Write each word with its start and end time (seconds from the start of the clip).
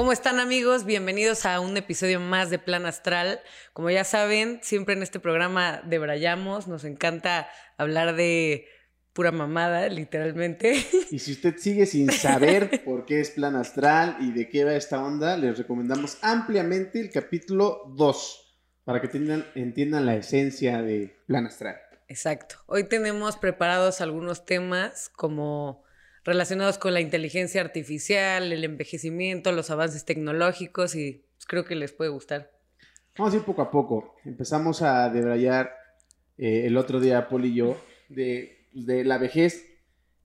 ¿Cómo 0.00 0.12
están 0.12 0.40
amigos? 0.40 0.86
Bienvenidos 0.86 1.44
a 1.44 1.60
un 1.60 1.76
episodio 1.76 2.20
más 2.20 2.48
de 2.48 2.58
Plan 2.58 2.86
Astral. 2.86 3.38
Como 3.74 3.90
ya 3.90 4.02
saben, 4.02 4.58
siempre 4.62 4.94
en 4.94 5.02
este 5.02 5.20
programa 5.20 5.82
debrayamos, 5.84 6.68
nos 6.68 6.84
encanta 6.84 7.50
hablar 7.76 8.16
de 8.16 8.66
pura 9.12 9.30
mamada, 9.30 9.90
literalmente. 9.90 10.82
Y 11.10 11.18
si 11.18 11.32
usted 11.32 11.58
sigue 11.58 11.84
sin 11.84 12.10
saber 12.10 12.82
por 12.86 13.04
qué 13.04 13.20
es 13.20 13.28
Plan 13.28 13.56
Astral 13.56 14.16
y 14.20 14.32
de 14.32 14.48
qué 14.48 14.64
va 14.64 14.72
esta 14.72 15.04
onda, 15.04 15.36
les 15.36 15.58
recomendamos 15.58 16.16
ampliamente 16.22 16.98
el 16.98 17.10
capítulo 17.10 17.82
2 17.94 18.62
para 18.84 19.02
que 19.02 19.08
tengan, 19.08 19.44
entiendan 19.54 20.06
la 20.06 20.16
esencia 20.16 20.80
de 20.80 21.14
Plan 21.26 21.44
Astral. 21.44 21.76
Exacto. 22.08 22.56
Hoy 22.64 22.84
tenemos 22.84 23.36
preparados 23.36 24.00
algunos 24.00 24.46
temas 24.46 25.10
como 25.10 25.84
relacionados 26.24 26.78
con 26.78 26.94
la 26.94 27.00
inteligencia 27.00 27.60
artificial, 27.60 28.52
el 28.52 28.64
envejecimiento, 28.64 29.52
los 29.52 29.70
avances 29.70 30.04
tecnológicos 30.04 30.94
y 30.94 31.24
pues, 31.36 31.46
creo 31.46 31.64
que 31.64 31.74
les 31.74 31.92
puede 31.92 32.10
gustar. 32.10 32.50
Vamos 33.16 33.34
a 33.34 33.38
ir 33.38 33.42
poco 33.42 33.62
a 33.62 33.70
poco. 33.70 34.14
Empezamos 34.24 34.82
a 34.82 35.08
debrayar 35.10 35.74
eh, 36.38 36.66
el 36.66 36.76
otro 36.76 37.00
día, 37.00 37.28
Paul 37.28 37.44
y 37.46 37.54
yo, 37.54 37.76
de, 38.08 38.66
pues, 38.72 38.86
de 38.86 39.04
la 39.04 39.18
vejez 39.18 39.66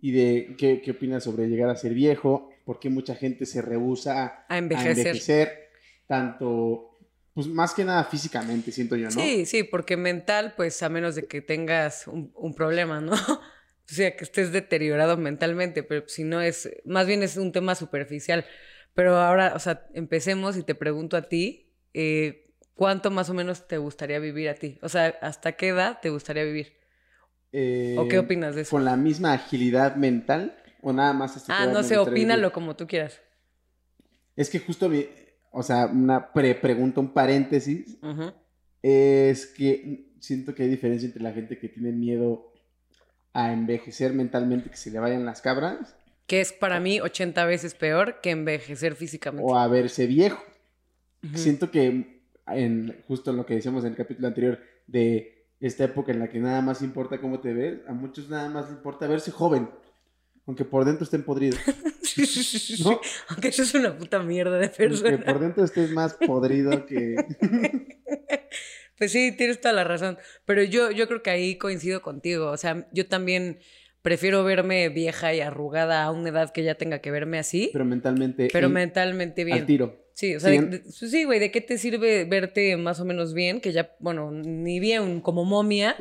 y 0.02 0.12
de 0.12 0.55
qué, 0.58 0.81
qué 0.81 0.91
opinas 0.91 1.23
sobre 1.23 1.48
llegar 1.48 1.70
a 1.70 1.76
ser 1.76 1.94
viejo, 1.94 2.50
por 2.66 2.80
qué 2.80 2.89
mucha 2.89 3.16
gente 3.16 3.45
se 3.45 3.62
rehúsa 3.62 4.45
A 4.50 4.58
envejecer. 4.58 4.98
envejecer, 4.98 5.70
tanto, 6.08 6.98
pues 7.34 7.48
más 7.48 7.73
que 7.73 7.84
nada 7.84 8.03
físicamente, 8.03 8.72
siento 8.72 8.95
yo, 8.95 9.05
¿no? 9.05 9.12
Sí, 9.12 9.45
sí, 9.45 9.64
porque 9.64 9.98
mental, 9.98 10.53
pues 10.55 10.81
a 10.84 10.89
menos 10.89 11.16
de 11.16 11.25
que 11.25 11.41
tengas 11.41 12.08
un, 12.08 12.31
un 12.36 12.53
problema, 12.53 13.02
¿no? 13.02 13.14
O 13.89 13.94
sea, 13.94 14.16
que 14.16 14.23
estés 14.23 14.52
deteriorado 14.52 15.16
mentalmente, 15.17 15.84
pero 15.84 16.07
si 16.07 16.23
no 16.23 16.41
es, 16.41 16.69
más 16.86 17.05
bien 17.08 17.22
es 17.23 17.38
un 17.38 17.52
tema 17.52 17.75
superficial. 17.75 18.45
Pero 18.94 19.17
ahora, 19.17 19.53
o 19.55 19.59
sea, 19.59 19.88
empecemos 19.94 20.58
y 20.58 20.64
te 20.64 20.73
pregunto 20.73 21.17
a 21.17 21.23
ti, 21.23 21.72
eh, 21.94 22.53
¿cuánto 22.73 23.11
más 23.11 23.30
o 23.30 23.33
menos 23.33 23.67
te 23.67 23.77
gustaría 23.77 24.19
vivir 24.19 24.50
a 24.50 24.55
ti? 24.55 24.80
O 24.81 24.89
sea, 24.89 25.08
¿hasta 25.22 25.52
qué 25.53 25.67
edad 25.69 26.00
te 26.02 26.09
gustaría 26.09 26.44
vivir? 26.44 26.73
Eh, 27.52 27.95
¿O 28.00 28.08
qué 28.08 28.19
opinas 28.19 28.55
de 28.55 28.61
eso? 28.61 28.72
¿Con 28.72 28.86
la 28.86 28.95
misma 28.97 29.33
agilidad 29.33 29.95
mental 29.95 30.58
o 30.81 30.92
nada 30.92 31.14
más? 31.14 31.38
hasta 31.38 31.53
Ah, 31.55 31.67
no 31.67 31.83
sé, 31.83 31.95
vivir? 31.95 32.09
opínalo 32.09 32.52
como 32.52 32.75
tú 32.75 32.88
quieras. 32.88 33.22
Es 34.36 34.49
que 34.49 34.59
justo, 34.59 34.89
mi- 34.89 35.08
o 35.52 35.64
sea, 35.64 35.86
una 35.86 36.33
pre-pregunta, 36.33 36.99
un 36.99 37.14
paréntesis, 37.14 37.97
es 38.81 39.45
que 39.47 40.11
siento 40.20 40.53
que 40.53 40.64
hay 40.64 40.70
diferencia 40.70 41.05
entre 41.08 41.22
la 41.23 41.31
gente 41.31 41.58
que 41.58 41.70
tiene 41.70 41.92
miedo 41.92 42.52
a 43.36 43.52
envejecer 43.52 44.14
mentalmente, 44.14 44.69
que 44.69 44.78
se 44.78 44.89
le 44.89 45.00
vayan 45.00 45.25
las 45.25 45.41
cabras, 45.41 45.94
Que 46.25 46.39
es 46.39 46.53
para 46.53 46.80
mí 46.80 47.02
80 47.02 47.45
veces 47.45 47.75
peor 47.75 48.22
que 48.22 48.31
envejecer 48.31 48.95
físicamente. 48.95 49.45
o 49.45 49.58
a 49.58 49.67
verse 49.67 50.08
viejo. 50.08 50.42
Siento 51.33 51.69
que 51.69 52.22
en, 52.47 53.03
justo 53.08 53.31
en 53.31 53.38
lo 53.38 53.45
que 53.45 53.55
decíamos 53.55 53.83
en 53.83 53.92
el 53.92 53.97
capítulo 53.97 54.30
anterior 54.30 54.59
de 54.88 55.47
esta 55.59 55.83
época 55.83 56.14
en 56.14 56.19
la 56.19 56.30
que 56.30 56.39
nada 56.39 56.61
más 56.61 56.81
importa 56.81 57.19
cómo 57.19 57.42
te 57.42 57.53
ves, 57.53 57.80
a 57.89 57.94
muchos 57.94 58.30
nada 58.30 58.47
más 58.47 58.69
importa 58.69 59.05
verse 59.05 59.31
joven, 59.31 59.70
aunque 60.47 60.64
por 60.64 60.86
dentro 60.86 61.03
estén 61.03 61.23
podridos. 61.23 61.59
¿No? 62.86 63.02
Aunque 63.30 63.49
eso 63.49 63.64
es 63.64 63.73
una 63.75 63.97
puta 63.97 64.20
mierda 64.23 64.58
de 64.58 64.70
persona. 64.70 65.25
por 65.25 65.39
dentro 65.39 65.66
estés 65.66 65.92
más 65.92 66.14
podrido 66.14 66.86
que... 66.86 67.16
Pues 68.98 69.12
sí, 69.12 69.32
tienes 69.32 69.60
toda 69.62 69.74
la 69.74 69.84
razón. 69.84 70.18
Pero 70.46 70.64
yo, 70.64 70.92
yo 70.92 71.08
creo 71.08 71.22
que 71.24 71.30
ahí 71.30 71.58
coincido 71.58 72.02
contigo. 72.02 72.50
O 72.52 72.58
sea, 72.58 72.88
yo 72.92 73.08
también 73.08 73.60
prefiero 74.02 74.44
verme 74.44 74.88
vieja 74.90 75.34
y 75.34 75.42
arrugada 75.42 76.04
a 76.04 76.12
una 76.12 76.30
edad 76.30 76.52
que 76.52 76.64
ya 76.64 76.76
tenga 76.76 77.00
que 77.00 77.12
verme 77.12 77.40
así, 77.40 77.70
pero, 77.73 77.84
Pero 77.84 77.86
mentalmente... 77.90 78.50
en- 78.58 78.73
mentalmente 78.73 79.42
Al 79.42 79.46
bien. 79.48 79.66
tiro. 79.66 80.06
Sí, 80.14 80.36
o 80.36 80.40
sea, 80.40 80.52
de- 80.52 80.61
de- 80.61 80.80
pues 80.80 80.95
sí, 81.11 81.23
güey, 81.26 81.39
¿de 81.39 81.52
qué 81.52 81.60
te 81.60 81.78
sirve 81.78 82.23
verte 82.26 82.78
más 82.78 83.00
o 83.02 83.05
menos 83.05 83.34
bien? 83.34 83.60
Que 83.60 83.72
ya, 83.73 83.95
bueno, 84.00 84.32
ni 84.32 84.80
bien 84.80 85.20
como 85.22 85.44
momia, 85.44 85.95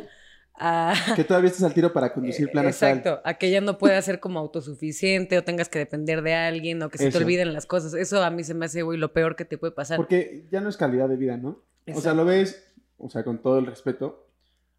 a... 0.56 0.94
Que 1.16 1.24
todavía 1.24 1.48
estés 1.48 1.64
al 1.64 1.74
tiro 1.74 1.92
para 1.92 2.12
conducir 2.12 2.48
plan. 2.52 2.66
Exacto, 2.66 3.20
a 3.24 3.34
que 3.38 3.50
ya 3.50 3.60
no 3.60 3.76
puedas 3.78 4.04
ser 4.04 4.20
como 4.20 4.38
autosuficiente 4.38 5.36
o 5.38 5.42
tengas 5.42 5.68
que 5.68 5.80
depender 5.80 6.22
de 6.22 6.34
alguien 6.34 6.80
o 6.82 6.90
que 6.90 6.98
se 6.98 7.10
te 7.10 7.18
olviden 7.18 7.52
las 7.52 7.66
cosas. 7.66 7.94
Eso 7.94 8.22
a 8.22 8.30
mí 8.30 8.44
se 8.44 8.54
me 8.54 8.66
hace, 8.66 8.82
güey, 8.82 8.98
lo 8.98 9.12
peor 9.12 9.34
que 9.34 9.44
te 9.44 9.58
puede 9.58 9.72
pasar. 9.72 9.96
Porque 9.96 10.44
ya 10.52 10.60
no 10.60 10.68
es 10.68 10.76
calidad 10.76 11.08
de 11.08 11.16
vida, 11.16 11.36
¿no? 11.36 11.64
O 11.92 12.00
sea, 12.00 12.14
lo 12.14 12.24
ves, 12.24 12.72
o 12.98 13.08
sea, 13.08 13.24
con 13.24 13.40
todo 13.42 13.58
el 13.58 13.66
respeto, 13.66 14.26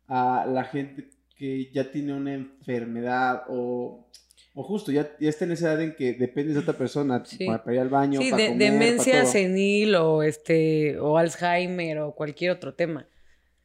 a 0.07 0.45
la 0.47 0.63
gente 0.63 1.09
que 1.37 1.71
ya 1.71 1.91
tiene 1.91 2.13
una 2.13 2.33
enfermedad 2.33 3.43
o, 3.49 4.07
o 4.53 4.63
justo 4.63 4.91
ya, 4.91 5.09
ya 5.19 5.29
está 5.29 5.45
en 5.45 5.51
esa 5.51 5.73
edad 5.73 5.81
en 5.81 5.95
que 5.95 6.13
dependes 6.13 6.55
de 6.55 6.61
otra 6.61 6.73
persona 6.77 7.23
Sí. 7.25 7.45
para, 7.45 7.73
ir 7.73 7.79
al 7.79 7.89
baño, 7.89 8.21
Sí, 8.21 8.29
para 8.31 8.43
de- 8.43 8.49
comer, 8.49 8.71
demencia 8.71 9.13
para 9.13 9.23
todo. 9.23 9.31
senil 9.33 9.95
o 9.95 10.23
este 10.23 10.97
o 10.99 11.17
Alzheimer 11.17 11.99
o 11.99 12.13
cualquier 12.15 12.51
otro 12.51 12.73
tema. 12.73 13.07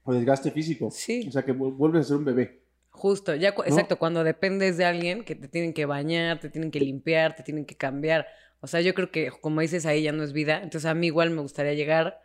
O 0.03 0.13
desgaste 0.15 0.51
físico. 0.51 0.91
Sí. 0.91 1.27
O 1.29 1.31
sea, 1.33 1.43
que 1.45 1.53
vu- 1.53 1.73
vuelves 1.77 2.07
a 2.07 2.09
ser 2.09 2.17
un 2.17 2.25
bebé. 2.25 2.61
Justo, 2.91 3.35
ya 3.37 3.55
cu- 3.55 3.63
¿No? 3.63 3.69
exacto, 3.69 3.99
cuando 3.99 4.25
dependes 4.25 4.77
de 4.77 4.85
alguien 4.85 5.23
que 5.25 5.35
te 5.37 5.47
tienen 5.47 5.73
que 5.73 5.87
bañar, 5.87 6.41
te 6.41 6.49
tienen 6.51 6.71
que 6.71 6.81
limpiar, 6.81 7.37
te 7.37 7.43
tienen 7.45 7.65
que 7.67 7.77
cambiar. 7.77 8.27
O 8.61 8.67
sea, 8.67 8.81
yo 8.81 8.95
creo 8.95 9.11
que 9.13 9.31
como 9.41 9.61
dices 9.61 9.87
ahí 9.87 10.03
ya 10.03 10.13
no 10.13 10.23
es 10.25 10.33
vida, 10.33 10.57
entonces 10.63 10.87
a 10.87 10.95
mí 10.95 11.07
igual 11.07 11.31
me 11.31 11.41
gustaría 11.41 11.75
llegar 11.75 12.21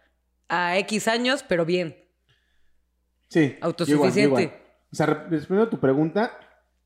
a 0.50 0.78
X 0.80 1.08
años, 1.08 1.46
pero 1.48 1.66
bien, 1.66 1.96
Sí. 3.30 3.40
yo 3.42 3.46
igual, 3.46 3.60
yo 3.60 3.66
autosuficiente. 3.66 4.22
igual. 4.42 4.52
O 4.92 4.96
sea, 4.96 5.06
re- 5.08 5.28
respondiendo 5.30 5.64
a 5.64 5.70
tu 5.70 5.80
pregunta, 5.80 6.38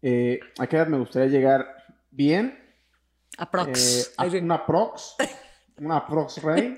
eh, 0.01 0.39
¿a 0.57 0.67
qué 0.67 0.77
edad 0.77 0.87
me 0.87 0.97
gustaría 0.97 1.27
llegar 1.29 1.67
bien? 2.11 2.57
Aprox. 3.37 4.13
Eh, 4.17 4.29
sí. 4.31 4.37
una 4.37 4.65
prox, 4.65 5.15
una 5.77 6.05
prox 6.07 6.41
rey, 6.43 6.75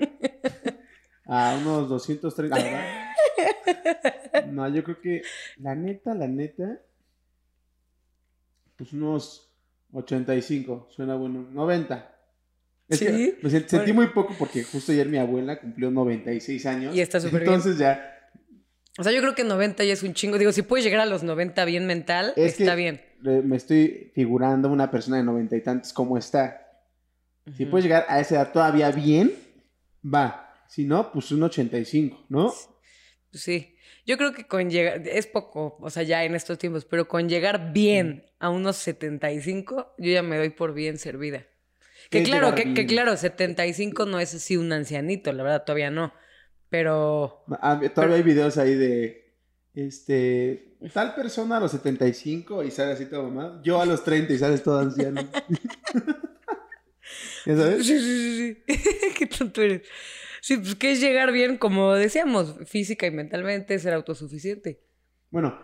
a 1.26 1.56
unos 1.60 1.88
230. 1.88 2.56
Ah, 2.56 2.62
¿verdad? 2.62 4.46
No, 4.46 4.68
yo 4.68 4.82
creo 4.84 5.00
que 5.00 5.22
la 5.58 5.74
neta, 5.74 6.14
la 6.14 6.26
neta, 6.28 6.78
pues 8.76 8.92
unos 8.92 9.50
85, 9.92 10.88
suena 10.90 11.14
bueno, 11.14 11.46
90. 11.52 12.08
Es 12.88 12.98
que 12.98 13.06
¿Sí? 13.10 13.34
me 13.42 13.48
sen- 13.50 13.66
sentí 13.66 13.76
Bueno. 13.92 13.94
muy 13.94 14.06
poco 14.08 14.34
porque 14.38 14.64
justo 14.64 14.92
ayer 14.92 15.08
mi 15.08 15.18
abuela 15.18 15.58
cumplió 15.60 15.90
96 15.90 16.66
años. 16.66 16.94
Y 16.94 17.00
está 17.00 17.20
súper 17.20 17.42
bien. 17.42 17.54
Entonces 17.54 17.78
ya, 17.78 18.11
O 18.98 19.02
sea, 19.02 19.12
yo 19.12 19.20
creo 19.20 19.34
que 19.34 19.44
90 19.44 19.84
ya 19.84 19.92
es 19.94 20.02
un 20.02 20.12
chingo. 20.14 20.38
Digo, 20.38 20.52
si 20.52 20.62
puedes 20.62 20.84
llegar 20.84 21.00
a 21.00 21.06
los 21.06 21.22
90 21.22 21.64
bien 21.64 21.86
mental, 21.86 22.34
Es 22.36 22.60
está 22.60 22.72
que- 22.72 22.76
bien. 22.76 23.00
me 23.22 23.56
estoy 23.56 24.10
figurando 24.14 24.68
una 24.68 24.90
persona 24.90 25.16
de 25.16 25.22
90 25.22 25.56
y 25.56 25.60
tantos 25.62 25.92
cómo 25.92 26.18
está. 26.18 26.58
Si 27.56 27.64
puedes 27.66 27.84
llegar 27.84 28.04
a 28.08 28.20
esa 28.20 28.36
edad 28.36 28.52
todavía 28.52 28.90
bien, 28.90 29.32
va. 30.04 30.54
Si 30.68 30.84
no, 30.84 31.10
pues 31.12 31.30
un 31.32 31.42
85, 31.42 32.26
¿no? 32.28 32.46
Pues 33.30 33.42
Sí, 33.42 33.74
yo 34.04 34.18
creo 34.18 34.32
que 34.34 34.46
con 34.46 34.68
llegar, 34.70 35.06
es 35.08 35.26
poco, 35.26 35.78
o 35.80 35.88
sea, 35.90 36.02
ya 36.02 36.22
en 36.24 36.34
estos 36.34 36.58
tiempos, 36.58 36.84
pero 36.84 37.08
con 37.08 37.28
llegar 37.30 37.72
bien 37.72 38.26
a 38.38 38.50
unos 38.50 38.76
75, 38.76 39.94
yo 39.98 40.12
ya 40.12 40.22
me 40.22 40.36
doy 40.36 40.50
por 40.50 40.74
bien 40.74 40.98
servida. 40.98 41.46
Que 42.10 42.22
claro, 42.24 42.54
que, 42.54 42.74
que 42.74 42.84
claro, 42.86 43.16
75 43.16 44.04
no 44.04 44.20
es 44.20 44.34
así 44.34 44.56
un 44.58 44.70
ancianito, 44.72 45.32
la 45.32 45.42
verdad, 45.44 45.64
todavía 45.64 45.90
no. 45.90 46.12
Pero, 46.72 47.44
Ah, 47.60 47.78
Todavía 47.94 48.16
hay 48.16 48.22
videos 48.22 48.56
ahí 48.56 48.74
de, 48.74 49.36
este, 49.74 50.78
tal 50.94 51.14
persona 51.14 51.58
a 51.58 51.60
los 51.60 51.72
75 51.72 52.64
y 52.64 52.70
sale 52.70 52.92
así 52.92 53.04
todo 53.04 53.24
mamá. 53.24 53.60
Yo 53.62 53.78
a 53.78 53.84
los 53.84 54.02
30 54.02 54.32
y 54.32 54.38
sales 54.38 54.62
todo 54.62 54.78
anciano. 54.78 55.20
¿Ya 57.44 57.54
sí, 57.54 57.60
sabes? 57.60 57.86
sí, 57.86 58.00
sí, 58.00 58.56
sí. 58.66 58.74
Qué 59.18 59.26
tonto 59.26 59.60
eres. 59.60 59.82
Sí, 60.40 60.56
pues 60.56 60.74
que 60.76 60.92
es 60.92 61.00
llegar 61.02 61.30
bien, 61.30 61.58
como 61.58 61.92
decíamos, 61.92 62.54
física 62.64 63.06
y 63.06 63.10
mentalmente, 63.10 63.78
ser 63.78 63.92
autosuficiente. 63.92 64.80
Bueno, 65.30 65.60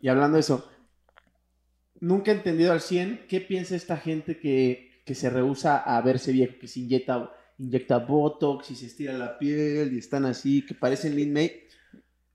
y 0.00 0.06
hablando 0.06 0.36
de 0.36 0.42
eso, 0.42 0.70
nunca 1.98 2.30
he 2.30 2.34
entendido 2.34 2.72
al 2.72 2.80
100 2.80 3.26
qué 3.28 3.40
piensa 3.40 3.74
esta 3.74 3.96
gente 3.96 4.38
que, 4.38 5.02
que 5.04 5.16
se 5.16 5.28
rehúsa 5.28 5.78
a 5.78 6.00
verse 6.02 6.30
viejo, 6.30 6.54
que 6.60 6.68
se 6.68 6.78
inyecta, 6.78 7.32
inyecta 7.58 7.98
Botox 7.98 8.70
y 8.70 8.76
se 8.76 8.86
estira 8.86 9.12
la 9.14 9.38
piel 9.38 9.92
y 9.94 9.98
están 9.98 10.24
así, 10.26 10.64
que 10.64 10.74
parecen 10.74 11.16
Lin 11.16 11.32
May. 11.32 11.62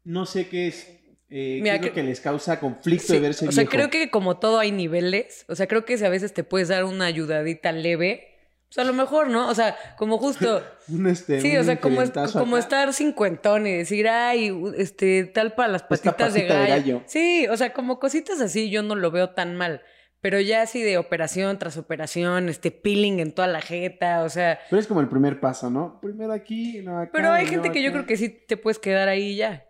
No 0.04 0.26
sé 0.26 0.48
qué 0.48 0.68
es, 0.68 0.88
eh, 1.30 1.60
Mira, 1.62 1.76
es 1.76 1.82
lo 1.82 1.88
que- 1.88 1.94
que 1.94 2.04
les 2.04 2.20
causa 2.20 2.60
conflicto 2.60 3.08
Sí, 3.08 3.14
de 3.14 3.20
verse 3.20 3.48
o 3.48 3.52
sea, 3.52 3.64
viejo. 3.64 3.72
creo 3.72 3.90
que 3.90 4.10
como 4.10 4.38
todo 4.40 4.60
hay 4.60 4.72
niveles. 4.72 5.46
O 5.48 5.56
sea, 5.56 5.68
creo 5.68 5.86
que 5.86 5.98
si 5.98 6.06
a 6.06 6.10
veces 6.10 6.34
te 6.34 6.44
puedes 6.44 6.70
dar 6.70 6.84
una 6.86 7.06
ayudadita 7.06 7.72
leve, 7.72 8.28
pues 8.68 8.80
a 8.80 8.84
lo 8.90 8.94
mejor, 8.94 9.30
¿no? 9.30 9.48
O 9.50 9.54
sea, 9.54 9.76
como 9.98 10.18
justo. 10.18 10.64
Un, 10.88 11.06
este, 11.08 11.40
Sí, 11.42 11.52
un 11.52 11.58
o 11.58 11.64
sea, 11.66 11.80
como, 11.80 12.02
es- 12.02 12.12
como 12.34 12.58
estar 12.58 12.92
cincuentón 12.94 13.68
y 13.68 13.74
decir, 13.74 14.08
ay, 14.08 14.52
este, 14.78 15.26
tal 15.26 15.54
para 15.54 15.70
las 15.72 15.84
patitas 15.84 16.34
de 16.34 16.48
gallo. 16.48 17.04
Sí, 17.06 17.46
o 17.50 17.56
sea, 17.58 17.74
como 17.74 18.00
cositas 18.00 18.42
así 18.42 18.70
yo 18.72 18.82
no 18.82 18.96
lo 18.96 19.12
veo 19.12 19.30
tan 19.32 19.56
mal. 19.56 19.82
Pero 20.22 20.40
ya 20.40 20.62
así 20.62 20.84
de 20.84 20.98
operación 21.00 21.58
tras 21.58 21.78
operación, 21.78 22.48
este 22.48 22.70
peeling 22.70 23.20
en 23.20 23.32
toda 23.32 23.48
la 23.48 23.60
jeta, 23.62 24.24
o 24.24 24.30
sea. 24.30 24.60
Pero 24.70 24.80
es 24.80 24.86
como 24.88 25.02
el 25.02 25.08
primer 25.10 25.40
paso, 25.40 25.70
¿no? 25.72 26.00
Primero 26.00 26.32
aquí, 26.32 26.80
no 26.84 27.00
acá. 27.00 27.12
Pero 27.14 27.32
hay 27.32 27.48
gente 27.48 27.72
que 27.72 27.82
yo 27.82 27.92
creo 27.92 28.06
que 28.06 28.18
sí 28.18 28.30
te 28.30 28.56
puedes 28.56 28.78
quedar 28.78 29.08
ahí 29.10 29.36
ya. 29.36 29.66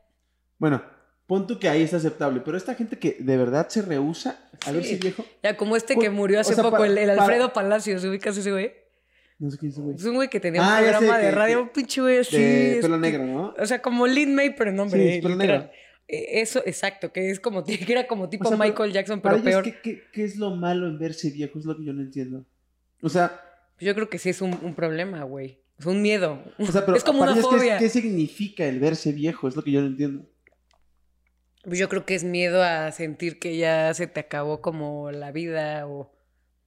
Bueno, 0.58 0.84
pon 1.26 1.48
tú 1.48 1.58
que 1.58 1.70
ahí 1.70 1.82
está 1.84 1.98
aceptable, 1.98 2.42
pero 2.44 2.58
esta 2.58 2.76
gente 2.76 3.00
que 3.00 3.16
de 3.20 3.38
verdad 3.38 3.70
se 3.70 3.82
rehúsa 3.82 4.40
a 4.66 4.70
Sí. 4.70 4.74
verse 4.76 4.96
viejo. 4.98 5.26
Ya 5.42 5.56
como 5.56 5.76
este 5.78 5.96
que 5.96 6.10
murió 6.10 6.42
hace 6.42 6.52
o 6.52 6.56
sea, 6.56 6.64
poco, 6.66 6.78
para- 6.80 6.92
el, 6.92 6.98
el 6.98 7.10
para- 7.12 7.22
Alfredo 7.24 7.54
Palacios, 7.54 8.04
¿ubicas 8.04 8.36
ese 8.38 8.52
güey? 8.52 8.74
No 9.40 9.50
sé 9.50 9.58
quién 9.58 9.70
es 9.72 9.76
ese 9.78 9.82
güey. 9.82 9.96
Es 9.96 10.04
un 10.06 10.16
güey 10.16 10.30
que 10.30 10.40
tenía 10.42 10.62
Ah, 10.62 10.80
un 10.80 10.86
sé, 10.86 10.92
programa 10.92 11.18
de 11.18 11.24
que- 11.30 11.32
radio, 11.32 11.56
que- 11.58 11.62
un 11.64 11.70
pinche 11.70 12.02
güey 12.02 12.18
así. 12.20 12.38
De 12.38 12.76
es- 12.78 12.82
pelo 12.82 12.98
negro, 12.98 13.26
¿no? 13.26 13.54
O 13.58 13.66
sea, 13.66 13.82
como 13.82 14.06
Lin 14.06 14.36
May, 14.36 14.54
pero 14.56 14.72
no, 14.74 14.84
hombre. 14.84 15.00
Sí, 15.02 15.10
es 15.18 15.24
pelo 15.24 15.36
negro. 15.38 15.70
Eh, 16.12 16.42
Eso, 16.42 16.62
exacto, 16.66 17.12
que 17.14 17.32
es 17.32 17.40
como, 17.40 17.64
que 17.66 17.86
era 17.88 18.06
como 18.06 18.28
tipo 18.30 18.44
O 18.46 18.50
sea, 18.50 18.58
pero 18.58 18.70
Michael 18.70 18.92
Jackson, 18.92 19.22
pero 19.22 19.42
peor. 19.42 19.64
¿qué, 19.64 19.80
qué, 19.82 20.02
qué 20.12 20.24
es 20.26 20.36
lo 20.36 20.56
malo 20.56 20.88
en 20.88 21.00
verse 21.00 21.30
viejo? 21.32 21.58
Es 21.58 21.66
lo 21.66 21.78
que 21.78 21.86
yo 21.86 21.94
no 21.94 22.02
entiendo. 22.02 22.46
O 23.02 23.10
sea, 23.10 23.42
Yo 23.80 23.96
creo 23.96 24.10
que 24.10 24.20
sí 24.20 24.30
es 24.30 24.42
un, 24.42 24.54
un 24.62 24.76
problema, 24.76 25.24
güey. 25.24 25.60
Es 25.80 25.86
un 25.86 26.02
miedo. 26.02 26.44
o 26.60 26.66
sea 26.68 26.86
pero 26.86 26.96
Es 26.98 27.04
como 27.04 27.24
una 27.24 27.32
ellos, 27.32 27.48
¿qué- 27.50 27.58
fobia. 27.58 27.78
¿qué, 27.80 27.90
significa 27.90 28.66
el 28.66 28.80
verse 28.80 29.12
viejo? 29.14 29.48
Es 29.48 29.56
lo 29.56 29.64
que 29.64 29.72
yo 29.72 29.82
no 29.82 29.88
entiendo. 29.88 30.26
Pues 31.64 31.78
yo 31.80 31.90
creo 31.90 32.06
que 32.06 32.16
es 32.16 32.24
miedo 32.24 32.62
a 32.64 32.92
sentir 32.92 33.40
que 33.40 33.56
ya 33.58 33.94
se 33.94 34.08
te 34.08 34.20
acabó 34.20 34.62
como 34.62 35.12
la 35.12 35.32
vida 35.32 35.88
o... 35.88 36.12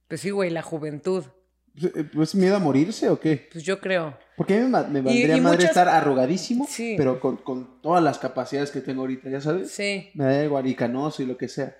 Pues 0.07 0.21
sí, 0.21 0.29
güey, 0.29 0.49
la 0.49 0.61
juventud. 0.61 1.23
Pues, 1.79 1.93
¿Pues 2.13 2.35
miedo 2.35 2.55
a 2.55 2.59
morirse 2.59 3.09
o 3.09 3.19
qué? 3.19 3.49
Pues 3.51 3.63
yo 3.63 3.79
creo. 3.79 4.17
Porque 4.37 4.55
a 4.55 4.61
mí 4.61 4.63
me, 4.67 4.83
me 4.89 5.01
valdría 5.01 5.37
y 5.37 5.41
madre 5.41 5.57
muchas- 5.57 5.69
estar 5.71 5.87
arrugadísimo, 5.89 6.65
Sí. 6.69 6.95
pero 6.97 7.19
con, 7.19 7.37
con 7.37 7.81
todas 7.81 8.03
las 8.03 8.19
capacidades 8.19 8.71
que 8.71 8.81
tengo 8.81 9.01
ahorita, 9.01 9.29
¿ya 9.29 9.39
sabes? 9.41 9.71
Sí. 9.71 10.11
Me 10.13 10.25
da 10.25 10.43
igual 10.43 10.67
y 10.67 10.75
canoso 10.75 11.23
y 11.23 11.25
lo 11.25 11.37
que 11.37 11.47
sea. 11.47 11.75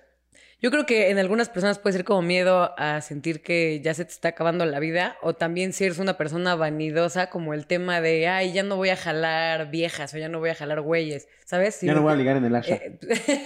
Yo 0.62 0.70
creo 0.70 0.86
que 0.86 1.10
en 1.10 1.18
algunas 1.18 1.50
personas 1.50 1.78
puede 1.78 1.92
ser 1.92 2.04
como 2.06 2.22
miedo 2.22 2.72
a 2.78 3.02
sentir 3.02 3.42
que 3.42 3.82
ya 3.84 3.92
se 3.92 4.06
te 4.06 4.10
está 4.12 4.28
acabando 4.28 4.64
la 4.64 4.80
vida, 4.80 5.18
o 5.20 5.34
también 5.34 5.74
si 5.74 5.84
eres 5.84 5.98
una 5.98 6.16
persona 6.16 6.54
vanidosa, 6.54 7.28
como 7.28 7.52
el 7.52 7.66
tema 7.66 8.00
de, 8.00 8.26
ay, 8.26 8.54
ya 8.54 8.62
no 8.62 8.76
voy 8.76 8.88
a 8.88 8.96
jalar 8.96 9.70
viejas 9.70 10.14
o 10.14 10.16
ya 10.18 10.30
no 10.30 10.38
voy 10.38 10.48
a 10.48 10.54
jalar 10.54 10.80
güeyes, 10.80 11.28
¿sabes? 11.44 11.78
ya 11.82 11.92
no 11.92 12.00
voy 12.00 12.14
a 12.14 12.16
ligar 12.16 12.38
en 12.38 12.46
el 12.46 12.56
Asha. 12.56 12.74
Eh, 12.76 12.98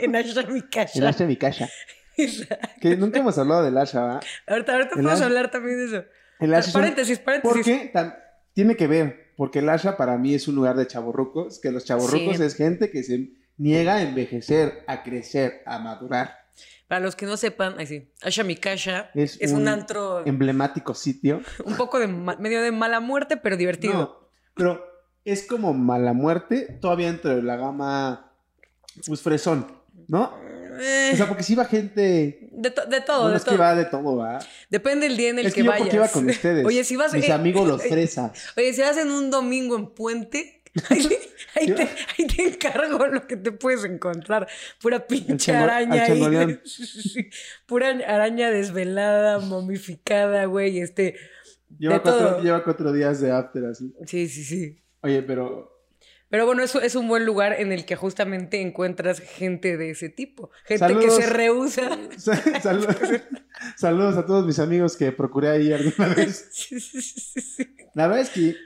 en 0.00 0.16
Asha 0.16 0.42
mi 0.48 0.62
casa. 0.62 0.98
el 0.98 1.06
Asha 1.06 1.18
de 1.24 1.26
mi 1.28 1.36
casa. 1.36 1.68
Que 2.80 2.96
nunca 2.96 3.20
hemos 3.20 3.38
hablado 3.38 3.62
del 3.62 3.76
Asha, 3.78 4.02
¿verdad? 4.02 4.20
ahorita 4.48 4.72
ahorita 4.72 4.90
podemos 4.90 5.20
Asha- 5.20 5.24
hablar 5.26 5.50
también 5.52 5.76
de 5.78 5.84
eso. 5.98 6.04
El 6.40 6.54
Asha 6.54 6.72
paréntesis, 6.72 7.18
paréntesis. 7.18 7.52
Porque 7.54 7.90
tiene 8.52 8.76
que 8.76 8.86
ver, 8.86 9.32
porque 9.36 9.60
el 9.60 9.68
Asha 9.68 9.96
para 9.96 10.16
mí 10.18 10.34
es 10.34 10.48
un 10.48 10.54
lugar 10.54 10.76
de 10.76 10.86
chavorrucos, 10.86 11.60
que 11.60 11.70
los 11.70 11.84
chavorrucos 11.84 12.36
Sí. 12.36 12.42
es 12.42 12.54
gente 12.54 12.90
que 12.90 13.02
se 13.02 13.30
niega 13.56 13.96
a 13.96 14.02
envejecer, 14.02 14.84
a 14.86 15.02
crecer, 15.02 15.62
a 15.66 15.78
madurar. 15.78 16.36
Para 16.88 17.00
los 17.00 17.16
que 17.16 17.26
no 17.26 17.36
sepan, 17.36 17.74
ay 17.78 17.86
sí, 17.86 18.12
Asha 18.22 18.44
mi 18.44 18.56
casa 18.56 19.10
Es 19.14 19.38
es, 19.40 19.50
un, 19.52 19.62
un 19.62 19.68
antro 19.68 20.24
Emblemático 20.24 20.94
sitio. 20.94 21.40
un 21.64 21.76
poco 21.76 21.98
de 21.98 22.06
medio 22.06 22.62
de 22.62 22.70
mala 22.72 23.00
muerte, 23.00 23.36
pero 23.36 23.56
divertido. 23.56 23.92
No, 23.94 24.28
pero 24.54 24.84
es 25.24 25.46
como 25.46 25.74
mala 25.74 26.12
muerte, 26.12 26.78
todavía 26.80 27.08
dentro 27.08 27.34
de 27.34 27.42
la 27.42 27.56
gama, 27.56 28.32
pues 29.06 29.20
fresón, 29.20 29.66
¿no? 30.06 30.32
Eh, 30.80 31.10
O 31.12 31.16
sea, 31.16 31.26
porque 31.28 31.42
si 31.42 31.54
va 31.54 31.64
gente... 31.64 32.48
de, 32.52 32.70
to- 32.70 32.86
de 32.86 33.00
todo, 33.00 33.18
Bueno, 33.22 33.30
de 33.32 33.36
es 33.38 33.44
todo. 33.44 33.54
que 33.54 33.60
va 33.60 33.74
de 33.74 33.84
todo, 33.86 34.16
¿va? 34.16 34.38
Depende 34.70 35.08
del 35.08 35.16
día 35.16 35.30
en 35.30 35.38
el 35.40 35.46
Es 35.46 35.54
que, 35.54 35.60
que 35.60 35.64
yo 35.64 35.70
vayas. 35.70 35.84
porque 35.86 35.96
iba 35.96 36.08
con 36.08 36.28
ustedes. 36.28 36.64
Oye, 36.66 36.84
si 36.84 36.96
vas 36.96 37.12
Mis 37.14 37.28
eh, 37.28 37.32
amigos 37.32 37.66
los 37.66 37.82
fresas. 37.82 38.32
Oye, 38.56 38.72
si 38.72 38.80
vas 38.82 38.96
en 38.96 39.10
un 39.10 39.30
domingo 39.30 39.76
en 39.76 39.86
puente, 39.88 40.62
ahí, 40.90 41.08
ahí 41.54 41.72
te, 41.72 41.82
ahí 41.82 42.26
te 42.26 42.42
encargo 42.48 43.06
lo 43.06 43.26
que 43.26 43.36
te 43.36 43.50
puedes 43.52 43.84
encontrar. 43.84 44.46
Pura 44.80 45.06
pinche 45.06 45.54
araña 45.54 46.04
ahí. 46.04 46.60
Pura 47.66 47.88
araña 48.06 48.50
desvelada, 48.50 49.38
momificada, 49.38 50.44
güey. 50.46 50.80
Este. 50.80 51.16
Lleva 51.78 52.00
cuatro, 52.02 52.42
lleva 52.42 52.62
cuatro 52.64 52.92
días 52.92 53.20
de 53.20 53.32
after 53.32 53.64
así. 53.66 53.92
Sí, 54.06 54.28
sí, 54.28 54.44
sí. 54.44 54.78
Oye, 55.02 55.22
pero 55.22 55.75
Pero 56.28 56.44
bueno, 56.46 56.62
eso 56.62 56.80
es 56.80 56.96
un 56.96 57.06
buen 57.06 57.24
lugar 57.24 57.54
en 57.60 57.70
el 57.72 57.84
que 57.86 57.94
justamente 57.94 58.60
encuentras 58.60 59.20
gente 59.20 59.76
de 59.76 59.90
ese 59.90 60.08
tipo. 60.08 60.50
Gente 60.64 60.98
que 60.98 61.10
se 61.10 61.26
rehúsa. 61.26 61.88
Sa- 62.16 62.60
Saludos, 62.60 62.96
saludos 63.76 64.16
a 64.16 64.26
todos 64.26 64.44
mis 64.44 64.58
amigos 64.58 64.96
que 64.96 65.12
procuré 65.12 65.50
ahí 65.50 65.72
alguna 65.72 66.08
vez. 66.16 66.48
Sí, 66.52 66.80
sí, 66.80 67.00
sí. 67.00 67.76
La 67.94 68.08
verdad 68.08 68.22
es 68.22 68.30
que 68.30 68.56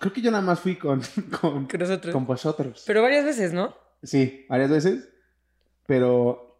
creo 0.00 0.12
que 0.12 0.20
yo 0.20 0.30
nada 0.32 0.42
más 0.42 0.58
fui 0.60 0.74
con, 0.76 1.02
con, 1.40 1.68
nosotros. 1.78 2.12
con 2.12 2.26
vosotros. 2.26 2.82
Pero 2.86 3.00
varias 3.02 3.24
veces, 3.24 3.52
¿no? 3.52 3.76
Sí, 4.02 4.44
varias 4.48 4.70
veces. 4.70 5.08
Pero, 5.86 6.58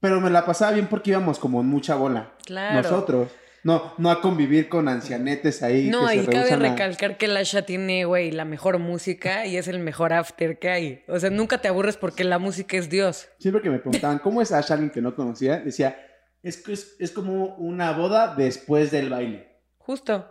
pero 0.00 0.20
me 0.20 0.28
la 0.30 0.44
pasaba 0.44 0.72
bien 0.72 0.88
porque 0.88 1.10
íbamos 1.10 1.38
como 1.38 1.60
en 1.60 1.66
mucha 1.68 1.94
bola. 1.94 2.32
Claro. 2.44 2.82
Nosotros. 2.82 3.28
No, 3.64 3.94
no 3.98 4.10
a 4.10 4.20
convivir 4.20 4.68
con 4.68 4.88
ancianetes 4.88 5.62
ahí. 5.62 5.88
No, 5.88 6.06
que 6.08 6.16
y 6.16 6.18
se 6.20 6.24
cabe 6.26 6.36
rehusan 6.38 6.64
a- 6.64 6.70
recalcar 6.70 7.16
que 7.16 7.26
el 7.26 7.36
Asha 7.36 7.62
tiene, 7.62 8.04
güey, 8.04 8.30
la 8.30 8.44
mejor 8.44 8.78
música 8.78 9.46
y 9.46 9.56
es 9.56 9.66
el 9.68 9.78
mejor 9.78 10.12
after 10.12 10.58
que 10.58 10.68
hay. 10.68 11.02
O 11.08 11.18
sea, 11.18 11.30
nunca 11.30 11.58
te 11.58 11.68
aburres 11.68 11.96
porque 11.96 12.24
la 12.24 12.38
música 12.38 12.76
es 12.76 12.90
Dios. 12.90 13.28
Siempre 13.38 13.62
que 13.62 13.70
me 13.70 13.78
preguntaban, 13.78 14.18
¿cómo 14.18 14.42
es 14.42 14.52
Ash 14.52 14.70
alguien 14.70 14.90
que 14.90 15.00
no 15.00 15.16
conocía? 15.16 15.58
Decía, 15.60 15.96
es, 16.42 16.68
es, 16.68 16.94
es 16.98 17.10
como 17.10 17.56
una 17.56 17.92
boda 17.92 18.34
después 18.36 18.90
del 18.90 19.08
baile. 19.08 19.48
Justo. 19.78 20.30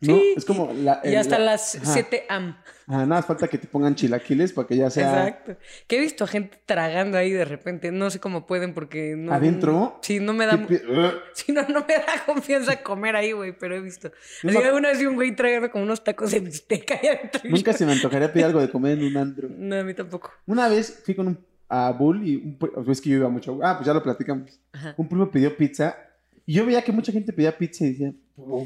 ¿No? 0.00 0.14
Sí, 0.14 0.34
es 0.36 0.44
como 0.44 0.72
la, 0.72 1.00
Y 1.04 1.08
el- 1.08 1.16
hasta 1.18 1.38
la- 1.38 1.44
las 1.52 1.74
Ajá. 1.76 1.92
7 1.92 2.24
am. 2.28 2.56
Ajá, 2.86 3.04
nada 3.04 3.22
falta 3.22 3.48
que 3.48 3.58
te 3.58 3.66
pongan 3.66 3.94
chilaquiles 3.94 4.52
para 4.52 4.66
que 4.66 4.76
ya 4.76 4.88
sea 4.88 5.28
Exacto. 5.28 5.56
Que 5.86 5.98
he 5.98 6.00
visto 6.00 6.24
a 6.24 6.26
gente 6.26 6.58
tragando 6.64 7.18
ahí 7.18 7.30
de 7.30 7.44
repente. 7.44 7.92
No 7.92 8.08
sé 8.10 8.18
cómo 8.18 8.46
pueden 8.46 8.72
porque 8.72 9.14
no. 9.16 9.32
adentro. 9.32 9.98
Sí, 10.02 10.20
no 10.20 10.32
me 10.32 10.46
da. 10.46 10.58
¿Qué 10.66 10.78
pi-. 10.78 10.84
Sí, 11.34 11.52
no, 11.52 11.62
no 11.68 11.80
me 11.86 11.94
da 11.94 12.04
confianza 12.26 12.82
comer 12.82 13.16
ahí, 13.16 13.32
güey, 13.32 13.52
pero 13.58 13.76
he 13.76 13.80
visto. 13.80 14.08
Así 14.08 14.46
no- 14.46 14.62
que 14.62 14.72
una 14.72 14.88
vez 14.88 14.98
vi 15.00 15.06
un 15.06 15.16
güey 15.16 15.34
tragando 15.36 15.70
como 15.70 15.84
unos 15.84 16.02
tacos 16.02 16.30
de 16.30 16.40
bisteca 16.40 16.94
ahí 17.02 17.08
adentro. 17.08 17.42
y 17.44 17.48
Nunca 17.50 17.72
yo- 17.72 17.78
se 17.78 17.84
me 17.86 17.92
antojaría 17.92 18.32
pedir 18.32 18.46
algo 18.46 18.60
de 18.60 18.70
comer 18.70 18.98
en 18.98 19.04
un 19.04 19.16
andro. 19.16 19.48
No, 19.50 19.76
a 19.76 19.82
mí 19.84 19.92
tampoco. 19.94 20.30
Una 20.46 20.68
vez 20.68 21.02
fui 21.04 21.14
con 21.14 21.28
un 21.28 21.38
a 21.70 21.90
Bull 21.92 22.26
y 22.26 22.36
un, 22.36 22.58
es 22.90 23.00
que 23.02 23.10
yo 23.10 23.16
iba 23.18 23.28
mucho. 23.28 23.58
Ah, 23.62 23.76
pues 23.76 23.86
ya 23.86 23.92
lo 23.92 24.02
platicamos. 24.02 24.58
Ajá. 24.72 24.94
Un 24.96 25.06
primo 25.06 25.30
pidió 25.30 25.54
pizza 25.54 25.94
y 26.46 26.54
yo 26.54 26.64
veía 26.64 26.80
que 26.80 26.92
mucha 26.92 27.12
gente 27.12 27.30
pedía 27.34 27.58
pizza 27.58 27.84
y 27.84 27.90
decía, 27.90 28.12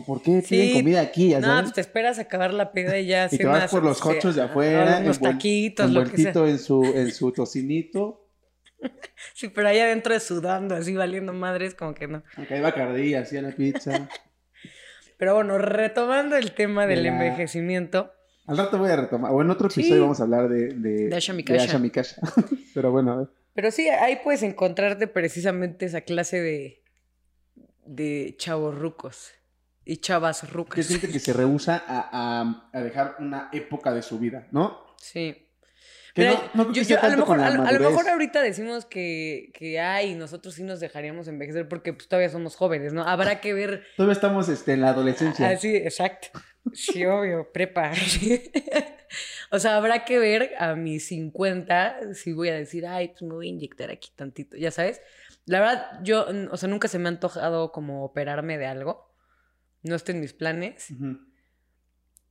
¿por 0.07 0.23
qué 0.23 0.43
piden 0.49 0.69
Sí. 0.69 0.73
comida 0.75 1.01
aquí? 1.01 1.31
¿Ya 1.31 1.41
No, 1.41 1.47
sabes? 1.47 1.63
pues 1.63 1.73
te 1.75 1.81
esperas 1.81 2.19
a 2.19 2.23
acabar 2.23 2.53
la 2.53 2.73
peda 2.73 2.99
y 2.99 3.07
ya 3.07 3.29
y 3.31 3.39
te 3.39 3.47
vas 3.47 3.71
por 3.71 3.83
los 3.83 4.01
cochos 4.01 4.35
de 4.37 4.43
afuera, 4.43 5.01
envuel- 5.03 5.19
taquitos, 5.21 5.91
lo 5.91 6.05
que 6.05 6.17
sea. 6.19 6.33
en 6.47 6.59
su, 6.59 6.85
en 6.85 7.11
su 7.13 7.33
tocinito. 7.33 8.19
Sí, 9.35 9.49
pero 9.49 9.69
ahí 9.69 9.79
adentro 9.79 10.19
sudando, 10.19 10.75
así 10.75 10.95
valiendo 10.95 11.33
madres, 11.33 11.75
como 11.75 11.95
que 11.95 12.09
no. 12.09 12.25
Acá 12.37 12.57
iba 12.57 12.71
Bacardí, 12.71 13.15
hacía 13.15 13.41
la 13.41 13.53
pizza. 13.53 14.09
Pero 15.19 15.35
bueno, 15.37 15.57
retomando 15.59 16.35
el 16.37 16.53
tema 16.53 16.85
De 16.87 16.95
del 16.97 17.05
la- 17.05 17.09
envejecimiento. 17.11 18.13
Al 18.47 18.59
rato 18.59 18.77
voy 18.79 18.91
a 18.91 18.97
retomar. 18.97 19.31
O 19.33 19.41
en 19.41 19.51
otro 19.51 19.71
Sí. 19.71 19.81
episodio 19.83 20.03
vamos 20.03 20.19
a 20.19 20.25
hablar 20.25 20.49
de, 20.49 20.75
de, 20.75 21.09
De 21.09 21.15
Asha 21.17 21.33
de 21.33 21.37
Mikasha. 21.37 21.63
Asha 21.65 21.79
Mikasha. 21.79 22.17
Pero 22.75 22.91
bueno, 22.91 23.13
a 23.13 23.17
ver. 23.19 23.29
Pero 23.55 23.71
sí, 23.71 23.89
ahí 23.89 24.19
puedes 24.25 24.43
encontrarte 24.43 25.07
precisamente 25.07 25.87
esa 25.87 26.01
clase 26.01 26.41
de, 26.41 26.83
de 27.87 28.35
chavos 28.37 28.77
rucos 28.77 29.31
y 29.85 29.97
chavas 29.99 30.41
Que 30.43 30.47
rucas. 30.49 30.79
es 30.79 30.89
gente 30.89 31.09
que 31.11 31.19
se 31.19 31.33
rehúsa 31.33 31.83
a, 31.87 32.41
a- 32.43 32.69
a 32.73 32.81
dejar 32.83 33.17
una 33.19 33.49
época 33.53 33.93
de 33.93 34.03
su 34.03 34.19
vida, 34.19 34.47
¿no? 34.53 34.85
Sí. 34.99 35.49
Que 36.15 36.23
Mira, 36.29 36.51
no, 36.53 36.65
no 36.67 36.73
que 36.75 36.85
yo- 36.85 37.01
a, 37.01 37.09
lo 37.09 37.17
mejor, 37.17 37.39
la 37.39 37.47
a, 37.47 37.51
lo- 37.51 37.63
a 37.63 37.73
lo 37.73 37.79
mejor 37.79 37.93
madurez. 37.95 38.13
ahorita 38.13 38.43
decimos 38.43 38.85
que, 38.85 39.51
que 39.55 39.81
ay, 39.81 40.15
nosotros 40.15 40.55
sí 40.55 40.63
nos 40.63 40.79
dejaríamos 40.79 41.27
envejecer 41.27 41.69
porque 41.69 41.95
pues, 41.95 42.07
todavía 42.07 42.29
somos 42.29 42.55
jóvenes, 42.55 42.93
¿no? 42.93 43.03
Habrá 43.03 43.41
que 43.41 43.55
ver. 43.55 43.85
Todavía 43.97 44.13
estamos 44.13 44.49
este, 44.51 44.75
en 44.75 44.83
la 44.83 44.91
adolescencia. 44.91 45.49
Ah, 45.49 45.57
sí, 45.57 45.75
exacto. 45.75 46.29
Sí, 46.75 47.05
obvio, 47.07 47.51
prepa. 47.51 47.93
o 49.51 49.59
sea, 49.59 49.77
habrá 49.77 50.05
que 50.05 50.19
ver 50.19 50.53
a 50.59 50.75
mis 50.75 51.07
50 51.09 52.15
si 52.15 52.33
voy 52.33 52.51
a 52.51 52.55
decir, 52.55 52.87
ay, 52.87 53.09
pues 53.09 53.23
me 53.23 53.35
voy 53.35 53.47
a 53.47 53.51
inyectar 53.51 53.91
aquí 53.91 54.11
tantito, 54.15 54.57
ya 54.57 54.71
sabes. 54.71 55.01
La 55.47 55.61
verdad, 55.61 55.87
yo, 56.03 56.27
o 56.51 56.57
sea, 56.57 56.69
nunca 56.69 56.89
se 56.89 56.99
me 56.99 57.09
ha 57.09 57.13
antojado 57.13 57.73
como 57.73 58.05
operarme 58.05 58.59
de 58.59 58.67
algo. 58.67 59.12
No 59.83 59.95
está 59.97 60.13
en 60.13 60.21
mis 60.21 60.33
planes. 60.33 60.89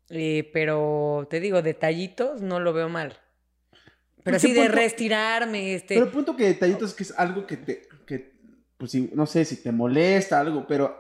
Eh, 0.10 0.50
pero 0.54 1.28
te 1.30 1.40
digo, 1.40 1.62
detallitos 1.62 2.42
no 2.42 2.60
lo 2.60 2.74
veo 2.74 2.90
mal. 2.90 3.18
Pero 4.24 4.36
Pues, 4.38 4.42
¿qué 4.42 4.48
así 4.48 4.54
de 4.54 4.62
punto? 4.62 4.76
reestirarme, 4.76 5.74
este. 5.74 5.96
Pero 5.96 6.06
el 6.06 6.12
punto 6.12 6.36
que 6.36 6.46
detallitos 6.46 6.92
es 6.92 6.96
que 6.96 7.04
es 7.04 7.14
algo 7.18 7.48
que 7.48 7.58
te, 7.58 7.88
que, 8.06 8.34
pues 8.78 8.94
no 9.14 9.26
sé 9.26 9.46
si 9.46 9.64
te 9.64 9.72
molesta 9.72 10.40
algo, 10.40 10.68
pero 10.68 10.96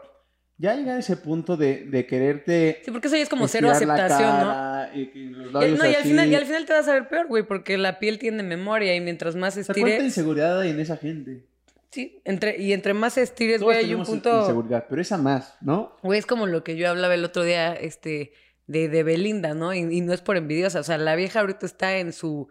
ya 0.57 0.75
llegar 0.75 0.95
a 0.97 0.99
ese 0.99 1.17
punto 1.17 1.57
de, 1.57 1.85
de 1.85 2.05
quererte 2.05 2.81
Sí, 2.85 2.91
porque 2.91 3.07
eso 3.07 3.15
ya 3.17 3.23
es 3.23 3.29
como 3.29 3.47
cero 3.47 3.69
aceptación, 3.71 4.39
¿no? 4.39 4.93
y 4.93 5.25
los 5.29 5.51
labios 5.51 5.79
no, 5.79 5.89
y 5.89 5.93
al 5.95 6.03
final, 6.03 6.29
y 6.29 6.35
al 6.35 6.45
final 6.45 6.65
te 6.65 6.73
vas 6.73 6.87
a 6.87 6.93
ver 6.93 7.07
peor, 7.09 7.27
güey, 7.27 7.43
porque 7.43 7.77
la 7.77 7.99
piel 7.99 8.17
tiene 8.19 8.43
memoria 8.43 8.95
y 8.95 9.01
mientras 9.01 9.35
más 9.35 9.53
sea, 9.55 9.63
¿cuánta 9.65 9.79
estires. 9.81 10.03
inseguridad 10.03 10.59
hay 10.59 10.69
en 10.71 10.79
esa 10.79 10.97
gente? 10.97 11.45
Sí, 11.91 12.21
entre, 12.23 12.57
y 12.57 12.71
entre 12.73 12.93
más 12.93 13.17
estires, 13.17 13.61
güey, 13.61 13.79
hay 13.79 13.93
un 13.93 14.05
punto. 14.05 14.39
inseguridad, 14.41 14.85
pero 14.89 15.01
esa 15.01 15.17
más, 15.17 15.57
¿no? 15.61 15.97
Güey, 16.03 16.19
es 16.19 16.25
como 16.25 16.47
lo 16.47 16.63
que 16.63 16.77
yo 16.77 16.89
hablaba 16.89 17.13
el 17.15 17.25
otro 17.25 17.43
día, 17.43 17.73
este, 17.73 18.31
de, 18.67 18.87
de 18.87 19.03
Belinda, 19.03 19.53
¿no? 19.53 19.73
Y, 19.73 19.79
y 19.79 19.99
no 20.01 20.13
es 20.13 20.21
por 20.21 20.37
envidiosa. 20.37 20.79
O 20.79 20.83
sea, 20.83 20.97
la 20.97 21.15
vieja 21.15 21.41
ahorita 21.41 21.65
está 21.65 21.97
en 21.97 22.13
su. 22.13 22.47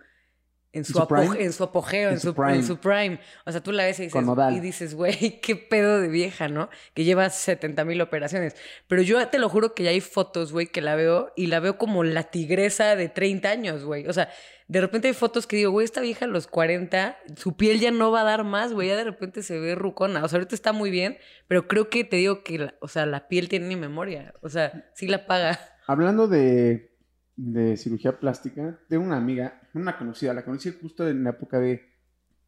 En 0.72 0.84
su, 0.84 0.92
su 0.92 0.98
apoge- 1.00 1.40
en 1.40 1.52
su 1.52 1.64
apogeo, 1.64 2.10
en, 2.10 2.20
su, 2.20 2.32
prime. 2.32 2.54
en 2.54 2.64
su 2.64 2.76
prime. 2.78 3.18
O 3.44 3.50
sea, 3.50 3.60
tú 3.60 3.72
la 3.72 3.84
ves 3.86 3.98
y 3.98 4.04
dices, 4.04 4.22
y 4.52 4.60
dices, 4.60 4.94
güey, 4.94 5.40
qué 5.42 5.56
pedo 5.56 6.00
de 6.00 6.06
vieja, 6.08 6.46
¿no? 6.46 6.68
Que 6.94 7.02
lleva 7.02 7.28
70 7.28 7.84
mil 7.84 8.00
operaciones. 8.00 8.54
Pero 8.86 9.02
yo 9.02 9.26
te 9.28 9.40
lo 9.40 9.48
juro 9.48 9.74
que 9.74 9.82
ya 9.82 9.90
hay 9.90 10.00
fotos, 10.00 10.52
güey, 10.52 10.68
que 10.68 10.80
la 10.80 10.94
veo 10.94 11.32
y 11.34 11.46
la 11.46 11.58
veo 11.58 11.76
como 11.76 12.04
la 12.04 12.22
tigresa 12.24 12.94
de 12.94 13.08
30 13.08 13.48
años, 13.50 13.84
güey. 13.84 14.06
O 14.06 14.12
sea, 14.12 14.28
de 14.70 14.80
repente 14.80 15.08
hay 15.08 15.14
fotos 15.14 15.48
que 15.48 15.56
digo, 15.56 15.72
güey, 15.72 15.84
esta 15.84 16.00
vieja 16.00 16.26
a 16.26 16.28
los 16.28 16.46
40, 16.46 17.16
su 17.36 17.56
piel 17.56 17.80
ya 17.80 17.90
no 17.90 18.12
va 18.12 18.20
a 18.20 18.24
dar 18.24 18.44
más, 18.44 18.72
güey, 18.72 18.86
ya 18.88 18.96
de 18.96 19.02
repente 19.04 19.42
se 19.42 19.58
ve 19.58 19.74
rucona. 19.74 20.22
O 20.24 20.28
sea, 20.28 20.36
ahorita 20.38 20.54
está 20.54 20.72
muy 20.72 20.90
bien, 20.90 21.18
pero 21.48 21.66
creo 21.66 21.88
que 21.90 22.04
te 22.04 22.16
digo 22.16 22.44
que, 22.44 22.58
la- 22.60 22.74
o 22.80 22.86
sea, 22.86 23.04
la 23.04 23.26
piel 23.26 23.48
tiene 23.48 23.74
memoria. 23.76 24.32
O 24.42 24.48
sea, 24.48 24.88
sí 24.94 25.08
la 25.08 25.26
paga. 25.26 25.58
Hablando 25.88 26.28
de, 26.28 26.96
de 27.34 27.76
cirugía 27.76 28.20
plástica, 28.20 28.78
tengo 28.88 29.02
una 29.04 29.16
amiga, 29.16 29.60
una 29.74 29.98
conocida, 29.98 30.34
la 30.34 30.44
conocí 30.44 30.70
justo 30.80 31.08
en 31.08 31.24
la 31.24 31.30
época 31.30 31.58
de, 31.58 31.88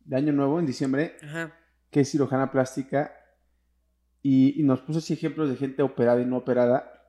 de 0.05 0.17
Año 0.17 0.33
Nuevo, 0.33 0.61
en 0.61 0.67
diciembre, 0.67 1.17
Ajá. 1.25 1.53
que 1.91 2.01
es 2.03 2.09
cirujana 2.11 2.53
plástica, 2.53 3.13
y, 4.23 4.61
y 4.61 4.63
nos 4.63 4.81
puso 4.83 5.01
así 5.01 5.13
ejemplos 5.15 5.51
de 5.51 5.57
gente 5.57 5.83
operada 5.83 6.21
y 6.21 6.25
no 6.27 6.37
operada, 6.37 7.05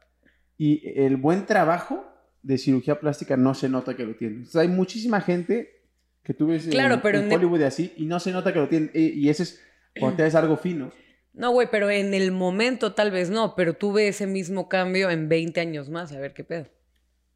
y 0.58 0.82
el 1.00 1.17
buen 1.17 1.46
trabajo 1.46 2.03
de 2.43 2.57
cirugía 2.57 3.00
plástica 3.00 3.35
no 3.38 3.53
se 3.55 3.69
nota 3.69 3.95
que 3.95 4.05
lo 4.05 4.15
tiene. 4.15 4.43
O 4.43 4.45
sea, 4.45 4.62
hay 4.62 4.67
muchísima 4.67 5.21
gente 5.21 5.81
que 6.23 6.33
tú 6.33 6.47
ves 6.47 6.67
Claro, 6.67 6.95
en, 6.95 7.01
pero 7.01 7.19
en 7.19 7.31
Hollywood 7.31 7.62
y 7.62 7.63
así, 7.63 7.93
y 7.97 8.05
no 8.05 8.19
se 8.19 8.31
nota 8.31 8.53
que 8.53 8.59
lo 8.59 8.69
tienen, 8.69 8.91
y, 8.93 9.27
ese 9.29 9.43
es 9.43 9.62
cuando 10.00 10.17
te 10.17 10.23
ves 10.23 10.35
algo 10.35 10.57
fino. 10.57 10.91
No, 11.33 11.51
güey, 11.51 11.67
pero 11.71 11.89
en 11.89 12.13
el 12.13 12.31
momento 12.31 12.93
tal 12.93 13.09
vez 13.09 13.29
no, 13.31 13.55
pero 13.55 13.73
tuve 13.73 14.07
ese 14.07 14.27
mismo 14.27 14.69
cambio 14.69 15.09
en 15.09 15.27
20 15.29 15.59
años 15.59 15.89
más, 15.89 16.12
a 16.12 16.19
ver 16.19 16.33
qué 16.33 16.43
pedo. 16.43 16.67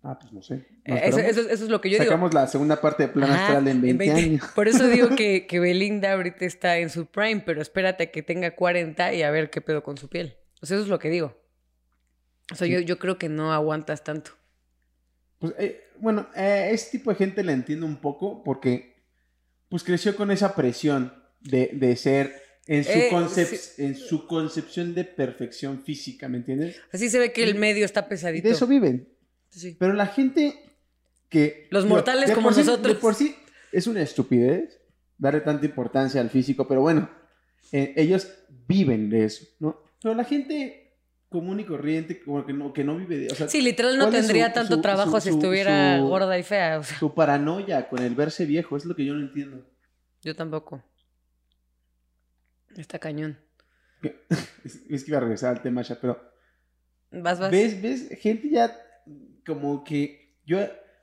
Ah, 0.03 0.17
pues 0.19 0.31
no 0.31 0.41
sé. 0.41 0.65
Eh, 0.85 1.01
Eso, 1.05 1.17
eso- 1.19 1.49
eso 1.49 1.63
es 1.63 1.69
lo 1.69 1.81
que 1.81 1.89
yo 1.89 1.95
digo. 1.97 2.05
Sacamos 2.05 2.33
la 2.33 2.47
segunda 2.47 2.79
parte 2.79 3.03
de 3.03 3.09
Plan 3.09 3.29
Ajá, 3.31 3.45
Astral 3.47 3.67
en 3.67 3.81
20, 3.81 4.11
años. 4.11 4.45
Por 4.55 4.67
eso 4.67 4.87
digo 4.87 5.09
que, 5.15 5.47
que 5.49 5.59
Belinda 5.59 6.13
ahorita 6.13 6.45
está 6.45 6.77
en 6.77 6.89
su 6.91 7.07
prime, 7.07 7.41
pero 7.45 7.61
espérate 7.61 8.03
a 8.03 8.11
que 8.11 8.21
tenga 8.21 8.51
40 8.55 9.13
y 9.13 9.23
a 9.23 9.31
ver 9.31 9.49
qué 9.49 9.59
pedo 9.59 9.83
con 9.83 9.97
su 9.97 10.07
piel. 10.07 10.37
O 10.61 10.65
sea, 10.65 10.75
eso 10.77 10.83
es 10.83 10.89
lo 10.89 10.99
que 10.99 11.09
digo. 11.09 11.35
O 12.51 12.55
sea, 12.55 12.67
Sí. 12.67 12.73
yo, 12.73 12.79
yo 12.79 12.99
creo 12.99 13.17
que 13.17 13.27
no 13.29 13.51
aguantas 13.51 14.03
tanto. 14.03 14.31
Pues, 15.39 15.53
eh, 15.59 15.81
bueno, 15.99 16.27
eh, 16.35 16.69
ese 16.71 16.97
tipo 16.97 17.11
de 17.11 17.17
gente 17.17 17.43
la 17.43 17.53
entiendo 17.53 17.85
un 17.85 17.97
poco 17.97 18.43
porque 18.43 18.95
pues 19.69 19.83
creció 19.83 20.15
con 20.15 20.31
esa 20.31 20.55
presión 20.55 21.13
de, 21.41 21.71
de 21.73 21.95
ser 21.95 22.33
en 22.67 22.83
su, 22.83 22.91
Eh, 22.91 23.09
concep- 23.11 23.45
sí. 23.57 23.83
en 23.83 23.95
su 23.95 24.27
concepción 24.27 24.93
de 24.95 25.03
perfección 25.05 25.83
física, 25.83 26.27
¿me 26.27 26.37
entiendes? 26.37 26.77
Así 26.91 27.09
se 27.09 27.19
ve 27.19 27.31
que 27.31 27.43
el 27.43 27.55
medio 27.55 27.85
está 27.85 28.07
pesadito. 28.09 28.47
de 28.47 28.53
eso 28.53 28.67
viven. 28.67 29.07
Sí. 29.49 29.75
Pero 29.79 29.93
la 29.93 30.07
gente 30.07 30.53
que... 31.29 31.67
Los 31.71 31.85
mortales 31.85 32.31
como 32.31 32.51
sí- 32.51 32.59
nosotros. 32.61 32.95
de 32.95 32.99
por 32.99 33.15
sí 33.15 33.35
es 33.71 33.87
una 33.87 34.01
estupidez 34.01 34.79
darle 35.17 35.41
tanta 35.41 35.65
importancia 35.65 36.21
al 36.21 36.29
físico, 36.29 36.67
pero 36.67 36.81
bueno, 36.81 37.09
eh, 37.71 37.93
ellos 37.97 38.27
viven 38.67 39.09
de 39.09 39.25
eso, 39.25 39.45
¿no? 39.59 39.81
Pero 40.01 40.13
la 40.15 40.23
gente 40.23 40.86
común 41.29 41.59
y 41.59 41.65
corriente 41.65 42.21
como 42.23 42.45
que 42.45 42.53
no, 42.53 42.71
que 42.73 42.83
no 42.83 42.95
vive 42.97 43.17
de... 43.17 43.27
O 43.31 43.35
sea, 43.35 43.47
Sí, 43.49 43.61
literal 43.61 43.97
no 43.97 44.05
¿Cuál 44.05 44.15
es 44.15 44.21
su- 44.21 44.27
tendría 44.27 44.53
tanto 44.53 44.75
su- 44.75 44.81
trabajo 44.81 45.19
su- 45.19 45.21
si 45.21 45.29
estuviera 45.29 45.99
gorda 45.99 46.37
y 46.39 46.43
fea. 46.43 46.79
O 46.79 46.83
sea, 46.83 46.97
su 46.99 47.13
paranoia 47.13 47.89
con 47.89 48.01
el 48.01 48.15
verse 48.15 48.45
viejo 48.45 48.77
es 48.77 48.85
lo 48.85 48.95
que 48.95 49.05
yo 49.05 49.13
no 49.13 49.21
entiendo. 49.21 49.65
yo 50.21 50.35
tampoco. 50.35 50.81
Está 52.75 52.99
cañón. 52.99 53.37
Es, 54.63 54.81
es 54.89 55.03
que 55.05 55.11
iba 55.11 55.17
a 55.17 55.21
regresar 55.21 55.55
al 55.55 55.61
tema 55.61 55.81
ya, 55.81 55.97
pero 55.99 56.19
Vas, 57.11 57.39
vas. 57.39 57.49
ves, 57.51 57.81
ves, 57.81 58.09
gente 58.19 58.49
ya 58.49 58.75
como 59.45 59.83
que 59.85 60.35
yo 60.45 60.59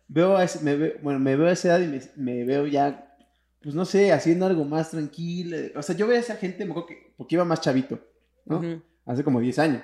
veo 0.07 0.37
a 0.37 0.45
ese- 0.45 0.62
me 0.62 0.76
veo, 0.76 0.93
bueno, 1.02 1.19
me 1.19 1.35
veo 1.35 1.47
a 1.47 1.52
esa 1.52 1.69
edad 1.69 1.81
y 1.81 1.87
me, 1.88 2.00
me 2.16 2.45
veo 2.45 2.66
ya, 2.66 3.16
pues 3.62 3.75
no 3.75 3.87
sé, 3.87 4.12
haciendo 4.12 4.45
algo 4.45 4.64
más 4.66 4.90
tranquilo. 4.90 5.57
O 5.76 5.83
sea, 5.83 5.97
yo 5.97 6.07
veo 6.07 6.16
a 6.16 6.21
esa 6.21 6.37
gente, 6.37 6.64
me 6.66 6.73
acuerdo 6.73 6.88
que, 6.88 7.14
porque 7.16 7.37
iba 7.37 7.45
más 7.47 7.62
chavito, 7.62 7.99
¿no? 8.45 8.61
Hace 9.07 9.25
como 9.25 9.40
10 9.40 9.59
años. 9.59 9.83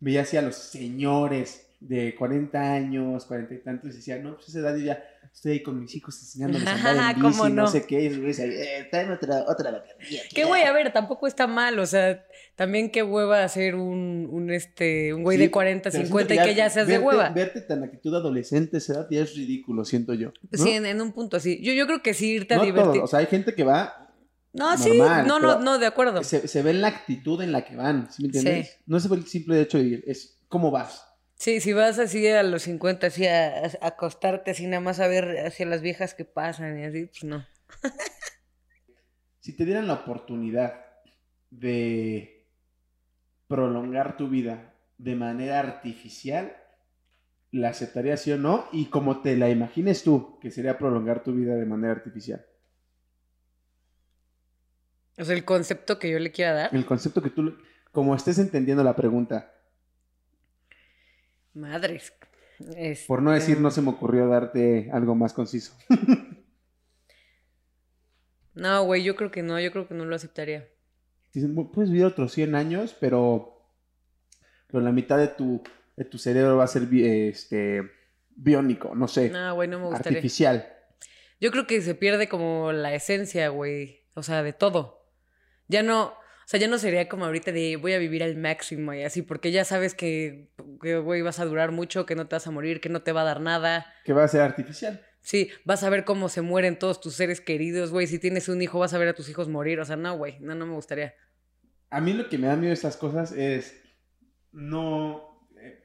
Veía 0.00 0.22
así 0.22 0.36
a 0.36 0.42
los 0.42 0.56
señores 0.56 1.66
de 1.80 2.14
40 2.14 2.72
años, 2.72 3.24
40 3.26 3.54
y 3.54 3.58
tantos, 3.58 3.92
y 3.92 3.96
decía, 3.96 4.18
no, 4.18 4.34
pues 4.36 4.48
esa 4.48 4.60
edad 4.60 4.76
yo 4.76 4.84
ya 4.84 5.02
estoy 5.32 5.52
ahí 5.52 5.62
con 5.62 5.78
mis 5.78 5.94
hijos 5.94 6.18
enseñándoles 6.18 6.66
a 6.66 6.72
andar 6.72 7.14
en 7.16 7.22
bici, 7.22 7.38
¿Cómo 7.38 7.48
no? 7.50 7.62
no? 7.62 7.68
sé 7.68 7.86
qué, 7.86 8.02
y 8.02 8.08
güeyes 8.16 8.40
ahí, 8.40 8.50
eh, 8.50 8.88
tráeme 8.90 9.14
otra, 9.14 9.44
otra 9.46 9.70
batería. 9.70 10.22
Qué 10.34 10.44
güey, 10.44 10.62
a 10.62 10.72
ver, 10.72 10.92
tampoco 10.92 11.26
está 11.26 11.46
mal, 11.46 11.78
o 11.78 11.86
sea, 11.86 12.26
también 12.54 12.90
qué 12.90 13.02
hueva 13.02 13.44
hacer 13.44 13.74
un, 13.74 14.28
un 14.30 14.50
este, 14.50 15.12
un 15.12 15.22
güey 15.22 15.36
Sí, 15.36 15.44
de 15.44 15.50
40, 15.50 15.90
pero 15.90 16.04
50 16.04 16.34
y 16.34 16.38
que 16.38 16.54
ya 16.54 16.70
seas 16.70 16.86
de 16.86 16.98
hueva. 16.98 17.28
Verte 17.28 17.60
tan 17.60 17.84
actitud 17.84 18.14
adolescente 18.14 18.78
esa 18.78 18.94
edad 18.94 19.08
ya 19.10 19.22
es 19.22 19.34
ridículo, 19.36 19.84
siento 19.84 20.14
yo. 20.14 20.32
¿no? 20.50 20.58
Sí, 20.58 20.70
en, 20.70 20.86
en 20.86 21.00
un 21.02 21.12
punto 21.12 21.36
así. 21.36 21.60
Yo, 21.62 21.74
yo 21.74 21.86
creo 21.86 22.02
que 22.02 22.14
sí 22.14 22.30
irte 22.30 22.54
a 22.54 22.58
no 22.58 22.64
divertir. 22.64 22.94
todo, 22.94 23.04
o 23.04 23.06
sea, 23.06 23.18
hay 23.18 23.26
gente 23.26 23.54
que 23.54 23.64
va, 23.64 24.05
no, 24.56 24.76
sí, 24.78 24.98
no, 24.98 25.38
no, 25.38 25.60
no, 25.60 25.78
de 25.78 25.86
acuerdo. 25.86 26.22
se, 26.24 26.48
se 26.48 26.62
ve 26.62 26.70
en 26.70 26.80
la 26.80 26.88
actitud 26.88 27.40
en 27.42 27.52
la 27.52 27.64
que 27.64 27.76
van, 27.76 28.10
¿sí 28.10 28.22
me 28.22 28.26
entiendes? 28.28 28.68
Sí. 28.68 28.82
No 28.86 28.96
es 28.96 29.04
el 29.04 29.26
simple 29.26 29.60
hecho 29.60 29.78
de 29.78 29.84
ir, 29.84 30.04
es 30.06 30.38
cómo 30.48 30.70
vas. 30.70 31.04
Sí, 31.34 31.60
si 31.60 31.72
vas 31.74 31.98
así 31.98 32.26
a 32.28 32.42
los 32.42 32.62
50, 32.62 33.08
así 33.08 33.26
a, 33.26 33.58
a 33.58 33.86
acostarte, 33.86 34.50
así 34.52 34.66
nada 34.66 34.80
más 34.80 35.00
a 35.00 35.06
ver 35.06 35.46
hacia 35.46 35.66
las 35.66 35.82
viejas 35.82 36.14
que 36.14 36.24
pasan 36.24 36.80
y 36.80 36.84
así, 36.84 37.06
pues 37.06 37.24
no. 37.24 37.46
Si 39.40 39.52
te 39.52 39.64
dieran 39.64 39.86
la 39.86 39.94
oportunidad 39.94 40.74
de 41.50 42.48
prolongar 43.46 44.16
tu 44.16 44.28
vida 44.28 44.74
de 44.98 45.14
manera 45.14 45.60
artificial, 45.60 46.56
¿la 47.52 47.68
aceptarías 47.68 48.22
sí 48.22 48.32
o 48.32 48.38
no? 48.38 48.66
Y 48.72 48.86
como 48.86 49.20
te 49.20 49.36
la 49.36 49.48
imagines 49.48 50.02
tú, 50.02 50.38
que 50.40 50.50
sería 50.50 50.78
prolongar 50.78 51.22
tu 51.22 51.32
vida 51.32 51.54
de 51.54 51.64
manera 51.64 51.92
artificial. 51.92 52.44
O 55.18 55.24
sea, 55.24 55.34
el 55.34 55.44
concepto 55.44 55.98
que 55.98 56.10
yo 56.10 56.18
le 56.18 56.30
quiera 56.32 56.52
dar. 56.52 56.74
El 56.74 56.84
concepto 56.86 57.22
que 57.22 57.30
tú, 57.30 57.56
como 57.92 58.14
estés 58.14 58.38
entendiendo 58.38 58.82
la 58.84 58.94
pregunta, 58.96 59.52
Madres. 61.54 62.12
por 63.06 63.22
no 63.22 63.30
decir 63.32 63.50
Este, 63.52 63.62
no 63.62 63.70
se 63.70 63.80
me 63.82 63.90
ocurrió 63.90 64.28
darte 64.28 64.90
algo 64.92 65.14
más 65.14 65.32
conciso. 65.32 65.76
No, 68.54 68.84
güey, 68.84 69.02
yo 69.02 69.16
creo 69.16 69.30
que 69.30 69.42
no, 69.42 69.60
yo 69.60 69.70
creo 69.70 69.86
que 69.86 69.92
no 69.92 70.06
lo 70.06 70.16
aceptaría. 70.16 70.66
Dicen, 71.32 71.54
"Bu- 71.54 71.70
puedes 71.70 71.90
vivir 71.90 72.06
otros 72.06 72.32
100 72.32 72.54
años, 72.54 72.96
pero, 72.98 73.70
pero 74.66 74.80
la 74.82 74.92
mitad 74.92 75.18
de 75.18 75.28
tu, 75.28 75.62
de 75.94 76.06
tu 76.06 76.16
cerebro 76.16 76.56
va 76.56 76.64
a 76.64 76.68
ser 76.68 76.88
este, 76.90 77.82
biónico, 78.34 78.94
no 78.94 79.08
sé, 79.08 79.28
No, 79.28 79.54
güey, 79.54 79.68
no 79.68 79.78
me 79.78 79.84
gustaría. 79.88 80.16
artificial. 80.16 80.72
Yo 81.38 81.50
creo 81.50 81.66
que 81.66 81.82
se 81.82 81.94
pierde 81.94 82.28
como 82.30 82.72
la 82.72 82.94
esencia, 82.94 83.48
güey. 83.50 84.06
O 84.14 84.22
sea, 84.22 84.42
de 84.42 84.54
todo. 84.54 84.95
Ya 85.68 85.82
no, 85.82 86.04
o 86.46 86.48
sea, 86.48 86.60
ya 86.60 86.68
no 86.68 86.78
sería 86.78 87.08
como 87.08 87.24
ahorita 87.24 87.50
de 87.50 87.76
voy 87.76 87.92
a 87.92 87.98
vivir 87.98 88.22
al 88.22 88.36
máximo 88.36 88.94
y 88.94 89.02
así, 89.02 89.22
porque 89.22 89.50
ya 89.50 89.64
sabes 89.64 89.94
que, 89.94 90.48
que, 90.80 90.96
güey, 90.98 91.22
vas 91.22 91.40
a 91.40 91.44
durar 91.44 91.72
mucho, 91.72 92.06
que 92.06 92.14
no 92.14 92.28
te 92.28 92.36
vas 92.36 92.46
a 92.46 92.52
morir, 92.52 92.80
que 92.80 92.88
no 92.88 93.02
te 93.02 93.10
va 93.10 93.22
a 93.22 93.24
dar 93.24 93.40
nada. 93.40 93.86
Que 94.04 94.12
va 94.12 94.22
a 94.22 94.28
ser 94.28 94.42
artificial. 94.42 95.04
Sí, 95.22 95.50
vas 95.64 95.82
a 95.82 95.90
ver 95.90 96.04
cómo 96.04 96.28
se 96.28 96.42
mueren 96.42 96.78
todos 96.78 97.00
tus 97.00 97.14
seres 97.14 97.40
queridos, 97.40 97.90
güey. 97.90 98.06
Si 98.06 98.20
tienes 98.20 98.48
un 98.48 98.62
hijo, 98.62 98.78
vas 98.78 98.94
a 98.94 98.98
ver 98.98 99.08
a 99.08 99.14
tus 99.14 99.28
hijos 99.28 99.48
morir. 99.48 99.80
O 99.80 99.84
sea, 99.84 99.96
no, 99.96 100.16
güey, 100.16 100.38
no, 100.38 100.54
no 100.54 100.66
me 100.66 100.74
gustaría. 100.74 101.14
A 101.90 102.00
mí 102.00 102.12
lo 102.12 102.28
que 102.28 102.38
me 102.38 102.46
da 102.46 102.54
miedo 102.54 102.68
de 102.68 102.74
estas 102.74 102.96
cosas 102.96 103.32
es 103.32 103.76
no, 104.52 105.48
eh, 105.60 105.80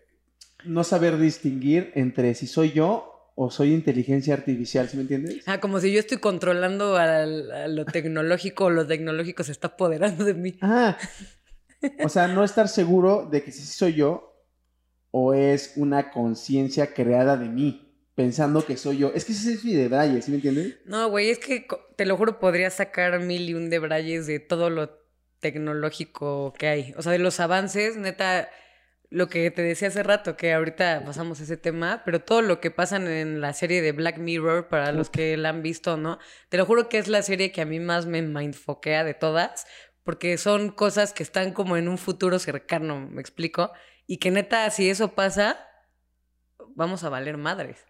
no 0.63 0.83
saber 0.83 1.17
distinguir 1.17 1.91
entre 1.95 2.35
si 2.35 2.45
soy 2.45 2.71
yo 2.71 3.10
o 3.35 3.49
soy 3.49 3.73
inteligencia 3.73 4.33
artificial, 4.33 4.87
¿sí 4.89 4.97
me 4.97 5.03
entiendes? 5.03 5.43
Ah, 5.45 5.59
como 5.59 5.79
si 5.79 5.91
yo 5.91 5.99
estoy 5.99 6.17
controlando 6.17 6.97
al- 6.97 7.51
a, 7.51 7.67
lo 7.67 7.85
tecnológico 7.85 8.65
o 8.65 8.69
lo 8.69 8.85
tecnológico 8.85 9.43
se 9.43 9.51
está 9.51 9.67
apoderando 9.69 10.25
de 10.25 10.33
mí. 10.33 10.57
Ah, 10.61 10.97
o 12.03 12.09
sea, 12.09 12.27
no 12.27 12.43
estar 12.43 12.67
seguro 12.67 13.27
de 13.31 13.43
que 13.43 13.51
si 13.51 13.61
sí 13.61 13.73
soy 13.73 13.93
yo 13.93 14.27
o 15.11 15.33
es 15.33 15.73
una 15.75 16.11
conciencia 16.11 16.93
creada 16.93 17.37
de 17.37 17.49
mí, 17.49 17.93
pensando 18.15 18.65
que 18.65 18.77
soy 18.77 18.99
yo. 18.99 19.11
Es 19.13 19.25
que 19.25 19.31
ese 19.33 19.53
es 19.53 19.65
mi 19.65 19.73
detalle, 19.73 20.21
¿sí 20.21 20.31
me 20.31 20.35
entiendes? 20.37 20.77
No, 20.85 21.09
güey, 21.09 21.29
es 21.29 21.39
que 21.39 21.65
te 21.95 22.05
lo 22.05 22.17
juro, 22.17 22.39
podría 22.39 22.69
sacar 22.69 23.19
mil 23.19 23.49
y 23.49 23.53
un 23.53 23.69
de 23.69 23.79
brayes 23.79 24.27
de 24.27 24.39
todo 24.39 24.69
lo 24.69 25.01
tecnológico 25.39 26.53
que 26.57 26.67
hay. 26.67 26.93
O 26.97 27.01
sea, 27.01 27.11
de 27.11 27.19
los 27.19 27.39
avances, 27.39 27.97
neta, 27.97 28.49
lo 29.11 29.27
que 29.27 29.51
te 29.51 29.61
decía 29.61 29.89
hace 29.89 30.03
rato, 30.03 30.37
que 30.37 30.53
ahorita 30.53 31.03
pasamos 31.05 31.39
ese 31.41 31.57
tema, 31.57 32.01
pero 32.05 32.21
todo 32.21 32.41
lo 32.41 32.59
que 32.61 32.71
pasan 32.71 33.07
en 33.07 33.41
la 33.41 33.51
serie 33.53 33.81
de 33.81 33.91
Black 33.91 34.17
Mirror, 34.17 34.69
para 34.69 34.91
los 34.93 35.09
que 35.09 35.35
la 35.37 35.49
han 35.49 35.61
visto, 35.61 35.97
¿no? 35.97 36.17
Te 36.49 36.57
lo 36.57 36.65
juro 36.65 36.89
que 36.89 36.97
es 36.97 37.07
la 37.09 37.21
serie 37.21 37.51
que 37.51 37.61
a 37.61 37.65
mí 37.65 37.79
más 37.79 38.05
me 38.05 38.21
mindfoquea 38.21 39.03
de 39.03 39.13
todas, 39.13 39.67
porque 40.03 40.37
son 40.37 40.69
cosas 40.71 41.11
que 41.13 41.23
están 41.23 41.51
como 41.51 41.75
en 41.77 41.87
un 41.89 41.97
futuro 41.97 42.39
cercano, 42.39 43.07
¿me 43.11 43.21
explico? 43.21 43.71
Y 44.07 44.17
que 44.17 44.31
neta, 44.31 44.69
si 44.69 44.89
eso 44.89 45.13
pasa, 45.13 45.57
vamos 46.75 47.03
a 47.03 47.09
valer 47.09 47.37
madres. 47.37 47.85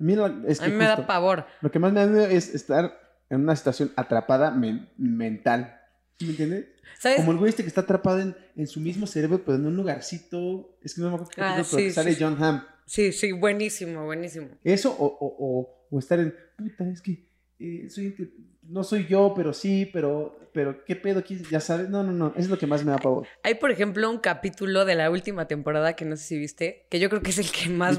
A 0.00 0.02
mí, 0.02 0.14
lo, 0.16 0.26
es 0.48 0.60
A 0.60 0.64
que 0.64 0.70
mí 0.70 0.76
me 0.76 0.84
da 0.86 1.06
pavor. 1.06 1.46
lo 1.60 1.70
que 1.70 1.78
más 1.78 1.92
me 1.92 2.00
da 2.00 2.06
miedo 2.06 2.26
es 2.26 2.54
estar 2.54 2.98
en 3.30 3.40
una 3.42 3.56
situación 3.56 3.92
atrapada 3.96 4.50
men- 4.50 4.90
mental. 4.96 5.80
¿Sí 6.18 6.24
me 6.24 6.30
entiendes? 6.32 6.66
¿Sabes? 6.98 7.18
Como 7.18 7.32
el 7.32 7.38
güey 7.38 7.50
este 7.50 7.62
que 7.62 7.68
está 7.68 7.82
atrapado 7.82 8.20
en, 8.20 8.36
en 8.56 8.66
su 8.66 8.80
mismo 8.80 9.06
cerebro, 9.06 9.42
pero 9.44 9.56
en 9.56 9.66
un 9.66 9.76
lugarcito. 9.76 10.76
Es 10.82 10.94
que 10.94 11.00
no 11.00 11.08
me 11.08 11.14
acuerdo 11.14 11.30
qué 11.34 11.40
Ah, 11.42 11.52
pero 11.56 11.64
sí, 11.64 11.76
que 11.76 11.92
sale 11.92 12.12
sí. 12.14 12.22
John 12.22 12.42
Hamm. 12.42 12.62
Sí, 12.86 13.12
sí, 13.12 13.32
buenísimo, 13.32 14.04
buenísimo. 14.04 14.48
Eso 14.64 14.92
o, 14.92 15.06
o, 15.06 15.36
o, 15.38 15.86
o 15.90 15.98
estar 15.98 16.18
en. 16.20 16.34
Puta, 16.56 16.88
es 16.88 17.02
que. 17.02 17.26
eh, 17.58 17.88
soy, 17.90 18.14
no 18.62 18.82
soy 18.84 19.06
yo, 19.06 19.32
pero 19.36 19.52
sí, 19.52 19.88
pero. 19.92 20.38
Pero, 20.52 20.84
¿qué 20.86 20.96
pedo? 20.96 21.22
¿Quién- 21.22 21.42
Ya 21.50 21.60
sabes. 21.60 21.90
No, 21.90 22.02
no, 22.02 22.12
no. 22.12 22.28
Eso 22.28 22.38
es 22.38 22.48
lo 22.48 22.56
que 22.58 22.66
más 22.66 22.82
me 22.82 22.90
da 22.90 22.96
pavor. 22.96 23.26
Hay, 23.42 23.56
por 23.56 23.70
ejemplo, 23.70 24.08
un 24.10 24.18
capítulo 24.18 24.86
de 24.86 24.94
la 24.94 25.10
última 25.10 25.46
temporada 25.46 25.94
que 25.96 26.06
no 26.06 26.16
sé 26.16 26.24
si 26.24 26.38
viste, 26.38 26.86
que 26.88 26.98
yo 26.98 27.10
creo 27.10 27.20
que 27.20 27.28
es 27.28 27.38
el 27.38 27.50
que 27.52 27.68
más... 27.68 27.98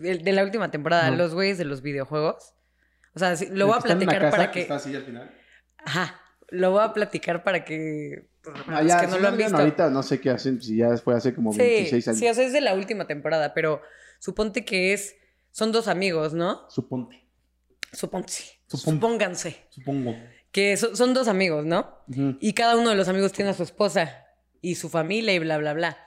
El 0.00 0.22
de 0.22 0.32
la 0.32 0.44
última 0.44 0.70
temporada, 0.70 1.10
No. 1.10 1.16
los 1.16 1.34
güeyes 1.34 1.58
de 1.58 1.64
los 1.64 1.82
videojuegos. 1.82 2.54
O 3.14 3.18
sea, 3.18 3.34
lo 3.50 3.66
voy 3.66 3.74
a 3.76 3.78
que 3.78 3.82
platicar 3.88 4.30
para 4.30 4.52
que... 4.52 4.60
Está 4.62 4.76
así 4.76 4.94
al 4.94 5.02
final. 5.02 5.34
Ajá, 5.84 6.20
lo 6.52 6.70
voy 6.72 6.82
a 6.84 6.92
platicar 6.92 7.42
para 7.44 7.64
que... 7.64 8.26
pues, 8.42 8.56
Ah, 8.68 8.82
ya, 8.82 9.00
que 9.00 9.06
no 9.08 9.16
si 9.16 9.22
lo 9.22 9.28
han 9.28 9.36
visto. 9.36 9.56
ahorita 9.56 9.90
no 9.90 10.02
sé 10.02 10.20
qué 10.20 10.30
hacen, 10.30 10.60
si 10.62 10.76
ya 10.76 10.96
fue 10.98 11.14
hace 11.14 11.34
como 11.34 11.52
Sí, 11.52 11.58
26 11.58 12.08
años. 12.08 12.18
sí, 12.18 12.28
o 12.28 12.34
sea, 12.34 12.44
es 12.44 12.52
de 12.52 12.60
la 12.60 12.74
última 12.74 13.06
temporada, 13.06 13.54
pero 13.54 13.80
suponte 14.18 14.64
que 14.64 14.92
es... 14.92 15.16
Son 15.50 15.70
dos 15.72 15.86
amigos, 15.88 16.32
¿no? 16.32 16.68
Suponte. 16.70 17.24
Suponte. 17.92 18.32
Supon- 18.68 18.94
Supónganse. 18.94 19.56
Supongo. 19.70 20.14
Que 20.50 20.76
so- 20.76 20.96
son 20.96 21.12
dos 21.14 21.28
amigos, 21.28 21.64
¿no? 21.66 21.98
Y 22.40 22.52
cada 22.54 22.76
uno 22.76 22.90
de 22.90 22.96
los 22.96 23.08
amigos 23.08 23.32
tiene 23.32 23.50
a 23.50 23.54
su 23.54 23.62
esposa 23.62 24.24
y 24.62 24.76
su 24.76 24.88
familia 24.88 25.34
y 25.34 25.38
bla, 25.38 25.58
bla, 25.58 25.74
bla. 25.74 25.98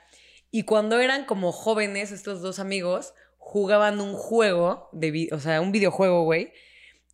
Y 0.51 0.63
cuando 0.63 0.99
eran 0.99 1.25
como 1.25 1.51
jóvenes, 1.51 2.11
estos 2.11 2.41
dos 2.41 2.57
amigos 2.59 3.13
jugaban 3.37 3.99
un 4.01 4.13
juego, 4.13 4.89
de 4.93 5.29
o 5.31 5.39
sea, 5.39 5.61
un 5.61 5.71
videojuego, 5.71 6.23
güey. 6.23 6.51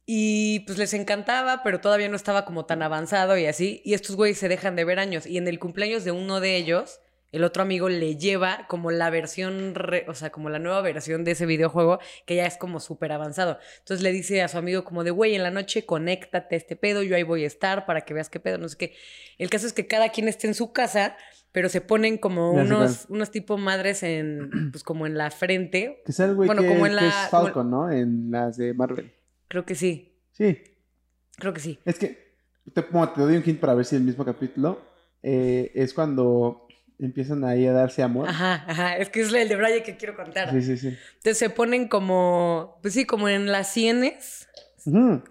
Y 0.05 0.61
pues 0.61 0.77
les 0.77 0.93
encantaba, 0.93 1.61
pero 1.63 1.79
todavía 1.79 2.09
no 2.09 2.15
estaba 2.15 2.43
como 2.45 2.65
tan 2.65 2.81
avanzado 2.81 3.37
y 3.37 3.45
así. 3.45 3.81
Y 3.85 3.93
estos 3.93 4.15
güeyes 4.15 4.37
se 4.37 4.49
dejan 4.49 4.75
de 4.75 4.83
ver 4.83 4.99
años. 4.99 5.25
Y 5.25 5.37
en 5.37 5.47
el 5.47 5.59
cumpleaños 5.59 6.03
de 6.03 6.11
uno 6.11 6.39
de 6.41 6.57
ellos, 6.57 6.99
el 7.31 7.45
otro 7.45 7.61
amigo 7.63 7.87
le 7.87 8.17
lleva 8.17 8.65
como 8.67 8.91
la 8.91 9.09
versión, 9.09 9.73
re- 9.73 10.05
o 10.09 10.13
sea, 10.15 10.31
como 10.31 10.49
la 10.49 10.59
nueva 10.59 10.81
versión 10.81 11.23
de 11.23 11.31
ese 11.31 11.45
videojuego, 11.45 11.99
que 12.25 12.35
ya 12.35 12.45
es 12.45 12.57
como 12.57 12.81
súper 12.81 13.13
avanzado. 13.13 13.57
Entonces 13.79 14.03
le 14.03 14.11
dice 14.11 14.41
a 14.41 14.49
su 14.49 14.57
amigo 14.57 14.83
como 14.83 15.05
de, 15.05 15.11
güey, 15.11 15.35
en 15.35 15.43
la 15.43 15.51
noche 15.51 15.85
conéctate 15.85 16.55
a 16.55 16.57
este 16.57 16.75
pedo, 16.75 17.03
yo 17.03 17.15
ahí 17.15 17.23
voy 17.23 17.45
a 17.45 17.47
estar 17.47 17.85
para 17.85 18.01
que 18.01 18.13
veas 18.13 18.27
qué 18.29 18.41
pedo, 18.41 18.57
no 18.57 18.67
sé 18.67 18.75
qué. 18.77 18.93
El 19.37 19.49
caso 19.49 19.65
es 19.65 19.71
que 19.71 19.87
cada 19.87 20.09
quien 20.09 20.27
esté 20.27 20.47
en 20.47 20.55
su 20.55 20.73
casa, 20.73 21.15
pero 21.53 21.69
se 21.69 21.79
ponen 21.79 22.17
como 22.17 22.51
unos, 22.51 23.05
unos 23.07 23.31
tipo 23.31 23.57
madres 23.57 24.03
en, 24.03 24.71
pues 24.71 24.83
como 24.83 25.05
en 25.07 25.17
la 25.17 25.31
frente. 25.31 26.01
Que 26.05 26.11
es 26.11 26.19
el 26.19 26.35
güey 26.35 26.47
Bueno, 26.47 26.63
que, 26.63 26.67
como 26.67 26.85
en 26.85 26.91
que 26.97 27.01
la- 27.01 27.07
es 27.07 27.29
como- 27.29 27.43
Falcon, 27.45 27.71
¿no? 27.71 27.89
En 27.91 28.29
las 28.31 28.57
de 28.57 28.73
Marvel. 28.73 29.13
Creo 29.51 29.65
que 29.65 29.75
sí, 29.75 30.17
Sí. 30.31 30.63
creo 31.35 31.53
que 31.53 31.59
sí. 31.59 31.77
Es 31.83 31.99
que 31.99 32.35
te, 32.73 32.87
como 32.87 33.09
te 33.09 33.19
doy 33.19 33.35
un 33.35 33.43
hint 33.45 33.59
para 33.59 33.73
ver 33.73 33.83
si 33.83 33.97
el 33.97 34.01
mismo 34.03 34.23
capítulo 34.23 34.81
eh, 35.21 35.73
es 35.75 35.93
cuando 35.93 36.69
empiezan 36.97 37.43
ahí 37.43 37.67
a 37.67 37.73
darse 37.73 38.01
amor. 38.01 38.29
Ajá, 38.29 38.63
ajá, 38.65 38.95
es 38.95 39.09
que 39.09 39.19
es 39.19 39.33
el 39.33 39.49
de 39.49 39.55
Braille 39.57 39.83
que 39.83 39.97
quiero 39.97 40.15
contar. 40.15 40.51
Sí, 40.51 40.61
sí, 40.61 40.77
sí. 40.77 40.87
Entonces 41.15 41.37
se 41.37 41.49
ponen 41.49 41.89
como, 41.89 42.79
pues 42.81 42.93
sí, 42.93 43.03
como 43.05 43.27
en 43.27 43.51
las 43.51 43.73
sienes, 43.73 44.47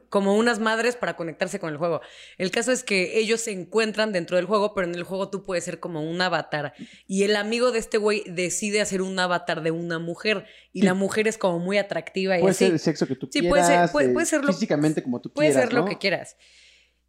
Como 0.09 0.37
unas 0.37 0.59
madres 0.61 0.97
para 0.97 1.17
conectarse 1.17 1.59
con 1.59 1.71
el 1.71 1.77
juego. 1.77 2.01
El 2.39 2.51
caso 2.51 2.73
es 2.73 2.85
que 2.85 3.19
ellos 3.19 3.41
se 3.41 3.53
encuentran 3.53 4.13
dentro 4.13 4.37
del 4.37 4.47
juego, 4.47 4.75
pero 4.75 4.87
en 4.87 4.95
el 4.95 5.03
juego 5.03 5.29
tú 5.31 5.43
puedes 5.45 5.65
ser 5.65 5.81
como 5.81 6.09
un 6.09 6.21
avatar. 6.21 6.73
Y 7.07 7.25
el 7.25 7.37
amigo 7.37 7.73
de 7.73 7.79
este 7.81 7.99
güey 7.99 8.23
decide 8.27 8.81
hacer 8.81 9.03
un 9.03 9.19
avatar 9.19 9.63
de 9.63 9.71
una 9.71 9.99
mujer. 9.99 10.47
Y 10.73 10.81
Sí. 10.81 10.87
la 10.87 10.95
mujer 10.95 11.27
es 11.29 11.39
como 11.39 11.59
muy 11.59 11.79
atractiva 11.79 12.39
y 12.39 12.41
Puede 12.41 12.53
así. 12.53 12.65
ser 12.67 12.73
el 12.75 12.79
sexo 12.81 13.07
que 13.07 13.17
tú 13.17 13.29
Sí, 13.33 13.41
quieras. 13.41 13.51
puede 13.51 13.65
ser- 13.79 13.91
puede- 13.93 14.07
eh, 14.11 14.13
puede 14.13 14.27
ser 14.27 14.45
lo- 14.45 14.53
Físicamente 14.53 15.03
como 15.03 15.21
tú 15.21 15.33
Puede 15.33 15.51
quieras, 15.51 15.65
ser 15.69 15.73
lo 15.73 15.85
que 15.85 15.99
quieras. 15.99 16.37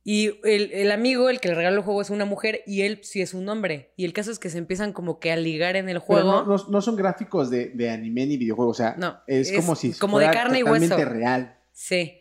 Y 0.04 0.40
el, 0.46 0.72
el 0.72 0.92
amigo, 0.92 1.30
el 1.30 1.40
que 1.40 1.50
le 1.50 1.54
regaló 1.54 1.78
el 1.78 1.84
juego, 1.84 2.02
es 2.02 2.10
una 2.10 2.26
mujer 2.26 2.64
y 2.66 2.82
él 2.82 3.02
sí 3.04 3.22
es 3.22 3.36
un 3.36 3.48
hombre. 3.50 3.94
Y 3.98 4.06
el 4.06 4.14
caso 4.14 4.32
es 4.32 4.40
que 4.40 4.50
se 4.50 4.58
empiezan 4.58 4.94
como 4.94 5.20
que 5.20 5.32
a 5.32 5.36
ligar 5.36 5.76
en 5.76 5.90
el 5.90 5.98
Pero 5.98 6.06
juego. 6.06 6.32
no, 6.44 6.46
no- 6.58 6.66
no 6.70 6.82
son 6.82 6.96
gráficos 6.96 7.52
de, 7.52 7.68
de 7.68 7.92
anime 7.92 8.26
ni 8.26 8.38
videojuego, 8.38 8.72
o 8.72 8.74
sea, 8.74 8.96
No, 8.98 9.20
es, 9.28 9.52
es 9.52 9.58
como 9.58 9.76
si 9.76 9.94
como 9.94 10.18
de 10.18 10.26
fuera 10.26 10.42
carne 10.42 10.58
y 10.58 10.62
totalmente 10.64 10.96
hueso. 10.96 11.08
real. 11.10 11.58
Sí. 11.72 12.18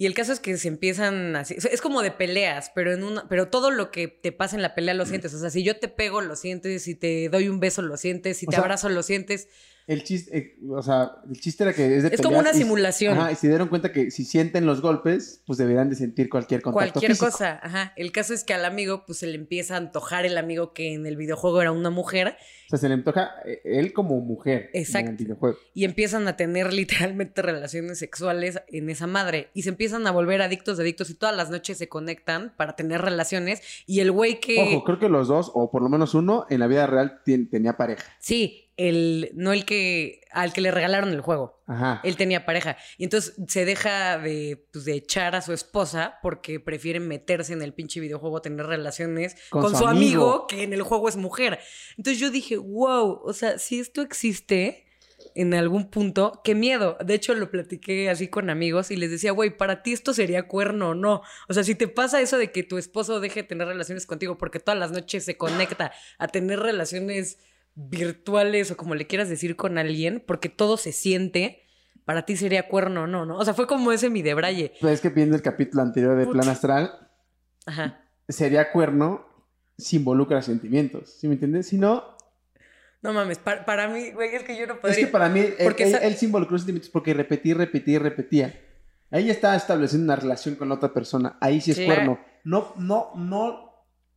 Y 0.00 0.06
el 0.06 0.14
caso 0.14 0.32
es 0.32 0.40
que 0.40 0.56
se 0.56 0.68
empiezan 0.68 1.36
así. 1.36 1.56
Es 1.58 1.82
como 1.82 2.00
de 2.00 2.10
peleas, 2.10 2.72
pero 2.74 2.90
en 2.94 3.02
una. 3.02 3.28
Pero 3.28 3.48
todo 3.48 3.70
lo 3.70 3.90
que 3.90 4.08
te 4.08 4.32
pasa 4.32 4.56
en 4.56 4.62
la 4.62 4.74
pelea 4.74 4.94
lo 4.94 5.04
sientes. 5.04 5.34
O 5.34 5.38
sea, 5.38 5.50
si 5.50 5.62
yo 5.62 5.76
te 5.76 5.88
pego, 5.88 6.22
lo 6.22 6.36
sientes. 6.36 6.84
Si 6.84 6.94
te 6.94 7.28
doy 7.28 7.50
un 7.50 7.60
beso, 7.60 7.82
lo 7.82 7.98
sientes. 7.98 8.38
Si 8.38 8.46
O 8.46 8.48
te 8.48 8.56
sea, 8.56 8.64
abrazo, 8.64 8.88
lo 8.88 9.02
sientes. 9.02 9.48
El 9.90 10.04
chiste, 10.04 10.36
eh, 10.38 10.56
o 10.70 10.82
sea, 10.82 11.10
el 11.28 11.40
chiste 11.40 11.64
era 11.64 11.72
que 11.72 11.96
es 11.96 12.04
de 12.04 12.14
Es 12.14 12.20
como 12.22 12.38
una 12.38 12.52
y- 12.52 12.54
simulación. 12.54 13.18
Ajá, 13.18 13.32
y 13.32 13.34
se 13.34 13.48
dieron 13.48 13.66
cuenta 13.68 13.90
que 13.90 14.10
si 14.12 14.24
sienten 14.24 14.64
los 14.64 14.80
golpes, 14.80 15.42
pues 15.46 15.58
deberán 15.58 15.90
de 15.90 15.96
sentir 15.96 16.28
cualquier 16.28 16.62
contacto 16.62 16.92
Cualquier 16.92 17.10
físico. 17.12 17.30
cosa. 17.30 17.58
Ajá. 17.62 17.92
El 17.96 18.12
caso 18.12 18.32
es 18.32 18.44
que 18.44 18.54
al 18.54 18.64
amigo, 18.64 19.04
pues 19.04 19.18
se 19.18 19.26
le 19.26 19.34
empieza 19.34 19.74
a 19.74 19.78
antojar 19.78 20.26
el 20.26 20.38
amigo 20.38 20.72
que 20.72 20.94
en 20.94 21.06
el 21.06 21.16
videojuego 21.16 21.60
era 21.60 21.72
una 21.72 21.90
mujer. 21.90 22.36
O 22.66 22.70
sea, 22.70 22.78
se 22.78 22.86
le 22.88 22.94
antoja 22.94 23.30
eh, 23.44 23.62
él 23.64 23.92
como 23.92 24.20
mujer 24.20 24.70
Exacto. 24.74 25.10
en 25.10 25.16
el 25.16 25.24
videojuego. 25.24 25.56
y 25.74 25.84
empiezan 25.84 26.28
a 26.28 26.36
tener 26.36 26.72
literalmente 27.12 27.42
relaciones 27.42 27.98
sexuales 27.98 28.60
en 28.68 28.90
esa 28.90 29.08
madre 29.08 29.50
y 29.54 29.62
se 29.62 29.70
empiezan 29.70 30.06
a 30.06 30.12
volver 30.12 30.40
adictos 30.40 30.78
adictos 30.78 31.10
y 31.10 31.14
todas 31.14 31.34
las 31.36 31.50
noches 31.50 31.78
se 31.78 31.88
conectan 31.88 32.54
para 32.56 32.76
tener 32.76 33.00
relaciones 33.02 33.60
y 33.86 33.98
el 34.00 34.12
güey 34.12 34.38
que 34.38 34.60
Ojo, 34.76 34.84
creo 34.84 34.98
que 35.00 35.08
los 35.08 35.26
dos, 35.26 35.50
o 35.52 35.70
por 35.72 35.82
lo 35.82 35.88
menos 35.88 36.14
uno, 36.14 36.46
en 36.48 36.60
la 36.60 36.68
vida 36.68 36.86
real 36.86 37.20
tenía 37.24 37.76
pareja. 37.76 38.04
sí, 38.20 38.69
el 38.80 39.30
no 39.34 39.52
el 39.52 39.66
que 39.66 40.22
al 40.30 40.54
que 40.54 40.62
le 40.62 40.70
regalaron 40.70 41.10
el 41.10 41.20
juego. 41.20 41.62
Ajá. 41.66 42.00
Él 42.02 42.16
tenía 42.16 42.46
pareja 42.46 42.78
y 42.96 43.04
entonces 43.04 43.34
se 43.46 43.66
deja 43.66 44.18
de, 44.18 44.66
pues, 44.72 44.86
de 44.86 44.94
echar 44.94 45.36
a 45.36 45.42
su 45.42 45.52
esposa 45.52 46.18
porque 46.22 46.60
prefiere 46.60 46.98
meterse 46.98 47.52
en 47.52 47.60
el 47.60 47.74
pinche 47.74 48.00
videojuego 48.00 48.40
tener 48.40 48.66
relaciones 48.66 49.36
Con 49.50 49.62
con, 49.62 49.72
su 49.72 49.78
su 49.80 49.86
amigo. 49.86 50.22
amigo. 50.22 50.46
que 50.46 50.62
en 50.62 50.72
el 50.72 50.82
juego 50.82 51.10
es 51.10 51.16
mujer. 51.16 51.58
Entonces 51.98 52.18
yo 52.18 52.30
dije, 52.30 52.56
wow, 52.56 53.20
o 53.22 53.32
sea, 53.34 53.58
si 53.58 53.80
esto 53.80 54.00
existe 54.00 54.86
en 55.34 55.52
algún 55.52 55.90
punto, 55.90 56.40
qué 56.42 56.54
miedo. 56.54 56.96
De 57.04 57.12
hecho, 57.12 57.34
lo 57.34 57.50
platiqué 57.50 58.08
así 58.08 58.28
con 58.28 58.48
amigos 58.48 58.90
y 58.90 58.96
les 58.96 59.10
decía, 59.10 59.32
güey, 59.32 59.54
para 59.54 59.82
ti 59.82 59.92
esto 59.92 60.14
sería 60.14 60.48
cuerno 60.48 60.90
o 60.90 60.94
no. 60.94 61.20
O 61.50 61.52
sea, 61.52 61.64
si 61.64 61.74
te 61.74 61.86
pasa 61.86 62.22
eso 62.22 62.38
de 62.38 62.50
que 62.50 62.62
tu 62.62 62.78
esposo 62.78 63.20
deje 63.20 63.42
de 63.42 63.48
tener 63.48 63.68
relaciones 63.68 64.06
contigo 64.06 64.38
porque 64.38 64.58
todas 64.58 64.80
las 64.80 64.90
noches 64.90 65.24
se 65.24 65.36
conecta 65.36 65.92
a 66.18 66.28
tener 66.28 66.60
relaciones 66.60 67.38
virtuales 67.74 68.70
o 68.70 68.76
como 68.76 68.94
le 68.94 69.06
quieras 69.06 69.28
decir 69.28 69.56
con 69.56 69.78
alguien, 69.78 70.22
porque 70.26 70.48
todo 70.48 70.76
se 70.76 70.92
siente, 70.92 71.62
para 72.04 72.26
ti 72.26 72.36
sería 72.36 72.68
cuerno 72.68 73.06
no, 73.06 73.24
¿no? 73.26 73.36
O 73.38 73.44
sea, 73.44 73.54
fue 73.54 73.66
como 73.66 73.92
ese 73.92 74.10
mi 74.10 74.22
de 74.22 74.34
Braille. 74.34 74.72
Pues 74.80 74.94
es 74.94 75.00
que 75.00 75.08
viendo 75.10 75.36
el 75.36 75.42
capítulo 75.42 75.82
anterior 75.82 76.16
de 76.16 76.26
Put- 76.26 76.32
Plan 76.32 76.48
Astral, 76.48 77.08
Ajá. 77.66 78.00
sería 78.28 78.72
cuerno 78.72 79.26
si 79.78 79.96
involucra 79.96 80.42
sentimientos. 80.42 81.10
¿Sí 81.18 81.26
me 81.28 81.34
entiendes? 81.34 81.68
Si 81.68 81.78
no, 81.78 82.04
No 83.02 83.12
mames, 83.14 83.38
para, 83.38 83.64
para 83.64 83.88
mí, 83.88 84.10
güey, 84.10 84.34
es 84.34 84.42
que 84.42 84.56
yo 84.58 84.66
no 84.66 84.74
es 84.74 84.80
podría. 84.80 85.06
que 85.06 85.06
para 85.06 85.28
mí, 85.30 85.40
él, 85.40 85.54
Porque 85.64 85.84
él, 85.84 85.90
sa- 85.92 85.98
él 85.98 86.16
sí 86.16 86.26
involucró 86.26 86.58
sentimientos 86.58 86.90
porque 86.90 87.14
repetía, 87.14 87.54
repetía, 87.54 87.98
repetía. 87.98 88.60
Ahí 89.10 89.30
está 89.30 89.56
estableciendo 89.56 90.04
una 90.12 90.16
relación 90.20 90.54
con 90.54 90.68
la 90.68 90.74
otra 90.74 90.92
persona. 90.92 91.38
Ahí 91.40 91.60
sí 91.62 91.70
es 91.70 91.80
cuerno. 91.80 92.20
No, 92.44 92.74
no, 92.76 93.10
no 93.16 93.69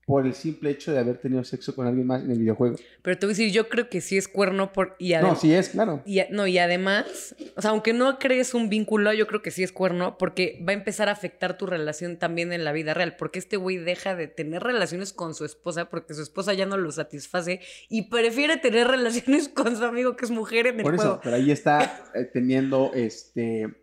por 0.06 0.26
el 0.26 0.34
simple 0.34 0.70
hecho 0.70 0.92
de 0.92 1.00
haber 1.00 1.18
tenido 1.18 1.44
sexo 1.44 1.76
con 1.76 1.88
alguien 1.88 2.06
más 2.06 2.24
en 2.24 2.32
el 2.32 2.40
videojuego. 2.40 2.76
Pero 3.02 3.18
te 3.18 3.26
voy 3.26 3.34
a 3.34 3.36
decir, 3.38 3.52
yo 3.54 3.70
creo 3.70 3.90
que 3.90 4.02
sí 4.02 4.18
es 4.18 4.28
cuerno 4.28 4.74
por. 4.74 4.96
Y 5.00 5.14
No, 5.14 5.36
sí 5.36 5.54
es, 5.54 5.70
claro. 5.70 6.02
Y, 6.06 6.22
no, 6.30 6.46
y 6.46 6.58
además, 6.58 7.36
o 7.56 7.62
sea, 7.62 7.72
aunque 7.72 7.94
no 7.94 8.20
crees 8.20 8.54
un 8.54 8.70
vínculo, 8.70 9.14
yo 9.14 9.28
creo 9.28 9.42
que 9.42 9.52
sí 9.52 9.64
es 9.64 9.72
cuerno, 9.72 10.18
porque 10.18 10.62
va 10.68 10.72
a 10.72 10.76
empezar 10.76 11.08
a 11.08 11.14
afectar 11.14 11.58
tu 11.58 11.68
relación 11.68 12.18
también 12.18 12.52
en 12.52 12.66
la 12.66 12.74
vida 12.74 12.94
real, 12.94 13.16
porque 13.18 13.40
este 13.40 13.56
güey 13.56 13.78
deja 13.78 14.16
de 14.16 14.28
tener 14.28 14.64
relaciones 14.64 15.14
con 15.14 15.34
su 15.34 15.46
esposa 15.46 15.90
porque 15.90 16.14
su 16.14 16.22
esposa 16.22 16.54
ya 16.54 16.66
no 16.66 16.78
lo 16.78 16.92
satisface 16.92 17.62
y 17.90 18.10
prefiere 18.10 18.58
tener 18.58 18.88
relaciones 18.90 19.48
con 19.48 19.78
su 19.78 19.86
amigo 19.86 20.16
que 20.16 20.26
es 20.26 20.32
mujer 20.32 20.68
en 20.68 20.80
el 20.80 20.84
Por 20.84 20.96
eso, 20.96 21.04
juego. 21.04 21.22
pero 21.24 21.36
ahí 21.38 21.52
está 21.52 22.04
eh, 22.14 22.26
teniendo 22.26 22.92
este 22.94 23.74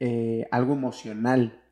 eh, 0.00 0.46
algo 0.50 0.74
emocional. 0.74 1.62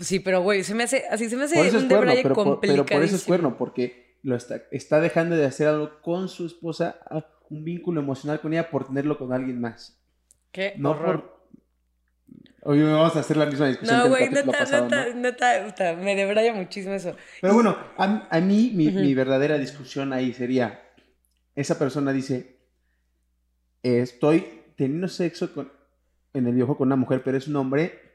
Sí, 0.00 0.20
pero 0.20 0.42
güey, 0.42 0.64
se 0.64 0.74
me 0.74 0.84
hace, 0.84 1.04
así 1.10 1.28
se 1.28 1.36
me 1.36 1.44
hace 1.44 1.56
Por 1.56 1.66
eso 1.66 1.76
es 1.76 1.82
un 1.82 1.88
cuerno, 1.88 2.06
debraye 2.06 2.22
pero 2.22 2.34
por, 2.34 2.60
pero 2.60 2.86
por 2.86 3.02
eso 3.02 3.16
es 3.16 3.24
cuerno, 3.24 3.56
porque 3.56 4.16
lo 4.22 4.36
está, 4.36 4.62
está 4.70 5.00
dejando 5.00 5.36
de 5.36 5.44
hacer 5.44 5.68
algo 5.68 6.00
con 6.00 6.28
su 6.28 6.46
esposa, 6.46 6.96
un 7.50 7.64
vínculo 7.64 8.00
emocional 8.00 8.40
con 8.40 8.52
ella 8.52 8.70
por 8.70 8.86
tenerlo 8.86 9.18
con 9.18 9.32
alguien 9.32 9.60
más. 9.60 9.98
Qué 10.50 10.74
No 10.78 10.90
horror. 10.90 11.22
por... 11.22 11.42
Hoy 12.64 12.80
vamos 12.80 13.16
a 13.16 13.20
hacer 13.20 13.36
la 13.36 13.46
misma 13.46 13.66
discusión 13.66 13.98
No, 13.98 14.08
güey, 14.08 14.30
neta, 14.30 14.52
pasado, 14.52 14.84
neta, 14.84 15.58
¿no? 15.58 15.66
neta, 15.66 15.96
me 15.96 16.14
debraya 16.14 16.54
muchísimo 16.54 16.94
eso. 16.94 17.16
Pero 17.40 17.54
bueno, 17.54 17.76
a, 17.96 18.28
a 18.30 18.40
mí 18.40 18.70
mi, 18.72 19.14
verdadera 19.14 19.58
discusión 19.58 20.12
ahí 20.12 20.32
sería, 20.32 20.80
esa 21.56 21.76
persona 21.76 22.12
dice, 22.12 22.60
estoy 23.82 24.46
teniendo 24.76 25.08
sexo 25.08 25.52
con, 25.52 25.72
en 26.34 26.46
el 26.46 26.54
videojuego 26.54 26.78
con 26.78 26.88
una 26.88 26.96
mujer, 26.96 27.22
pero 27.24 27.36
es 27.36 27.48
un 27.48 27.56
hombre, 27.56 28.11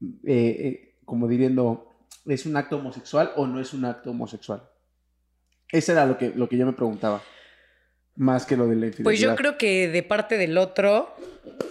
eh, 0.00 0.16
eh, 0.26 0.94
como 1.04 1.28
diciendo, 1.28 1.96
¿es 2.26 2.46
un 2.46 2.56
acto 2.56 2.76
homosexual 2.76 3.32
o 3.36 3.46
no 3.46 3.60
es 3.60 3.72
un 3.72 3.84
acto 3.84 4.10
homosexual? 4.10 4.62
Eso 5.70 5.92
era 5.92 6.06
lo 6.06 6.16
que, 6.16 6.30
lo 6.34 6.48
que 6.48 6.56
yo 6.56 6.66
me 6.66 6.72
preguntaba, 6.72 7.22
más 8.16 8.46
que 8.46 8.56
lo 8.56 8.66
de 8.66 8.76
la 8.76 8.86
infidelidad. 8.86 9.04
Pues 9.04 9.20
yo 9.20 9.36
creo 9.36 9.58
que 9.58 9.88
de 9.88 10.02
parte 10.02 10.38
del 10.38 10.56
otro, 10.56 11.14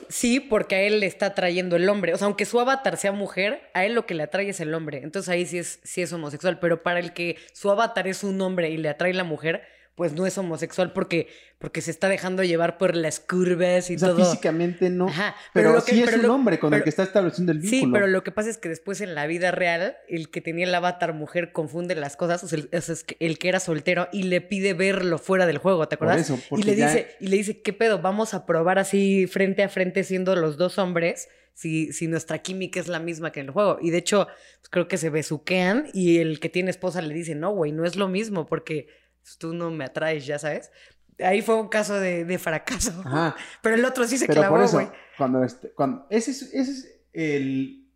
sí, 0.09 0.39
porque 0.39 0.75
a 0.75 0.81
él 0.81 0.99
le 0.99 1.07
está 1.07 1.27
atrayendo 1.27 1.75
el 1.75 1.89
hombre. 1.89 2.13
O 2.13 2.17
sea, 2.17 2.25
aunque 2.27 2.45
su 2.45 2.59
avatar 2.59 2.97
sea 2.97 3.11
mujer, 3.11 3.69
a 3.73 3.85
él 3.85 3.93
lo 3.93 4.05
que 4.05 4.13
le 4.13 4.23
atrae 4.23 4.49
es 4.49 4.59
el 4.59 4.73
hombre. 4.73 5.01
Entonces 5.03 5.29
ahí 5.29 5.45
sí 5.45 5.57
es, 5.57 5.79
sí 5.83 6.01
es 6.01 6.13
homosexual. 6.13 6.59
Pero 6.59 6.83
para 6.83 6.99
el 6.99 7.13
que 7.13 7.37
su 7.53 7.71
avatar 7.71 8.07
es 8.07 8.23
un 8.23 8.39
hombre 8.41 8.69
y 8.69 8.77
le 8.77 8.89
atrae 8.89 9.13
la 9.13 9.23
mujer, 9.23 9.63
pues 9.97 10.13
no 10.13 10.27
es 10.27 10.37
homosexual 10.37 10.93
porque, 10.93 11.27
porque 11.57 11.81
se 11.81 11.89
está 11.89 12.07
dejando 12.07 12.43
llevar 12.43 12.77
por 12.77 12.95
las 12.95 13.19
curvas 13.19 13.89
y 13.89 13.95
O 13.95 13.99
sea, 13.99 14.09
todo. 14.09 14.19
físicamente 14.23 14.91
no. 14.91 15.07
Ajá, 15.07 15.35
pero 15.55 15.73
lo 15.73 15.83
que- 15.83 15.91
sí 15.91 15.99
es 16.01 16.05
pero 16.05 16.17
un 16.21 16.27
lo- 16.27 16.33
hombre 16.35 16.59
con 16.59 16.71
el 16.73 16.83
que 16.83 16.89
está 16.89 17.01
estableciendo 17.01 17.51
el 17.51 17.57
vínculo. 17.57 17.81
Sí, 17.81 17.89
pero 17.91 18.05
lo 18.07 18.23
que 18.23 18.31
pasa 18.31 18.49
es 18.51 18.57
que 18.59 18.69
después 18.69 19.01
en 19.01 19.15
la 19.15 19.25
vida 19.25 19.49
real, 19.49 19.97
el 20.07 20.29
que 20.29 20.39
tenía 20.39 20.65
el 20.67 20.75
avatar 20.75 21.13
mujer 21.13 21.51
confunde 21.51 21.95
las 21.95 22.15
cosas, 22.15 22.43
o 22.43 22.47
sea, 22.47 22.59
el, 22.59 22.69
o 22.71 22.79
sea, 22.81 22.93
es 22.93 23.03
que 23.03 23.17
el 23.19 23.39
que 23.39 23.49
era 23.49 23.59
soltero 23.59 24.07
y 24.13 24.23
le 24.23 24.39
pide 24.39 24.75
verlo 24.75 25.17
fuera 25.17 25.47
del 25.47 25.57
juego, 25.57 25.87
¿te 25.87 25.97
Por 25.97 26.09
acuerdas? 26.09 26.29
eso, 26.29 26.39
y 26.55 26.61
le 26.63 26.75
ya- 26.75 26.87
dice, 26.87 27.07
y 27.19 27.27
le 27.27 27.37
dice, 27.37 27.61
¿qué 27.63 27.73
pedo? 27.73 27.99
Vamos 27.99 28.35
a 28.35 28.45
probar 28.45 28.77
así 28.77 29.25
frente 29.27 29.63
a 29.63 29.69
frente 29.69 30.03
siendo 30.03 30.35
los 30.35 30.57
dos 30.57 30.77
hombres. 30.77 31.27
Si, 31.55 31.91
si 31.91 32.05
nuestra 32.05 32.37
química 32.37 32.79
es 32.79 32.87
la 32.87 32.99
misma 32.99 33.31
que 33.31 33.39
en 33.39 33.47
el 33.47 33.51
juego. 33.51 33.79
Y 33.81 33.89
de 33.89 33.97
hecho, 33.97 34.27
pues, 34.27 34.69
creo 34.69 34.87
que 34.87 34.97
se 34.97 35.09
besuquean 35.09 35.87
y 35.91 36.19
el 36.19 36.39
que 36.39 36.49
tiene 36.49 36.69
esposa 36.69 37.01
le 37.01 37.11
dice, 37.15 37.33
no, 37.33 37.49
güey, 37.49 37.71
no 37.71 37.83
es 37.83 37.95
lo 37.95 38.07
mismo 38.07 38.45
porque 38.45 38.85
pues, 39.27 39.37
tú 39.37 39.53
no 39.53 39.69
me 39.71 39.83
atraes, 39.83 40.25
ya 40.25 40.39
sabes. 40.39 40.71
Ahí 41.19 41.41
fue 41.41 41.55
un 41.59 41.67
caso 41.67 41.99
de, 41.99 42.23
de 42.23 42.37
fracaso. 42.39 42.91
Ajá. 43.05 43.35
Pero 43.61 43.75
el 43.75 43.83
otro 43.83 44.07
sí 44.07 44.17
se 44.17 44.25
Pero 44.27 44.41
clavó, 44.41 44.65
güey. 44.67 44.87
cuando, 45.17 45.43
este- 45.43 45.71
cuando 45.73 46.05
ese 46.09 46.31
es, 46.31 46.41
ese 46.53 46.71
es 46.71 47.01
el 47.11 47.91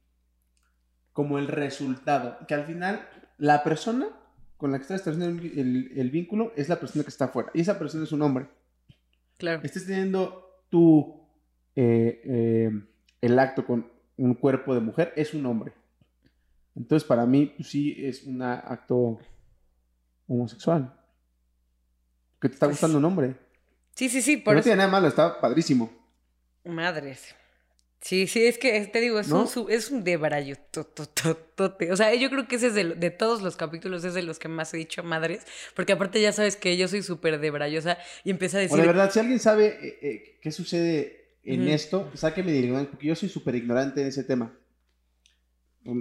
como 1.14 1.38
el 1.40 1.48
resultado, 1.48 2.38
que 2.48 2.54
al 2.54 2.66
final 2.66 3.08
la 3.38 3.64
persona 3.64 4.10
con 4.58 4.72
la 4.72 4.78
que 4.78 4.82
estás 4.84 5.00
estableciendo 5.02 5.42
el, 5.42 5.60
el- 5.60 6.00
el 6.00 6.10
vínculo 6.12 6.52
es 6.56 6.68
la 6.68 6.80
persona 6.80 7.04
que 7.04 7.10
está 7.10 7.26
afuera. 7.26 7.50
Y 7.54 7.62
esa 7.62 7.80
persona 7.80 8.04
es 8.04 8.12
un 8.12 8.22
hombre. 8.24 8.48
Claro. 9.38 9.62
Estés 9.64 9.86
teniendo 9.88 10.66
tú 10.70 11.28
eh, 11.76 12.22
eh, 12.26 12.72
el 13.22 13.40
acto 13.40 13.66
con 13.66 13.90
un 14.18 14.34
cuerpo 14.36 14.74
de 14.74 14.82
mujer, 14.82 15.14
es 15.16 15.34
un 15.34 15.46
hombre. 15.46 15.74
Entonces, 16.76 17.08
para 17.08 17.26
mí, 17.26 17.54
pues, 17.56 17.70
sí 17.70 17.96
es 18.06 18.24
un 18.24 18.42
acto 18.42 19.20
homosexual. 20.28 20.96
Que 22.42 22.50
te 22.50 22.56
está 22.56 22.66
Pues, 22.66 22.78
gustando 22.78 22.98
un 22.98 23.06
hombre. 23.06 23.36
Sí, 23.96 24.10
sí, 24.10 24.22
sí, 24.22 24.38
por 24.38 24.54
no 24.56 24.60
eso. 24.60 24.66
tiene 24.66 24.78
nada 24.78 24.90
malo, 24.90 25.08
está 25.08 25.40
padrísimo. 25.40 25.92
Madres. 26.66 27.36
Sí, 28.02 28.26
sí, 28.26 28.44
es 28.46 28.58
que 28.58 28.82
te 28.88 29.00
digo, 29.00 29.20
es 29.20 29.28
¿No? 29.28 29.44
un 29.44 29.72
es 29.72 29.92
un 29.92 30.04
debrayo. 30.04 30.56
O 30.76 31.96
sea, 31.96 32.16
yo 32.16 32.30
creo 32.32 32.48
que 32.48 32.56
ese 32.56 32.68
es 32.68 32.74
de, 32.74 32.96
de 32.96 33.12
todos 33.12 33.44
los 33.44 33.56
capítulos, 33.58 34.04
es 34.04 34.16
de 34.16 34.24
los 34.24 34.40
que 34.40 34.48
más 34.48 34.74
he 34.74 34.78
dicho 34.78 35.04
madres. 35.04 35.46
Porque 35.76 35.94
aparte 35.94 36.20
ya 36.20 36.32
sabes 36.32 36.56
que 36.56 36.78
yo 36.78 36.88
soy 36.88 37.04
súper 37.04 37.40
debrayosa 37.40 38.00
y 38.24 38.32
empecé 38.32 38.58
a 38.58 38.60
O 38.62 38.64
decir. 38.64 38.80
de 38.82 38.88
verdad, 38.88 39.12
si 39.12 39.20
alguien 39.20 39.40
sabe 39.40 39.78
eh, 39.82 40.00
eh, 40.02 40.40
qué 40.42 40.52
sucede 40.52 41.38
en 41.44 41.68
esto, 41.68 42.10
sáqueme 42.16 42.52
de 42.52 42.86
porque 42.86 43.06
yo 43.08 43.16
soy 43.16 43.30
súper 43.30 43.54
ignorante 43.56 44.02
en 44.02 44.08
ese 44.08 44.24
tema. 44.24 44.52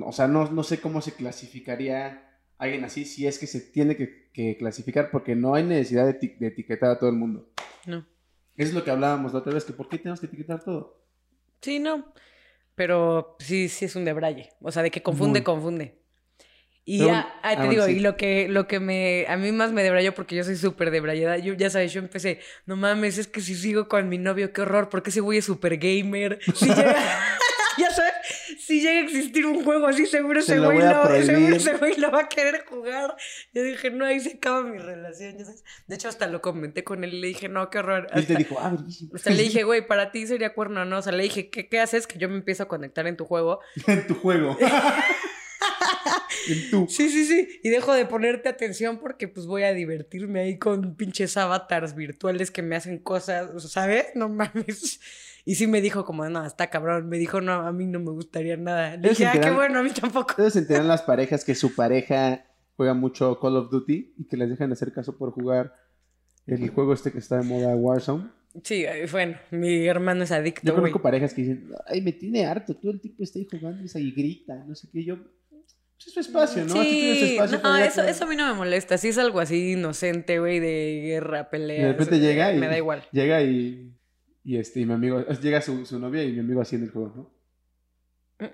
O 0.03 0.13
sea, 0.13 0.27
no, 0.27 0.51
no 0.51 0.63
sé 0.63 0.81
cómo 0.81 1.03
se 1.03 1.13
clasificaría 1.13 2.30
alguien 2.61 2.85
así, 2.85 3.05
si 3.05 3.27
es 3.27 3.39
que 3.39 3.47
se 3.47 3.61
tiene 3.61 3.97
que, 3.97 4.29
que 4.33 4.57
clasificar, 4.57 5.11
porque 5.11 5.35
no 5.35 5.55
hay 5.55 5.65
necesidad 5.65 6.07
de, 6.07 6.19
eti- 6.19 6.39
de 6.39 6.47
etiquetar 6.49 6.91
a 6.91 6.99
todo 6.99 7.11
el 7.11 7.17
mundo. 7.17 7.49
No. 7.87 8.07
Eso 8.57 8.69
es 8.69 8.75
lo 8.75 8.85
que 8.85 8.91
hablábamos 8.91 9.33
la 9.33 9.39
otra 9.41 9.53
vez, 9.55 9.65
que 9.65 9.73
¿por 9.73 9.89
qué 9.89 9.99
tenemos 9.99 10.21
que 10.21 10.27
etiquetar 10.27 10.63
todo? 10.63 11.03
Sí, 11.63 11.79
no. 11.79 12.13
Pero 12.75 13.37
sí, 13.41 13.69
sí 13.69 13.87
es 13.87 13.97
un 13.97 14.05
debraye. 14.05 14.51
O 14.61 14.71
sea, 14.71 14.83
de 14.83 14.91
que 14.91 15.03
confunde, 15.03 15.41
Muy. 15.41 15.45
confunde. 15.45 15.99
Y 16.85 16.99
Pero 17.01 17.11
ya, 17.11 17.35
ah, 17.43 17.57
te 17.57 17.63
ah, 17.63 17.69
digo, 17.69 17.85
sí. 17.87 17.93
y 17.93 18.01
lo 18.01 18.17
que, 18.17 18.49
lo 18.49 18.67
que 18.67 18.81
me, 18.81 19.27
a 19.29 19.37
mí 19.37 19.53
más 19.53 19.71
me 19.71 19.83
debrayó 19.83 20.15
porque 20.15 20.35
yo 20.35 20.43
soy 20.45 20.57
súper 20.57 20.91
debrayada, 20.91 21.37
yo 21.39 21.53
ya 21.55 21.69
sabes, 21.71 21.93
yo 21.93 22.01
empecé, 22.01 22.41
no 22.67 22.75
mames, 22.77 23.19
es 23.19 23.27
que 23.29 23.41
si 23.43 23.55
sigo 23.55 23.87
con 23.87 24.09
mi 24.09 24.17
novio, 24.19 24.53
qué 24.53 24.63
horror, 24.63 24.89
porque 24.89 25.11
ese 25.11 25.21
güey 25.21 25.39
es 25.39 25.45
súper 25.45 25.77
gamer. 25.77 26.41
Si 26.55 26.67
llega, 26.67 26.97
ya 27.81 27.91
sabes, 27.91 28.13
si 28.59 28.81
llega 28.81 29.01
a 29.01 29.03
existir 29.03 29.47
un 29.47 29.65
juego 29.65 29.87
así, 29.87 30.07
seguro 30.07 30.41
Se 30.43 30.53
ese 30.55 30.61
güey 30.65 30.79
lo, 30.79 30.85
seguro 30.85 31.03
prohibir. 31.09 31.53
ese 31.55 31.77
güey 31.77 31.97
lo 31.97 32.11
va 32.11 32.21
a 32.21 32.29
querer 32.29 32.65
jugar. 32.67 33.17
Yo 33.53 33.63
dije, 33.63 33.91
no, 33.91 34.05
ahí 34.05 34.21
se 34.21 34.35
acaba 34.35 34.63
mi 34.63 34.79
relación, 34.79 35.37
ya 35.39 35.45
sabes. 35.45 35.65
De 35.87 35.95
hecho, 35.97 36.09
hasta 36.09 36.27
lo 36.27 36.41
comenté 36.41 36.85
con 36.85 37.03
él 37.05 37.15
y 37.15 37.21
le 37.21 37.27
dije, 37.29 37.49
no, 37.49 37.71
qué 37.71 37.79
horror. 37.79 38.07
Y 38.15 38.19
él 38.19 38.27
te 38.27 38.33
Hasta- 38.35 38.39
dijo, 38.39 38.57
ah, 38.61 38.77
o 39.13 39.19
sea, 39.19 39.33
le 39.35 39.43
dije, 39.43 39.63
güey, 39.65 39.87
para 39.87 40.13
ti 40.13 40.27
sería 40.27 40.53
cuerno, 40.55 40.85
¿no? 40.85 40.99
O 40.99 41.03
sea, 41.03 41.13
le 41.13 41.23
dije, 41.23 41.51
¿qué, 41.51 41.69
qué 41.69 41.81
haces? 41.81 42.07
Que 42.07 42.19
yo 42.19 42.29
me 42.29 42.37
empiezo 42.37 42.63
a 42.65 42.69
conectar 42.69 43.07
en 43.07 43.17
tu 43.17 43.25
juego. 43.25 43.61
en 43.87 44.07
tu 44.07 44.15
juego. 44.15 44.57
en 46.49 46.71
tu. 46.71 46.87
Sí, 46.89 47.09
sí, 47.11 47.25
sí. 47.27 47.61
Y 47.63 47.69
dejo 47.71 47.93
de 47.95 48.07
ponerte 48.07 48.49
atención 48.49 48.99
porque 48.99 49.29
pues 49.29 49.47
voy 49.47 49.63
a 49.65 49.73
divertirme 49.73 50.41
ahí 50.41 50.59
con 50.59 50.97
pinches 50.97 51.37
avatars 51.37 51.95
virtuales 51.95 52.51
que 52.51 52.63
me 52.63 52.77
hacen 52.77 52.99
cosas, 52.99 53.51
¿sabes? 53.71 54.07
No 54.15 54.29
mames. 54.29 55.01
Y 55.45 55.55
sí 55.55 55.67
me 55.67 55.81
dijo 55.81 56.05
como, 56.05 56.29
no, 56.29 56.45
está 56.45 56.69
cabrón. 56.69 57.09
Me 57.09 57.19
dijo, 57.19 57.41
no, 57.41 57.53
a 57.53 57.73
mí 57.73 57.87
no 57.87 58.01
me 58.01 58.11
gustaría 58.11 58.57
nada. 58.57 58.97
Le 58.97 59.11
dije, 59.11 59.27
ah, 59.27 59.41
qué 59.41 59.51
bueno, 59.51 59.79
a 59.79 59.83
mí 59.83 59.91
tampoco. 59.91 60.31
Ustedes 60.31 60.57
enteran 60.57 60.89
las 60.89 61.03
parejas 61.03 61.45
que 61.45 61.55
su 61.55 61.75
pareja 61.75 62.45
juega 62.77 62.95
mucho 62.95 63.39
Call 63.41 63.57
of 63.57 63.71
Duty 63.71 64.15
y 64.19 64.25
que 64.27 64.37
les 64.37 64.49
dejan 64.49 64.71
de 64.71 64.75
hacer 64.75 64.93
caso 64.93 65.17
por 65.19 65.33
jugar 65.33 65.75
el 66.47 66.69
juego 66.71 66.93
este 66.93 67.13
que 67.13 67.19
está 67.19 67.37
de 67.37 67.43
moda 67.43 67.75
Warzone. 67.77 68.31
Sí, 68.65 68.85
bueno, 69.13 69.37
mi 69.51 69.87
hermano 69.87 70.25
es 70.25 70.33
adicto, 70.33 70.67
Yo 70.67 70.75
conozco 70.75 71.01
parejas 71.01 71.33
que 71.33 71.43
dicen, 71.43 71.71
ay, 71.87 72.01
me 72.01 72.13
tiene 72.13 72.47
harto, 72.47 72.75
todo 72.75 72.91
el 72.91 73.01
tipo 73.01 73.23
está 73.23 73.39
ahí 73.39 73.47
jugando 73.49 73.85
y 73.95 74.11
grita, 74.11 74.65
no 74.67 74.75
sé 74.75 74.89
qué, 74.93 75.05
yo... 75.05 75.19
pues 75.19 76.07
es 76.07 76.13
su 76.13 76.21
espacio, 76.21 76.65
¿no? 76.65 76.83
Sí, 76.83 77.35
espacio 77.35 77.61
no, 77.63 77.77
eso, 77.77 78.03
eso 78.03 78.25
a 78.25 78.27
mí 78.27 78.35
no 78.35 78.49
me 78.49 78.55
molesta. 78.55 78.99
Si 78.99 79.09
es 79.09 79.19
algo 79.19 79.39
así 79.39 79.73
inocente, 79.73 80.41
güey, 80.41 80.59
de 80.59 81.01
guerra, 81.05 81.49
pelea. 81.49 81.87
De 81.87 81.93
repente 81.93 82.19
llega 82.19 82.53
y... 82.53 82.59
Me 82.59 82.67
da 82.67 82.77
igual. 82.77 83.05
Llega 83.13 83.41
y... 83.43 83.95
Y 84.45 84.57
este, 84.57 84.81
y 84.81 84.87
mi 84.87 84.95
amigo... 84.95 85.21
Llega 85.41 85.61
su, 85.61 85.85
su 85.87 85.99
novia 85.99 86.25
y 86.25 86.33
mi 86.33 86.41
amigo 86.41 86.63
en 86.71 86.83
el 86.85 86.91
juego, 86.91 87.31
¿no? 88.39 88.41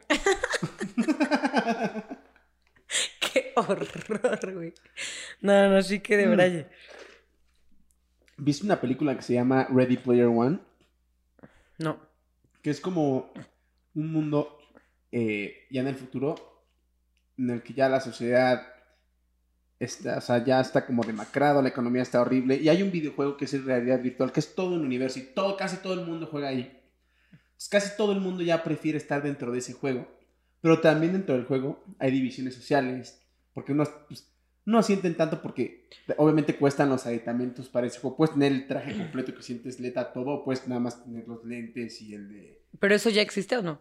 Qué 3.21 3.53
horror, 3.57 4.55
güey. 4.55 4.75
No, 5.41 5.69
no, 5.71 5.83
sí 5.83 6.01
que 6.01 6.17
de 6.17 6.27
Mm. 6.27 6.31
braille. 6.33 6.67
¿Viste 8.39 8.65
una 8.67 8.81
película 8.81 9.17
que 9.17 9.23
se 9.23 9.35
llama 9.35 9.67
Ready 9.71 9.97
Player 9.99 10.27
One? 10.27 10.59
No. 11.79 11.99
que 12.63 12.71
es 12.71 12.81
como 12.81 13.33
un 13.95 14.13
mundo 14.13 14.59
eh, 15.13 15.67
ya 15.71 15.83
en 15.83 15.87
el 15.89 15.95
futuro 15.95 16.35
en 17.39 17.51
el 17.51 17.63
que 17.63 17.75
ya 17.75 17.89
la 17.89 18.01
sociedad 18.01 18.67
está, 19.79 20.19
o 20.19 20.21
sea, 20.21 20.45
ya 20.45 20.61
está 20.61 20.87
como 20.87 21.05
demacrado, 21.05 21.63
la 21.63 21.69
economía 21.69 22.03
está 22.03 22.21
horrible 22.21 22.57
y 22.57 22.69
hay 22.69 22.83
un 22.83 22.91
videojuego 22.91 23.37
que 23.37 23.45
es 23.45 23.65
realidad 23.65 24.01
virtual, 24.01 24.33
que 24.33 24.41
es 24.41 24.55
todo 24.55 24.75
un 24.75 24.85
universo 24.85 25.19
y 25.19 25.23
todo, 25.23 25.57
casi 25.57 25.79
todo 25.79 25.95
el 25.95 26.07
mundo 26.07 26.29
juega 26.31 26.49
ahí. 26.49 26.81
Pues 27.57 27.69
casi 27.69 27.97
todo 27.97 28.13
el 28.13 28.21
mundo 28.21 28.43
ya 28.43 28.63
prefiere 28.63 28.99
estar 28.99 29.23
dentro 29.23 29.51
de 29.53 29.59
ese 29.59 29.73
juego, 29.73 30.07
pero 30.61 30.81
también 30.81 31.13
dentro 31.13 31.35
del 31.35 31.45
juego 31.45 31.83
hay 31.99 32.11
divisiones 32.11 32.55
sociales, 32.55 33.23
porque 33.55 33.73
unos 33.73 33.89
pues, 34.09 34.31
no 34.67 34.83
sienten 34.83 35.17
tanto 35.17 35.41
porque 35.41 35.89
obviamente 36.17 36.57
cuestan 36.57 36.89
los 36.89 37.07
aditamentos 37.07 37.69
para 37.69 37.87
ese 37.87 38.01
juego. 38.01 38.17
Puedes 38.17 38.35
tener 38.35 38.53
el 38.53 38.67
traje 38.67 38.97
completo 38.97 39.33
que 39.35 39.43
sientes 39.43 39.79
leta 39.79 40.13
todo, 40.13 40.31
o 40.31 40.45
puedes 40.45 40.67
nada 40.67 40.81
más 40.81 41.05
tener 41.05 41.27
los 41.27 41.45
lentes 41.45 42.03
y 42.03 42.15
el 42.15 42.29
de... 42.29 42.63
¿Pero 42.79 42.95
eso 42.95 43.09
ya 43.09 43.23
existe 43.23 43.57
o 43.57 43.63
no? 43.63 43.81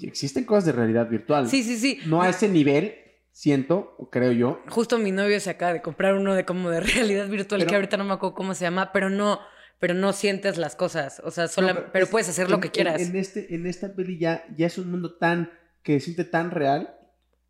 Existen 0.00 0.44
cosas 0.44 0.64
de 0.66 0.72
realidad 0.72 1.08
virtual. 1.08 1.48
Sí, 1.48 1.62
sí, 1.62 1.76
sí. 1.76 2.00
No 2.06 2.22
a 2.22 2.30
ese 2.30 2.48
nivel, 2.48 2.94
siento, 3.40 3.94
creo 4.10 4.32
yo. 4.32 4.62
Justo 4.70 4.96
mi 4.98 5.12
novio 5.12 5.38
se 5.40 5.50
acaba 5.50 5.74
de 5.74 5.82
comprar 5.82 6.14
uno 6.14 6.34
de 6.34 6.46
como 6.46 6.70
de 6.70 6.80
realidad 6.80 7.28
virtual 7.28 7.58
Pero- 7.60 7.68
que 7.68 7.74
ahorita 7.74 7.98
no 7.98 8.04
me 8.04 8.14
acuerdo 8.14 8.34
cómo 8.34 8.54
se 8.54 8.64
llama, 8.64 8.92
pero 8.92 9.10
no, 9.10 9.40
pero 9.78 9.92
no 9.92 10.14
sientes 10.14 10.56
las 10.56 10.74
cosas. 10.74 11.20
O 11.22 11.30
sea, 11.30 11.46
sola- 11.46 11.74
No, 11.74 11.80
pero, 11.92 12.06
es- 12.06 12.10
puedes 12.10 12.30
hacer 12.30 12.50
lo 12.50 12.60
que 12.60 12.70
quieras. 12.70 13.02
En, 13.02 13.14
este, 13.14 13.54
en 13.54 13.66
esta 13.66 13.94
peli 13.94 14.16
ya, 14.18 14.42
ya 14.56 14.66
es 14.66 14.78
un 14.78 14.90
mundo 14.90 15.16
tan, 15.18 15.50
que 15.82 16.00
se 16.00 16.06
siente 16.06 16.24
tan 16.24 16.50
real, 16.50 16.96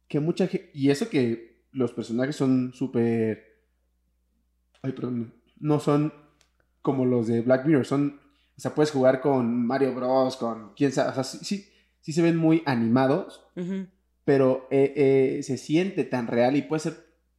que 0.09 0.18
mucha 0.18 0.49
gente, 0.49 0.70
y 0.75 0.90
eso 0.90 1.09
que 1.09 1.62
los 1.70 1.92
personajes 1.92 2.35
son 2.35 2.72
súper, 2.75 3.44
ay, 4.83 4.90
perdón, 4.90 5.35
no 5.61 5.79
son 5.79 6.12
como 6.83 7.05
los 7.05 7.29
de 7.29 7.42
Black 7.42 7.64
Mirror, 7.64 7.85
son, 7.87 8.20
o 8.57 8.61
sea, 8.61 8.75
puedes 8.75 8.90
jugar 8.90 9.20
con 9.20 9.64
Mario 9.66 9.94
Bros, 9.94 10.37
con 10.37 10.75
quién 10.75 10.90
sabe, 10.90 11.11
o 11.11 11.14
sea, 11.14 11.22
sí, 11.25 11.38
sí, 11.44 11.72
sí 12.01 12.12
se 12.12 12.22
ven 12.22 12.37
muy 12.37 12.62
animados, 12.66 13.44
Ujú. 13.57 13.87
Pero 14.27 14.67
eh, 14.73 14.93
eh, 14.97 15.43
se 15.45 15.57
siente 15.57 16.03
tan 16.03 16.27
real 16.27 16.57
y 16.57 16.62
puede 16.62 16.81
ser 16.81 16.97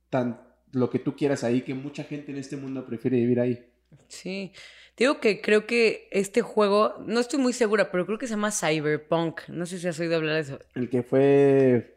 tan 0.09 0.41
lo 0.71 0.89
que 0.89 0.99
tú 0.99 1.17
quieras 1.17 1.43
ahí 1.43 1.61
que 1.61 1.73
mucha 1.73 2.05
gente 2.05 2.31
en 2.31 2.37
este 2.37 2.55
mundo 2.55 2.85
prefiere 2.85 3.17
vivir 3.17 3.41
ahí. 3.41 3.65
Sí. 4.07 4.53
Digo 4.95 5.19
que 5.19 5.41
creo 5.41 5.67
que 5.67 6.07
este 6.11 6.41
juego, 6.41 6.95
no 7.05 7.19
estoy 7.19 7.39
muy 7.39 7.51
segura, 7.51 7.91
pero 7.91 8.05
creo 8.05 8.17
que 8.17 8.25
se 8.25 8.35
llama 8.35 8.51
Cyberpunk. 8.51 9.41
No 9.49 9.65
sé 9.65 9.79
si 9.79 9.87
has 9.87 9.99
oído 9.99 10.15
hablar 10.15 10.35
de 10.35 10.41
eso. 10.41 10.59
El 10.75 10.89
que 10.89 11.03
fue. 11.03 11.96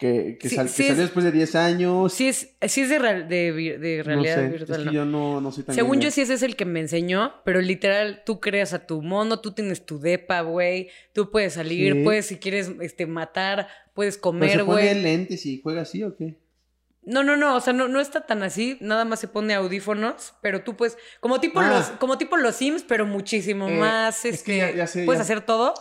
Que, 0.00 0.38
que 0.40 0.48
Sí, 0.48 0.56
sal- 0.56 0.68
sí 0.70 0.82
que 0.84 0.88
salió 0.88 1.02
es- 1.02 1.08
después 1.10 1.24
de 1.26 1.30
10 1.32 1.54
años. 1.54 2.12
Sí 2.14 2.26
es, 2.28 2.48
sí 2.68 2.80
es 2.80 2.88
de, 2.88 2.98
real- 2.98 3.28
de, 3.28 3.96
no 3.98 4.02
realidad 4.02 4.34
sé, 4.36 4.48
virtual, 4.48 4.70
es 4.80 4.84
que 4.84 4.84
¿no? 4.86 4.92
yo 4.92 5.04
no, 5.04 5.40
no 5.42 5.52
soy 5.52 5.62
tan. 5.64 5.74
Según 5.74 6.00
yo, 6.00 6.10
sí 6.10 6.22
ese 6.22 6.32
es 6.34 6.42
el 6.42 6.56
que 6.56 6.64
me 6.64 6.80
enseñó, 6.80 7.34
pero 7.44 7.60
literal, 7.60 8.22
tú 8.24 8.40
creas 8.40 8.72
a 8.72 8.86
tu 8.86 9.02
mono, 9.02 9.40
tú 9.40 9.52
tienes 9.52 9.84
tu 9.84 10.00
depa, 10.00 10.40
güey, 10.40 10.88
tú 11.12 11.30
puedes 11.30 11.52
salir, 11.52 12.02
puedes, 12.02 12.24
si 12.26 12.38
quieres, 12.38 12.72
este, 12.80 13.06
matar, 13.06 13.68
puedes 13.94 14.14
¿Pero 14.16 14.22
comer, 14.22 14.50
se 14.52 14.64
pone 14.64 14.82
güey. 14.90 15.02
lentes 15.02 15.44
y 15.44 15.60
juega 15.62 15.82
así 15.82 16.02
o 16.02 16.16
qué? 16.16 16.38
No, 17.02 17.22
no, 17.22 17.36
no, 17.36 17.56
o 17.56 17.60
sea, 17.60 17.72
no, 17.72 17.86
no 17.88 18.00
está 18.00 18.26
tan 18.26 18.42
así, 18.42 18.78
nada 18.80 19.04
más 19.04 19.20
se 19.20 19.28
pone 19.28 19.54
audífonos, 19.54 20.34
pero 20.42 20.62
tú 20.64 20.76
puedes, 20.76 20.96
como 21.20 21.40
tipo 21.40 21.60
Ah. 21.60 21.68
los, 21.68 21.86
como 21.98 22.16
tipo 22.18 22.36
los 22.38 22.56
Sims, 22.56 22.84
pero 22.86 23.04
muchísimo 23.06 23.68
Eh, 23.68 23.76
más, 23.78 24.24
es 24.24 24.34
este, 24.36 24.52
que 24.52 24.56
ya- 24.58 24.70
ya 24.72 24.86
sé, 24.86 25.04
puedes 25.04 25.18
ya- 25.18 25.22
hacer 25.24 25.40
todo, 25.44 25.74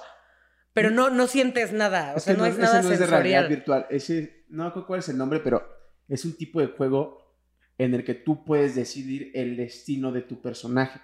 pero 0.74 0.90
no, 0.90 1.10
no 1.10 1.28
sientes 1.28 1.74
nada, 1.74 2.14
o 2.14 2.18
Es 2.18 2.24
sea, 2.24 2.36
no, 2.36 2.46
es 2.46 2.58
nada 2.58 2.82
no 2.82 2.92
es 2.92 3.00
de 3.00 3.06
realidad 3.06 3.50
virtual. 3.50 3.86
Ese, 3.90 4.46
no 4.50 4.64
me 4.64 4.70
acuerdo 4.70 4.88
cuál 4.88 5.00
es 5.00 5.10
el 5.10 5.18
nombre, 5.18 5.40
pero 5.40 5.64
es 6.08 6.26
un 6.26 6.34
tipo 6.34 6.60
de 6.62 6.68
juego 6.68 7.36
en 7.78 7.94
el 7.94 8.04
que 8.04 8.14
tú 8.14 8.44
puedes 8.44 8.76
decidir 8.76 9.32
el 9.34 9.58
destino 9.58 10.12
de 10.12 10.22
tu 10.22 10.42
personaje. 10.42 11.00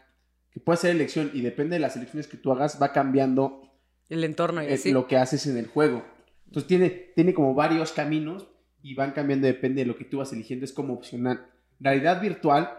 Que 0.51 0.59
puede 0.59 0.77
ser 0.77 0.91
elección 0.91 1.31
y 1.33 1.41
depende 1.41 1.75
de 1.75 1.79
las 1.79 1.95
elecciones 1.95 2.27
que 2.27 2.37
tú 2.37 2.51
hagas, 2.51 2.81
va 2.81 2.91
cambiando 2.93 3.61
El 4.09 4.23
entorno 4.23 4.61
y 4.63 4.67
eh, 4.67 4.73
así. 4.75 4.91
lo 4.91 5.07
que 5.07 5.17
haces 5.17 5.47
en 5.47 5.57
el 5.57 5.67
juego. 5.67 6.05
Entonces 6.45 6.67
tiene, 6.67 6.89
tiene 6.89 7.33
como 7.33 7.53
varios 7.53 7.91
caminos 7.91 8.47
y 8.81 8.93
van 8.93 9.11
cambiando, 9.11 9.47
depende 9.47 9.81
de 9.81 9.87
lo 9.87 9.97
que 9.97 10.05
tú 10.05 10.19
vas 10.19 10.31
eligiendo, 10.31 10.63
es 10.63 10.73
como 10.73 10.93
opcional. 10.93 11.47
Realidad 11.79 12.21
virtual, 12.21 12.69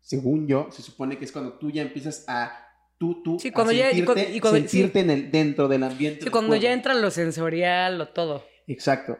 según 0.00 0.46
yo, 0.46 0.68
se 0.70 0.82
supone 0.82 1.16
que 1.16 1.24
es 1.24 1.32
cuando 1.32 1.54
tú 1.54 1.70
ya 1.70 1.82
empiezas 1.82 2.24
a 2.28 2.63
tú, 2.98 3.22
tú, 3.22 3.38
Sí, 3.38 3.50
cuando 3.50 3.72
ya- 3.72 3.90
y 3.90 3.96
sentirte, 3.96 4.04
cuando- 4.22 4.36
y 4.36 4.40
cuando- 4.40 4.60
sí. 4.60 4.68
sentirte 4.68 5.00
en 5.00 5.10
el, 5.10 5.30
dentro 5.30 5.68
del 5.68 5.82
ambiente. 5.82 6.24
Sí, 6.24 6.30
cuando 6.30 6.48
juego. 6.48 6.62
ya 6.62 6.72
entra 6.72 6.94
lo 6.94 7.10
sensorial 7.10 8.00
o 8.00 8.08
todo. 8.08 8.44
Exacto. 8.66 9.18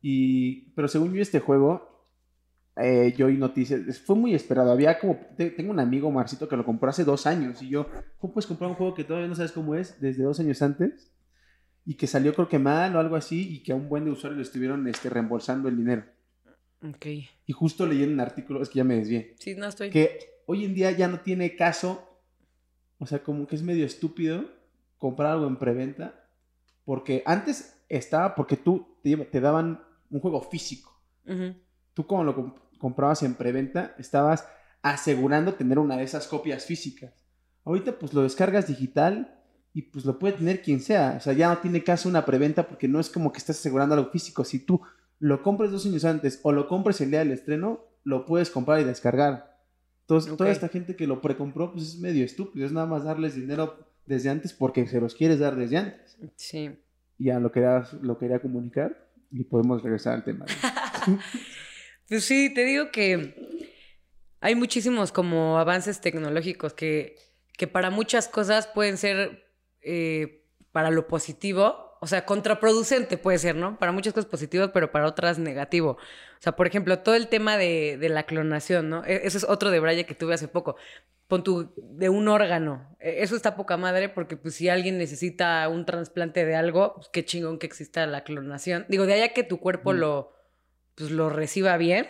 Y, 0.00 0.70
pero 0.74 0.88
según 0.88 1.14
yo, 1.14 1.22
este 1.22 1.40
juego, 1.40 2.06
eh, 2.76 3.12
yo 3.16 3.28
y 3.28 3.36
noticias, 3.36 3.98
fue 4.00 4.16
muy 4.16 4.34
esperado. 4.34 4.72
Había 4.72 4.98
como, 4.98 5.16
te- 5.36 5.50
tengo 5.50 5.70
un 5.70 5.80
amigo, 5.80 6.10
Marcito, 6.10 6.48
que 6.48 6.56
lo 6.56 6.64
compró 6.64 6.88
hace 6.90 7.04
dos 7.04 7.26
años. 7.26 7.60
Y 7.62 7.68
yo, 7.68 7.86
¿cómo 8.18 8.32
puedes 8.32 8.46
comprar 8.46 8.70
un 8.70 8.76
juego 8.76 8.94
que 8.94 9.04
todavía 9.04 9.28
no 9.28 9.34
sabes 9.34 9.52
cómo 9.52 9.74
es 9.74 10.00
desde 10.00 10.22
dos 10.24 10.40
años 10.40 10.60
antes? 10.62 11.12
Y 11.84 11.94
que 11.94 12.06
salió 12.06 12.34
creo 12.34 12.48
que 12.48 12.58
mal 12.58 12.94
o 12.96 13.00
algo 13.00 13.16
así, 13.16 13.54
y 13.54 13.62
que 13.62 13.72
a 13.72 13.74
un 13.74 13.88
buen 13.88 14.04
de 14.04 14.10
usuarios 14.12 14.36
le 14.38 14.42
estuvieron 14.44 14.86
este, 14.88 15.10
reembolsando 15.10 15.68
el 15.68 15.76
dinero. 15.76 16.04
Ok. 16.88 17.06
Y 17.46 17.52
justo 17.52 17.86
leí 17.86 18.02
en 18.02 18.12
un 18.14 18.20
artículo, 18.20 18.62
es 18.62 18.68
que 18.68 18.78
ya 18.78 18.84
me 18.84 18.96
desvié, 18.96 19.34
Sí, 19.38 19.54
no 19.54 19.66
estoy. 19.66 19.90
que 19.90 20.18
hoy 20.46 20.64
en 20.64 20.74
día 20.74 20.90
ya 20.92 21.06
no 21.08 21.20
tiene 21.20 21.54
caso, 21.56 22.11
o 23.02 23.06
sea, 23.06 23.22
como 23.22 23.46
que 23.46 23.56
es 23.56 23.62
medio 23.62 23.84
estúpido 23.84 24.44
comprar 24.98 25.32
algo 25.32 25.48
en 25.48 25.56
preventa, 25.56 26.14
porque 26.84 27.22
antes 27.26 27.82
estaba, 27.88 28.34
porque 28.34 28.56
tú 28.56 28.86
te, 29.02 29.16
te 29.16 29.40
daban 29.40 29.82
un 30.10 30.20
juego 30.20 30.40
físico. 30.42 30.96
Tú 31.94 32.06
como 32.06 32.22
lo 32.24 32.36
comp- 32.36 32.60
comprabas 32.78 33.22
en 33.22 33.34
preventa, 33.34 33.94
estabas 33.98 34.46
asegurando 34.82 35.54
tener 35.54 35.78
una 35.78 35.96
de 35.96 36.04
esas 36.04 36.26
copias 36.28 36.64
físicas. 36.64 37.12
Ahorita 37.64 37.98
pues 37.98 38.14
lo 38.14 38.22
descargas 38.22 38.66
digital 38.68 39.38
y 39.74 39.82
pues 39.82 40.04
lo 40.04 40.18
puede 40.18 40.34
tener 40.34 40.62
quien 40.62 40.80
sea. 40.80 41.14
O 41.16 41.20
sea, 41.20 41.32
ya 41.32 41.48
no 41.48 41.58
tiene 41.58 41.82
caso 41.82 42.08
una 42.08 42.24
preventa 42.24 42.68
porque 42.68 42.88
no 42.88 43.00
es 43.00 43.10
como 43.10 43.32
que 43.32 43.38
estás 43.38 43.58
asegurando 43.58 43.94
algo 43.94 44.10
físico. 44.10 44.44
Si 44.44 44.60
tú 44.60 44.80
lo 45.18 45.42
compras 45.42 45.70
dos 45.70 45.86
años 45.86 46.04
antes 46.04 46.40
o 46.42 46.52
lo 46.52 46.66
compras 46.68 47.00
el 47.00 47.10
día 47.10 47.20
del 47.20 47.32
estreno, 47.32 47.80
lo 48.04 48.24
puedes 48.26 48.50
comprar 48.50 48.80
y 48.80 48.84
descargar. 48.84 49.51
Entonces, 50.14 50.36
toda 50.36 50.50
esta 50.50 50.68
gente 50.68 50.96
que 50.96 51.06
lo 51.06 51.20
precompró, 51.20 51.72
pues 51.72 51.88
es 51.88 51.98
medio 51.98 52.24
estúpido. 52.24 52.66
Es 52.66 52.72
nada 52.72 52.86
más 52.86 53.04
darles 53.04 53.34
dinero 53.34 53.78
desde 54.06 54.30
antes 54.30 54.52
porque 54.52 54.86
se 54.86 55.00
los 55.00 55.14
quieres 55.14 55.38
dar 55.38 55.56
desde 55.56 55.78
antes. 55.78 56.18
Sí. 56.36 56.70
Ya 57.18 57.38
lo 57.38 57.52
quería, 57.52 57.86
lo 58.00 58.18
quería 58.18 58.40
comunicar 58.40 59.08
y 59.30 59.44
podemos 59.44 59.82
regresar 59.82 60.14
al 60.14 60.24
tema. 60.24 60.46
Pues 62.08 62.24
sí, 62.24 62.52
te 62.52 62.64
digo 62.64 62.90
que 62.90 63.34
hay 64.40 64.54
muchísimos 64.54 65.12
como 65.12 65.58
avances 65.58 66.00
tecnológicos 66.00 66.74
que, 66.74 67.16
que 67.56 67.66
para 67.66 67.88
muchas 67.88 68.28
cosas 68.28 68.66
pueden 68.66 68.98
ser 68.98 69.46
eh, 69.80 70.44
para 70.72 70.90
lo 70.90 71.06
positivo, 71.08 71.91
o 72.04 72.06
sea, 72.08 72.26
contraproducente 72.26 73.16
puede 73.16 73.38
ser, 73.38 73.54
¿no? 73.54 73.78
Para 73.78 73.92
muchas 73.92 74.12
cosas 74.12 74.28
positivo, 74.28 74.70
pero 74.72 74.90
para 74.90 75.06
otras 75.06 75.38
negativo. 75.38 75.90
O 75.92 76.40
sea, 76.40 76.56
por 76.56 76.66
ejemplo, 76.66 76.98
todo 76.98 77.14
el 77.14 77.28
tema 77.28 77.56
de, 77.56 77.96
de 77.96 78.08
la 78.08 78.24
clonación, 78.24 78.90
¿no? 78.90 79.04
E- 79.04 79.20
Eso 79.24 79.38
es 79.38 79.44
otro 79.48 79.70
de 79.70 79.78
Braille 79.78 80.04
que 80.04 80.16
tuve 80.16 80.34
hace 80.34 80.48
poco. 80.48 80.74
Pon 81.28 81.44
tu, 81.44 81.72
de 81.76 82.08
un 82.08 82.26
órgano. 82.26 82.96
E- 82.98 83.22
Eso 83.22 83.36
está 83.36 83.54
poca 83.54 83.76
madre 83.76 84.08
porque 84.08 84.36
pues 84.36 84.54
si 84.56 84.68
alguien 84.68 84.98
necesita 84.98 85.68
un 85.68 85.86
trasplante 85.86 86.44
de 86.44 86.56
algo, 86.56 86.94
pues 86.96 87.08
qué 87.12 87.24
chingón 87.24 87.60
que 87.60 87.66
exista 87.68 88.04
la 88.06 88.24
clonación. 88.24 88.84
Digo, 88.88 89.06
de 89.06 89.14
allá 89.14 89.32
que 89.32 89.44
tu 89.44 89.60
cuerpo 89.60 89.92
Mm. 89.92 89.96
lo, 89.98 90.32
pues, 90.96 91.12
lo 91.12 91.30
reciba 91.30 91.76
bien, 91.76 92.08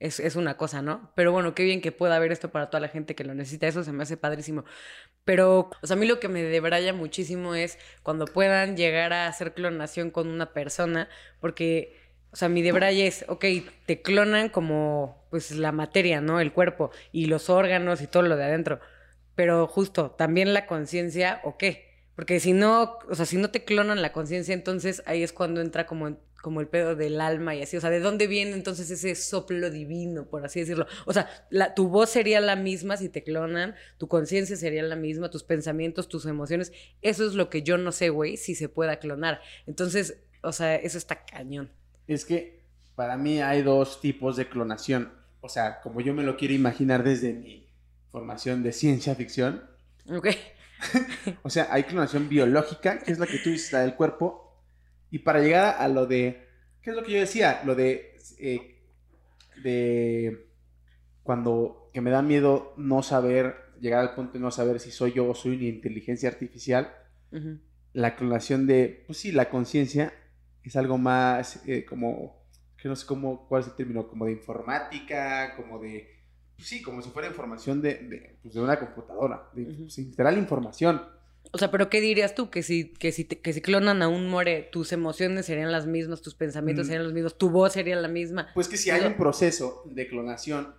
es, 0.00 0.18
es 0.18 0.34
una 0.34 0.56
cosa, 0.56 0.82
¿no? 0.82 1.12
Pero 1.14 1.30
bueno, 1.30 1.54
qué 1.54 1.62
bien 1.62 1.82
que 1.82 1.92
pueda 1.92 2.16
haber 2.16 2.32
esto 2.32 2.50
para 2.50 2.70
toda 2.70 2.80
la 2.80 2.88
gente 2.88 3.14
que 3.14 3.22
lo 3.22 3.34
necesita. 3.34 3.68
Eso 3.68 3.84
se 3.84 3.92
me 3.92 4.02
hace 4.02 4.16
padrísimo. 4.16 4.64
Pero, 5.24 5.70
o 5.82 5.86
sea, 5.86 5.96
a 5.96 5.98
mí 5.98 6.06
lo 6.06 6.18
que 6.18 6.28
me 6.28 6.42
debraya 6.42 6.94
muchísimo 6.94 7.54
es 7.54 7.78
cuando 8.02 8.24
puedan 8.24 8.76
llegar 8.76 9.12
a 9.12 9.26
hacer 9.28 9.54
clonación 9.54 10.10
con 10.10 10.28
una 10.28 10.52
persona, 10.54 11.08
porque, 11.40 11.96
o 12.32 12.36
sea, 12.36 12.48
mi 12.48 12.62
debraya 12.62 13.04
es, 13.04 13.26
ok, 13.28 13.44
te 13.86 14.00
clonan 14.02 14.48
como, 14.48 15.26
pues, 15.30 15.50
la 15.52 15.70
materia, 15.70 16.22
¿no? 16.22 16.40
El 16.40 16.52
cuerpo 16.52 16.90
y 17.12 17.26
los 17.26 17.50
órganos 17.50 18.00
y 18.00 18.06
todo 18.06 18.22
lo 18.22 18.36
de 18.36 18.44
adentro. 18.44 18.80
Pero 19.34 19.66
justo, 19.66 20.12
también 20.12 20.54
la 20.54 20.66
conciencia, 20.66 21.40
¿o 21.44 21.58
qué? 21.58 21.90
Porque 22.16 22.40
si 22.40 22.52
no, 22.54 22.98
o 23.08 23.14
sea, 23.14 23.26
si 23.26 23.36
no 23.36 23.50
te 23.50 23.64
clonan 23.64 24.02
la 24.02 24.12
conciencia, 24.12 24.54
entonces 24.54 25.02
ahí 25.06 25.22
es 25.22 25.32
cuando 25.32 25.60
entra 25.60 25.86
como, 25.86 26.18
como 26.40 26.60
el 26.60 26.68
pedo 26.68 26.96
del 26.96 27.20
alma 27.20 27.54
y 27.54 27.62
así. 27.62 27.76
O 27.76 27.80
sea, 27.80 27.90
¿de 27.90 28.00
dónde 28.00 28.26
viene 28.26 28.52
entonces 28.52 28.90
ese 28.90 29.14
soplo 29.14 29.70
divino, 29.70 30.26
por 30.26 30.44
así 30.44 30.60
decirlo? 30.60 30.86
O 31.06 31.12
sea, 31.12 31.28
la, 31.50 31.74
tu 31.74 31.88
voz 31.88 32.10
sería 32.10 32.40
la 32.40 32.56
misma 32.56 32.96
si 32.96 33.08
te 33.08 33.22
clonan, 33.22 33.74
tu 33.98 34.08
conciencia 34.08 34.56
sería 34.56 34.82
la 34.82 34.96
misma, 34.96 35.30
tus 35.30 35.44
pensamientos, 35.44 36.08
tus 36.08 36.26
emociones. 36.26 36.72
Eso 37.02 37.26
es 37.26 37.34
lo 37.34 37.50
que 37.50 37.62
yo 37.62 37.78
no 37.78 37.92
sé, 37.92 38.08
güey, 38.08 38.36
si 38.36 38.54
se 38.54 38.68
pueda 38.68 38.98
clonar. 38.98 39.40
Entonces, 39.66 40.18
o 40.42 40.52
sea, 40.52 40.76
eso 40.76 40.98
está 40.98 41.24
cañón. 41.24 41.70
Es 42.06 42.24
que 42.24 42.60
para 42.94 43.16
mí 43.16 43.40
hay 43.40 43.62
dos 43.62 44.00
tipos 44.00 44.36
de 44.36 44.48
clonación. 44.48 45.12
O 45.40 45.48
sea, 45.48 45.80
como 45.80 46.00
yo 46.00 46.14
me 46.14 46.22
lo 46.22 46.36
quiero 46.36 46.54
imaginar 46.54 47.02
desde 47.02 47.32
mi 47.32 47.66
formación 48.10 48.62
de 48.62 48.72
ciencia 48.72 49.14
ficción. 49.14 49.62
¿Ok? 50.08 50.28
O 51.42 51.50
sea, 51.50 51.68
hay 51.70 51.84
clonación 51.84 52.30
biológica, 52.30 53.00
que 53.00 53.12
es 53.12 53.18
la 53.18 53.26
que 53.26 53.38
tú 53.38 53.50
dices, 53.50 53.70
la 53.72 53.80
del 53.80 53.94
cuerpo. 53.94 54.49
Y 55.10 55.20
para 55.20 55.40
llegar 55.40 55.76
a 55.78 55.88
lo 55.88 56.06
de. 56.06 56.48
¿Qué 56.82 56.90
es 56.90 56.96
lo 56.96 57.02
que 57.02 57.12
yo 57.12 57.18
decía? 57.20 57.62
Lo 57.64 57.74
de. 57.74 58.16
eh, 58.38 58.82
de. 59.62 60.46
Cuando. 61.22 61.90
Que 61.92 62.00
me 62.00 62.10
da 62.10 62.22
miedo 62.22 62.74
no 62.76 63.02
saber. 63.02 63.56
Llegar 63.80 64.00
al 64.00 64.14
punto 64.14 64.34
de 64.34 64.40
no 64.40 64.50
saber 64.50 64.78
si 64.78 64.90
soy 64.90 65.12
yo 65.12 65.28
o 65.28 65.34
soy 65.34 65.56
una 65.56 65.64
inteligencia 65.64 66.28
artificial. 66.28 66.94
La 67.92 68.14
clonación 68.14 68.66
de, 68.66 69.04
pues 69.06 69.18
sí, 69.18 69.32
la 69.32 69.48
conciencia 69.48 70.12
es 70.62 70.76
algo 70.76 70.98
más 70.98 71.66
eh, 71.66 71.84
como, 71.84 72.44
que 72.76 72.88
no 72.88 72.96
sé 72.96 73.06
cómo, 73.06 73.46
cuál 73.48 73.62
es 73.62 73.68
el 73.68 73.76
término, 73.76 74.06
como 74.08 74.26
de 74.26 74.32
informática, 74.32 75.54
como 75.56 75.78
de, 75.78 76.08
pues 76.56 76.68
sí, 76.68 76.82
como 76.82 77.00
si 77.02 77.10
fuera 77.10 77.28
información 77.28 77.80
de, 77.80 77.94
de, 77.94 78.38
pues 78.42 78.54
de 78.54 78.60
una 78.60 78.78
computadora, 78.78 79.48
de, 79.54 79.64
pues, 79.64 79.98
literal 79.98 80.36
información. 80.38 81.00
O 81.52 81.58
sea, 81.58 81.70
pero 81.70 81.90
¿qué 81.90 82.00
dirías 82.00 82.34
tú? 82.34 82.48
Que 82.50 82.62
si, 82.62 82.92
que 82.94 83.10
si, 83.12 83.24
te- 83.24 83.40
que 83.40 83.52
si 83.52 83.60
clonan 83.60 84.02
a 84.02 84.08
un 84.08 84.28
more, 84.28 84.68
tus 84.70 84.92
emociones 84.92 85.46
serían 85.46 85.72
las 85.72 85.86
mismas, 85.86 86.22
tus 86.22 86.34
pensamientos 86.34 86.86
Mm. 86.86 86.88
serían 86.88 87.04
los 87.04 87.12
mismos, 87.12 87.38
tu 87.38 87.50
voz 87.50 87.72
sería 87.72 87.96
la 87.96 88.08
misma. 88.08 88.48
Pues 88.54 88.68
que 88.68 88.76
si 88.76 88.90
hay 88.90 89.04
un 89.04 89.14
proceso 89.16 89.82
de 89.86 90.06
clonación 90.08 90.74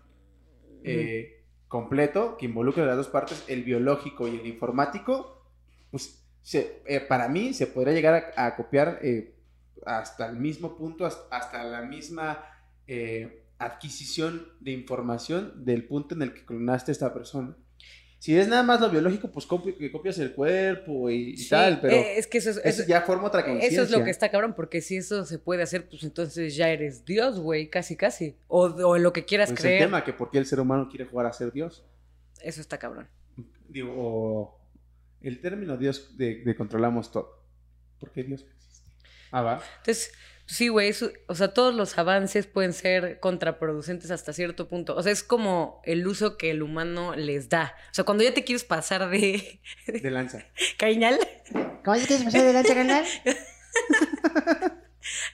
eh, 0.84 1.44
completo 1.68 2.38
que 2.38 2.46
involucra 2.46 2.86
las 2.86 2.96
dos 2.98 3.08
partes, 3.10 3.44
el 3.48 3.64
biológico 3.64 4.28
y 4.28 4.40
el 4.40 4.48
informático, 4.48 5.46
pues 5.92 6.24
se- 6.42 6.82
eh, 6.86 7.02
para 7.02 7.28
mí 7.28 7.54
se 7.54 7.68
podría 7.68 7.94
llegar 7.94 8.34
a, 8.38 8.46
a 8.48 8.56
copiar 8.56 9.00
eh, 9.04 9.36
hasta 9.86 10.28
el 10.28 10.38
mismo 10.38 10.78
punto, 10.78 11.06
hasta, 11.06 11.36
hasta 11.36 11.64
la 11.66 11.82
misma 11.82 12.46
adquisición 13.58 14.48
de 14.60 14.72
información 14.72 15.64
del 15.66 15.86
punto 15.88 16.16
en 16.16 16.22
el 16.24 16.34
que 16.34 16.46
clonaste 16.46 16.92
a 16.92 16.94
esta 16.94 17.14
persona. 17.14 17.56
Si 18.22 18.38
es 18.38 18.48
nada 18.48 18.62
más 18.62 18.80
lo 18.80 18.88
biológico, 18.92 19.32
pues 19.32 19.48
copi- 19.48 19.76
que 19.76 19.92
copias 19.92 20.20
el 20.20 20.34
cuerpo 20.34 21.10
y, 21.10 21.32
y 21.32 21.38
Sí, 21.38 21.50
tal, 21.50 21.82
pero 21.82 21.96
eh, 21.96 22.20
es 22.20 22.28
que 22.28 22.38
eso 22.38 22.52
es, 22.52 22.62
eso 22.64 22.84
ya 22.88 23.02
forma 23.02 23.28
otra 23.30 23.44
conciencia. 23.44 23.70
eso 23.82 23.82
es 23.82 23.90
lo 23.90 24.04
que 24.04 24.12
está 24.12 24.30
cabrón, 24.30 24.54
porque 24.56 24.80
si 24.82 24.98
eso 24.98 25.26
se 25.26 25.40
puede 25.40 25.64
hacer, 25.64 25.90
pues 25.90 26.04
entonces 26.04 26.56
ya 26.56 26.70
eres 26.70 27.04
Dios, 27.04 27.40
güey, 27.40 27.68
casi, 27.72 27.96
casi. 27.96 28.36
O, 28.48 28.98
lo 29.00 29.12
que 29.12 29.26
quieras 29.26 29.50
Pues 29.50 29.62
el 29.62 29.66
creer. 29.66 29.84
tema, 29.86 30.04
que 30.04 30.14
por 30.14 30.30
qué 30.30 30.38
el 30.38 30.46
ser 30.46 30.60
humano 30.60 30.88
quiere 30.88 31.06
jugar 31.06 31.26
a 31.26 31.34
ser 31.34 31.52
Dios. 31.52 31.84
Eso 32.42 32.62
está 32.62 32.78
cabrón. 32.78 33.08
digo, 33.68 33.92
o 33.98 34.62
el 35.22 35.42
término 35.42 35.76
Dios 35.78 36.16
de, 36.16 36.44
de 36.44 36.56
controlamos 36.56 37.12
todo. 37.12 37.44
¿Por 38.00 38.12
qué 38.12 38.22
Dios 38.24 38.42
existe? 38.44 38.92
Ah, 39.32 39.42
va. 39.42 39.64
Entonces, 39.80 40.12
sí, 40.52 40.68
güey, 40.68 40.90
eso- 40.90 41.12
o 41.28 41.36
sea, 41.36 41.54
todos 41.54 41.74
los 41.74 41.98
avances 41.98 42.48
pueden 42.48 42.74
ser 42.74 43.20
contraproducentes 43.20 44.12
hasta 44.12 44.34
cierto 44.34 44.68
punto. 44.68 44.96
O 44.96 45.04
sea, 45.04 45.12
es 45.12 45.24
como 45.24 45.82
el 45.86 46.06
uso 46.08 46.38
que 46.38 46.52
el 46.52 46.62
humano 46.62 47.16
les 47.16 47.50
da. 47.50 47.76
O 47.92 47.94
sea, 47.94 48.04
cuando 48.04 48.24
ya 48.24 48.34
te 48.34 48.44
quieres 48.44 48.64
pasar 48.64 49.10
de 49.10 49.60
De 49.88 50.12
lanza. 50.12 50.46
cañal, 50.78 51.18
¿Cómo 51.84 51.98
se 51.98 52.08
quieres 52.08 52.26
pasar 52.26 52.44
de 52.44 52.54
lanza, 52.54 52.76
carnal? 52.76 53.06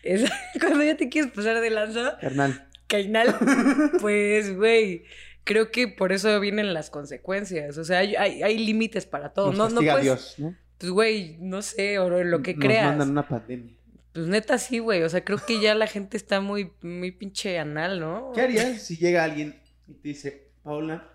es- 0.03 0.29
cuando 0.59 0.83
ya 0.83 0.95
te 0.97 1.09
quieres 1.09 1.31
pasar 1.31 1.59
de 1.61 1.69
lanza, 1.69 2.17
Carnal. 2.19 2.67
cañal, 2.87 3.35
pues, 4.01 4.55
güey, 4.55 5.03
creo 5.43 5.71
que 5.71 5.87
por 5.87 6.11
eso 6.11 6.39
vienen 6.39 6.73
las 6.73 6.89
consecuencias. 6.89 7.77
O 7.77 7.83
sea, 7.83 7.99
hay, 7.99 8.15
hay, 8.15 8.43
hay 8.43 8.57
límites 8.57 9.05
para 9.05 9.33
todo. 9.33 9.51
Nos 9.53 9.73
no, 9.73 9.81
no 9.81 9.91
puedes, 9.91 10.03
Dios, 10.03 10.35
¿no? 10.37 10.55
pues, 10.77 10.91
güey, 10.91 11.37
no 11.39 11.61
sé, 11.61 11.99
o 11.99 12.09
lo 12.23 12.41
que 12.41 12.53
Nos 12.53 12.65
creas. 12.65 12.85
mandan 12.85 13.11
una 13.11 13.27
pandemia. 13.27 13.73
Pues 14.17 14.29
neta 14.29 14.57
sí, 14.57 14.79
güey. 14.79 15.03
O 15.03 15.09
sea, 15.09 15.23
creo 15.23 15.37
que 15.37 15.61
ya 15.61 15.75
la 15.75 15.85
gente 15.85 16.17
está 16.17 16.41
muy, 16.41 16.71
muy 16.81 17.11
pinche 17.11 17.59
anal, 17.59 17.99
¿no? 17.99 18.31
¿Qué 18.33 18.41
harías 18.41 18.81
si 18.81 18.97
llega 18.97 19.23
alguien 19.23 19.61
y 19.87 19.93
te 19.93 20.07
dice, 20.07 20.53
Paula, 20.63 21.07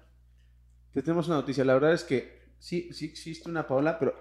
te 0.93 1.03
tenemos 1.03 1.27
una 1.27 1.39
noticia? 1.39 1.65
La 1.65 1.75
verdad 1.75 1.95
es 1.95 2.05
que 2.05 2.39
sí, 2.61 2.91
sí 2.93 3.07
existe 3.07 3.51
una 3.51 3.67
Paula, 3.67 3.99
pero 3.99 4.15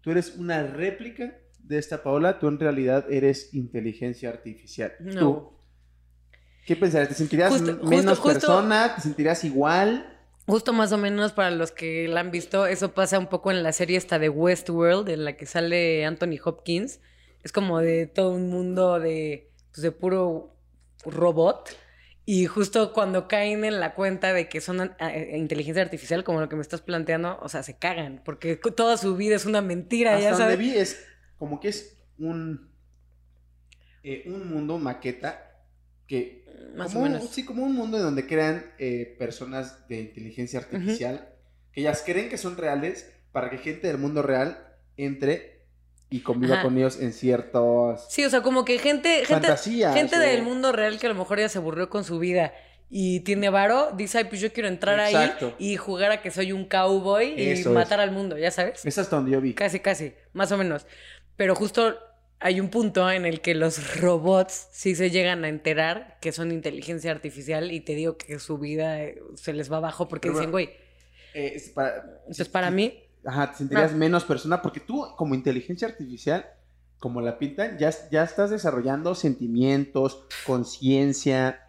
tú 0.00 0.12
eres 0.12 0.36
una 0.36 0.62
réplica 0.62 1.38
de 1.58 1.78
esta 1.78 2.04
Paula. 2.04 2.38
Tú 2.38 2.46
en 2.46 2.60
realidad 2.60 3.04
eres 3.10 3.52
inteligencia 3.52 4.28
artificial. 4.28 4.92
No. 5.00 5.18
Tú. 5.18 5.52
¿Qué 6.66 6.76
pensarías? 6.76 7.08
¿Te 7.08 7.14
sentirías 7.16 7.50
Justo- 7.50 7.64
menos 7.84 8.16
justo- 8.20 8.22
justo- 8.22 8.28
persona? 8.32 8.94
¿Te 8.94 9.00
sentirías 9.00 9.42
igual? 9.42 10.06
Justo 10.46 10.72
más 10.72 10.92
o 10.92 10.98
menos 10.98 11.32
para 11.32 11.50
los 11.50 11.72
que 11.72 12.06
la 12.06 12.20
han 12.20 12.30
visto, 12.30 12.66
eso 12.66 12.94
pasa 12.94 13.18
un 13.18 13.26
poco 13.26 13.50
en 13.50 13.64
la 13.64 13.72
serie 13.72 13.96
esta 13.98 14.20
de 14.20 14.28
Westworld, 14.28 15.08
en 15.08 15.24
la 15.24 15.36
que 15.36 15.46
sale 15.46 16.04
Anthony 16.04 16.38
Hopkins. 16.44 17.00
Es 17.42 17.52
como 17.52 17.78
de 17.80 18.06
todo 18.06 18.32
un 18.32 18.48
mundo 18.50 18.98
de, 19.00 19.50
pues, 19.72 19.82
de 19.82 19.92
puro 19.92 20.56
robot. 21.04 21.70
Y 22.26 22.46
justo 22.46 22.92
cuando 22.92 23.26
caen 23.26 23.64
en 23.64 23.80
la 23.80 23.94
cuenta 23.94 24.32
de 24.32 24.48
que 24.48 24.60
son 24.60 24.92
eh, 25.00 25.34
inteligencia 25.36 25.82
artificial, 25.82 26.22
como 26.22 26.40
lo 26.40 26.48
que 26.48 26.54
me 26.56 26.62
estás 26.62 26.80
planteando, 26.82 27.38
o 27.42 27.48
sea, 27.48 27.62
se 27.62 27.76
cagan, 27.78 28.22
porque 28.24 28.56
toda 28.56 28.96
su 28.98 29.16
vida 29.16 29.34
es 29.36 29.46
una 29.46 29.62
mentira, 29.62 30.12
Hasta 30.16 30.22
ya 30.22 30.30
donde 30.30 30.44
sabes. 30.44 30.58
vi 30.58 30.76
es 30.76 31.06
como 31.38 31.58
que 31.58 31.68
es 31.68 31.96
un, 32.18 32.70
eh, 34.02 34.24
un 34.26 34.48
mundo 34.52 34.78
maqueta 34.78 35.64
que 36.06 36.44
Más 36.76 36.88
como 36.92 37.00
o 37.00 37.06
un- 37.06 37.12
menos. 37.14 37.30
sí, 37.30 37.44
como 37.44 37.64
un 37.64 37.74
mundo 37.74 37.96
en 37.96 38.02
donde 38.04 38.26
crean 38.26 38.64
eh, 38.78 39.16
personas 39.18 39.88
de 39.88 40.00
inteligencia 40.00 40.60
artificial 40.60 41.34
que 41.72 41.80
ellas 41.80 42.02
creen 42.04 42.28
que 42.28 42.36
son 42.38 42.56
reales 42.56 43.10
para 43.32 43.48
que 43.50 43.58
gente 43.58 43.86
del 43.86 43.98
mundo 43.98 44.22
real 44.22 44.76
entre 44.96 45.59
y 46.10 46.20
conviva 46.22 46.54
Ajá. 46.54 46.62
con 46.64 46.76
ellos 46.76 46.98
en 47.00 47.12
ciertas 47.12 48.06
Sí, 48.12 48.24
o 48.24 48.30
sea, 48.30 48.42
como 48.42 48.64
que 48.64 48.78
gente, 48.78 49.24
gente, 49.26 49.26
fantasías. 49.26 49.94
gente 49.94 50.16
o- 50.16 50.18
del 50.18 50.42
mundo 50.42 50.72
real 50.72 50.98
que 50.98 51.06
a 51.06 51.10
lo 51.10 51.14
mejor 51.16 51.38
ya 51.38 51.48
se 51.48 51.58
aburrió 51.58 51.88
con 51.88 52.04
su 52.04 52.18
vida 52.18 52.52
y 52.90 53.20
tiene 53.20 53.48
varo, 53.50 53.92
dice, 53.96 54.18
ay, 54.18 54.24
pues 54.24 54.40
yo 54.40 54.52
quiero 54.52 54.68
entrar 54.68 54.98
Exacto. 54.98 55.54
ahí 55.58 55.72
y 55.72 55.76
jugar 55.76 56.10
a 56.10 56.22
que 56.22 56.30
soy 56.32 56.50
un 56.52 56.64
cowboy 56.64 57.34
y 57.40 57.50
Eso 57.50 57.68
es. 57.70 57.74
matar 57.74 58.00
al 58.00 58.10
mundo, 58.10 58.36
ya 58.36 58.50
sabes. 58.50 58.84
Es 58.84 58.98
hasta 58.98 59.16
donde 59.16 59.30
yo 59.30 59.40
vi. 59.40 59.54
Casi, 59.54 59.78
casi, 59.80 60.12
más 60.32 60.50
o 60.50 60.58
menos. 60.58 60.86
Pero 61.36 61.54
justo 61.54 61.96
hay 62.40 62.58
un 62.58 62.68
punto 62.70 63.08
en 63.10 63.26
el 63.26 63.40
que 63.42 63.54
los 63.54 64.00
robots 64.00 64.68
sí 64.72 64.96
se 64.96 65.10
llegan 65.10 65.44
a 65.44 65.48
enterar 65.48 66.18
que 66.20 66.32
son 66.32 66.50
inteligencia 66.50 67.12
artificial 67.12 67.70
y 67.70 67.80
te 67.80 67.94
digo 67.94 68.16
que 68.16 68.38
su 68.40 68.58
vida 68.58 69.00
eh, 69.04 69.22
se 69.36 69.52
les 69.52 69.70
va 69.70 69.76
abajo 69.76 70.08
porque 70.08 70.28
Pero 70.28 70.38
dicen, 70.40 70.50
güey, 70.50 70.70
Eh, 71.34 71.52
es 71.54 71.68
para, 71.68 71.96
entonces 72.26 72.46
sí, 72.48 72.52
para 72.52 72.68
sí, 72.70 72.74
mí, 72.74 73.04
Ajá, 73.24 73.50
te 73.52 73.58
sentirías 73.58 73.92
menos 73.94 74.24
persona 74.24 74.62
porque 74.62 74.80
tú 74.80 75.06
como 75.16 75.34
inteligencia 75.34 75.86
artificial, 75.88 76.46
como 76.98 77.20
la 77.20 77.38
pintan, 77.38 77.78
ya, 77.78 77.90
ya 78.10 78.22
estás 78.24 78.50
desarrollando 78.50 79.14
sentimientos, 79.14 80.24
conciencia, 80.46 81.66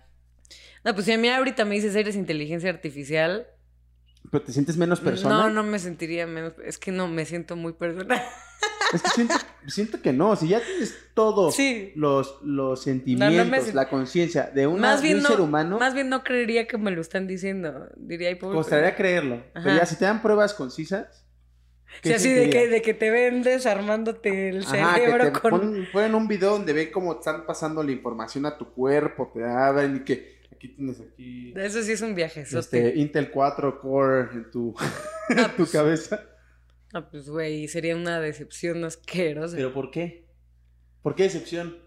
no, 0.83 0.93
pues 0.95 1.05
si 1.05 1.11
a 1.11 1.17
mí 1.17 1.29
ahorita 1.29 1.63
me 1.63 1.75
dices 1.75 1.95
eres 1.95 2.15
inteligencia 2.15 2.69
artificial, 2.69 3.45
pero 4.31 4.43
te 4.43 4.51
sientes 4.51 4.77
menos 4.77 4.99
persona. 4.99 5.35
no, 5.35 5.49
no 5.49 5.63
me 5.63 5.77
sentiría 5.77 6.25
menos, 6.25 6.53
es 6.65 6.77
que 6.79 6.91
no, 6.91 7.07
me 7.07 7.25
siento 7.25 7.55
muy 7.55 7.73
persona. 7.73 8.21
Es 8.93 9.01
que 9.03 9.09
siento, 9.09 9.35
siento 9.67 10.01
que 10.01 10.11
no, 10.11 10.35
si 10.35 10.49
ya 10.49 10.59
tienes 10.59 10.95
todos 11.13 11.55
Sí. 11.55 11.93
los, 11.95 12.39
los 12.43 12.81
sentimientos, 12.83 13.73
la 13.73 13.87
conciencia 13.89 14.51
de, 14.53 14.67
una- 14.67 14.81
Más 14.81 15.01
de 15.01 15.07
bien, 15.07 15.17
un 15.17 15.23
no, 15.23 15.29
ser 15.29 15.39
humano, 15.41 15.79
más 15.79 15.93
bien 15.93 16.09
no 16.09 16.23
creería 16.23 16.67
que 16.67 16.77
me 16.77 16.91
lo 16.91 16.99
están 16.99 17.25
diciendo. 17.27 17.87
Diría, 17.95 18.37
costaría 18.39 18.95
creerlo. 18.95 19.43
Pero 19.53 19.75
ya 19.75 19.85
si 19.85 19.95
te 19.97 20.05
dan 20.05 20.21
pruebas 20.21 20.53
concisas, 20.53 21.25
O 22.03 22.07
sea, 22.07 22.15
así 22.15 22.33
de 22.33 22.49
que, 22.49 22.67
de 22.67 22.81
que 22.81 22.93
te 22.93 23.09
ven 23.11 23.43
desarmándote 23.43 24.49
el 24.49 24.63
Ajá, 24.63 24.95
que 24.95 25.01
cerebro 25.01 25.23
te 25.25 25.39
con. 25.39 25.51
ponen, 25.51 25.87
ponen 25.91 26.15
un 26.15 26.27
video 26.27 26.51
donde 26.51 26.73
ven 26.73 26.91
cómo 26.91 27.13
están 27.13 27.45
pasando 27.45 27.83
la 27.83 27.91
información 27.91 28.45
a 28.45 28.57
tu 28.57 28.73
cuerpo, 28.73 29.31
te 29.33 29.43
abren 29.43 29.97
y 29.97 29.99
que 29.99 30.41
aquí 30.51 30.69
tienes 30.69 30.99
aquí 31.01 31.53
Eso 31.55 31.81
sí 31.83 31.91
es 31.91 32.01
un 32.01 32.15
viaje. 32.15 32.41
este, 32.41 32.95
Intel 32.97 33.29
4 33.29 33.79
Core 33.81 34.29
en 34.33 34.51
tu, 34.51 34.73
en 35.29 35.39
Ah, 35.39 35.49
tu 35.49 35.57
pues, 35.57 35.71
cabeza. 35.71 36.23
No, 36.93 37.09
pues, 37.09 37.29
güey, 37.29 37.67
sería 37.67 37.95
una 37.95 38.19
decepción 38.19 38.83
asquerosa. 38.83 39.55
¿Pero 39.55 39.73
por 39.73 39.91
qué? 39.91 40.27
¿Por 41.01 41.15
qué 41.15 41.23
decepción? 41.23 41.77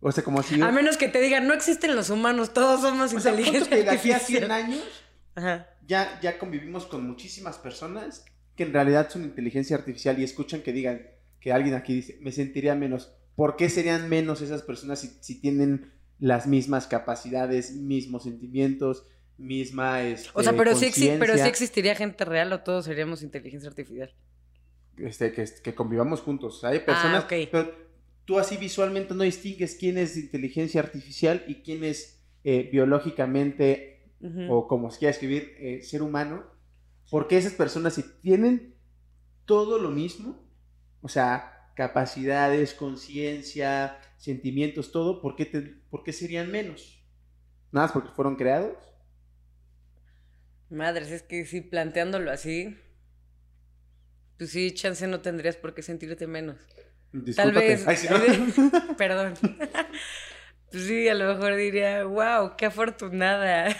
O 0.00 0.10
sea, 0.10 0.24
como 0.24 0.42
si 0.42 0.58
yo... 0.58 0.64
A 0.66 0.72
menos 0.72 0.96
que 0.96 1.08
te 1.08 1.20
digan, 1.20 1.46
no 1.46 1.54
existen 1.54 1.94
los 1.94 2.10
humanos, 2.10 2.52
todos 2.52 2.80
somos 2.80 3.12
o 3.14 3.20
sea, 3.20 3.30
inteligencia 3.32 3.76
que 3.76 3.84
de 3.84 3.90
aquí 3.90 4.10
a 4.12 4.18
100 4.18 4.42
artificial. 4.44 4.50
años 4.50 5.04
Ajá. 5.36 5.68
ya, 5.86 6.18
ya 6.20 6.38
convivimos 6.38 6.86
con 6.86 7.06
muchísimas 7.06 7.56
personas 7.58 8.24
que 8.56 8.64
en 8.64 8.72
realidad 8.72 9.08
son 9.10 9.24
inteligencia 9.24 9.76
artificial 9.76 10.18
y 10.18 10.24
escuchan 10.24 10.60
que 10.62 10.72
digan 10.72 11.02
que 11.40 11.52
alguien 11.52 11.74
aquí 11.74 11.94
dice, 11.94 12.18
me 12.20 12.32
sentiría 12.32 12.74
menos. 12.74 13.12
¿Por 13.34 13.56
qué 13.56 13.68
serían 13.68 14.08
menos 14.08 14.42
esas 14.42 14.62
personas 14.62 15.00
si, 15.00 15.08
si 15.20 15.40
tienen 15.40 15.92
las 16.18 16.46
mismas 16.46 16.86
capacidades, 16.86 17.72
mismos 17.74 18.24
sentimientos, 18.24 19.06
misma 19.38 20.02
este, 20.02 20.28
O 20.34 20.42
sea, 20.42 20.52
pero 20.52 20.76
sí, 20.76 20.90
pero 21.18 21.34
sí 21.36 21.48
existiría 21.48 21.94
gente 21.96 22.24
real 22.24 22.52
o 22.52 22.60
todos 22.60 22.84
seríamos 22.84 23.22
inteligencia 23.22 23.68
artificial. 23.70 24.14
este, 24.98 25.32
que, 25.32 25.44
que 25.64 25.74
convivamos 25.74 26.20
juntos. 26.20 26.62
Hay 26.64 26.80
personas, 26.80 27.24
Ah, 27.24 27.26
ok. 27.26 27.48
pero 27.50 27.74
tú 28.24 28.38
así 28.38 28.56
visualmente 28.56 29.14
no 29.14 29.24
distingues 29.24 29.74
quién 29.74 29.98
es 29.98 30.16
inteligencia 30.16 30.80
artificial 30.80 31.42
y 31.48 31.56
quién 31.56 31.82
es 31.82 32.22
eh, 32.44 32.68
biológicamente 32.70 33.88
o 34.48 34.68
como 34.68 34.88
se 34.92 35.00
quiera 35.00 35.10
escribir, 35.10 35.54
eh, 35.58 35.82
ser 35.82 36.00
humano, 36.02 36.44
porque 37.12 37.36
esas 37.36 37.52
personas 37.52 37.94
si 37.94 38.04
tienen 38.22 38.74
todo 39.44 39.78
lo 39.78 39.90
mismo, 39.90 40.42
o 41.02 41.08
sea, 41.08 41.70
capacidades, 41.76 42.74
conciencia, 42.74 43.98
sentimientos, 44.16 44.92
todo, 44.92 45.20
¿por 45.20 45.36
qué, 45.36 45.44
te- 45.44 45.82
por 45.90 46.04
qué 46.04 46.14
serían 46.14 46.50
menos? 46.50 47.04
Nada 47.70 47.86
más 47.88 47.92
porque 47.92 48.12
fueron 48.16 48.36
creados. 48.36 48.78
Madres, 50.70 51.10
es 51.10 51.22
que 51.22 51.44
sí, 51.44 51.60
planteándolo 51.60 52.30
así, 52.30 52.78
pues 54.38 54.50
sí, 54.50 54.72
chance 54.72 55.06
no 55.06 55.20
tendrías 55.20 55.56
por 55.56 55.74
qué 55.74 55.82
sentirte 55.82 56.26
menos. 56.26 56.56
Tal 57.36 57.52
vez. 57.52 57.86
Ay, 57.86 57.96
sí, 57.96 58.08
¿no? 58.08 58.16
Perdón. 58.96 59.34
pues 60.70 60.84
sí, 60.84 61.08
a 61.08 61.14
lo 61.14 61.34
mejor 61.34 61.56
diría, 61.56 62.04
wow, 62.04 62.56
qué 62.56 62.66
afortunada. 62.66 63.76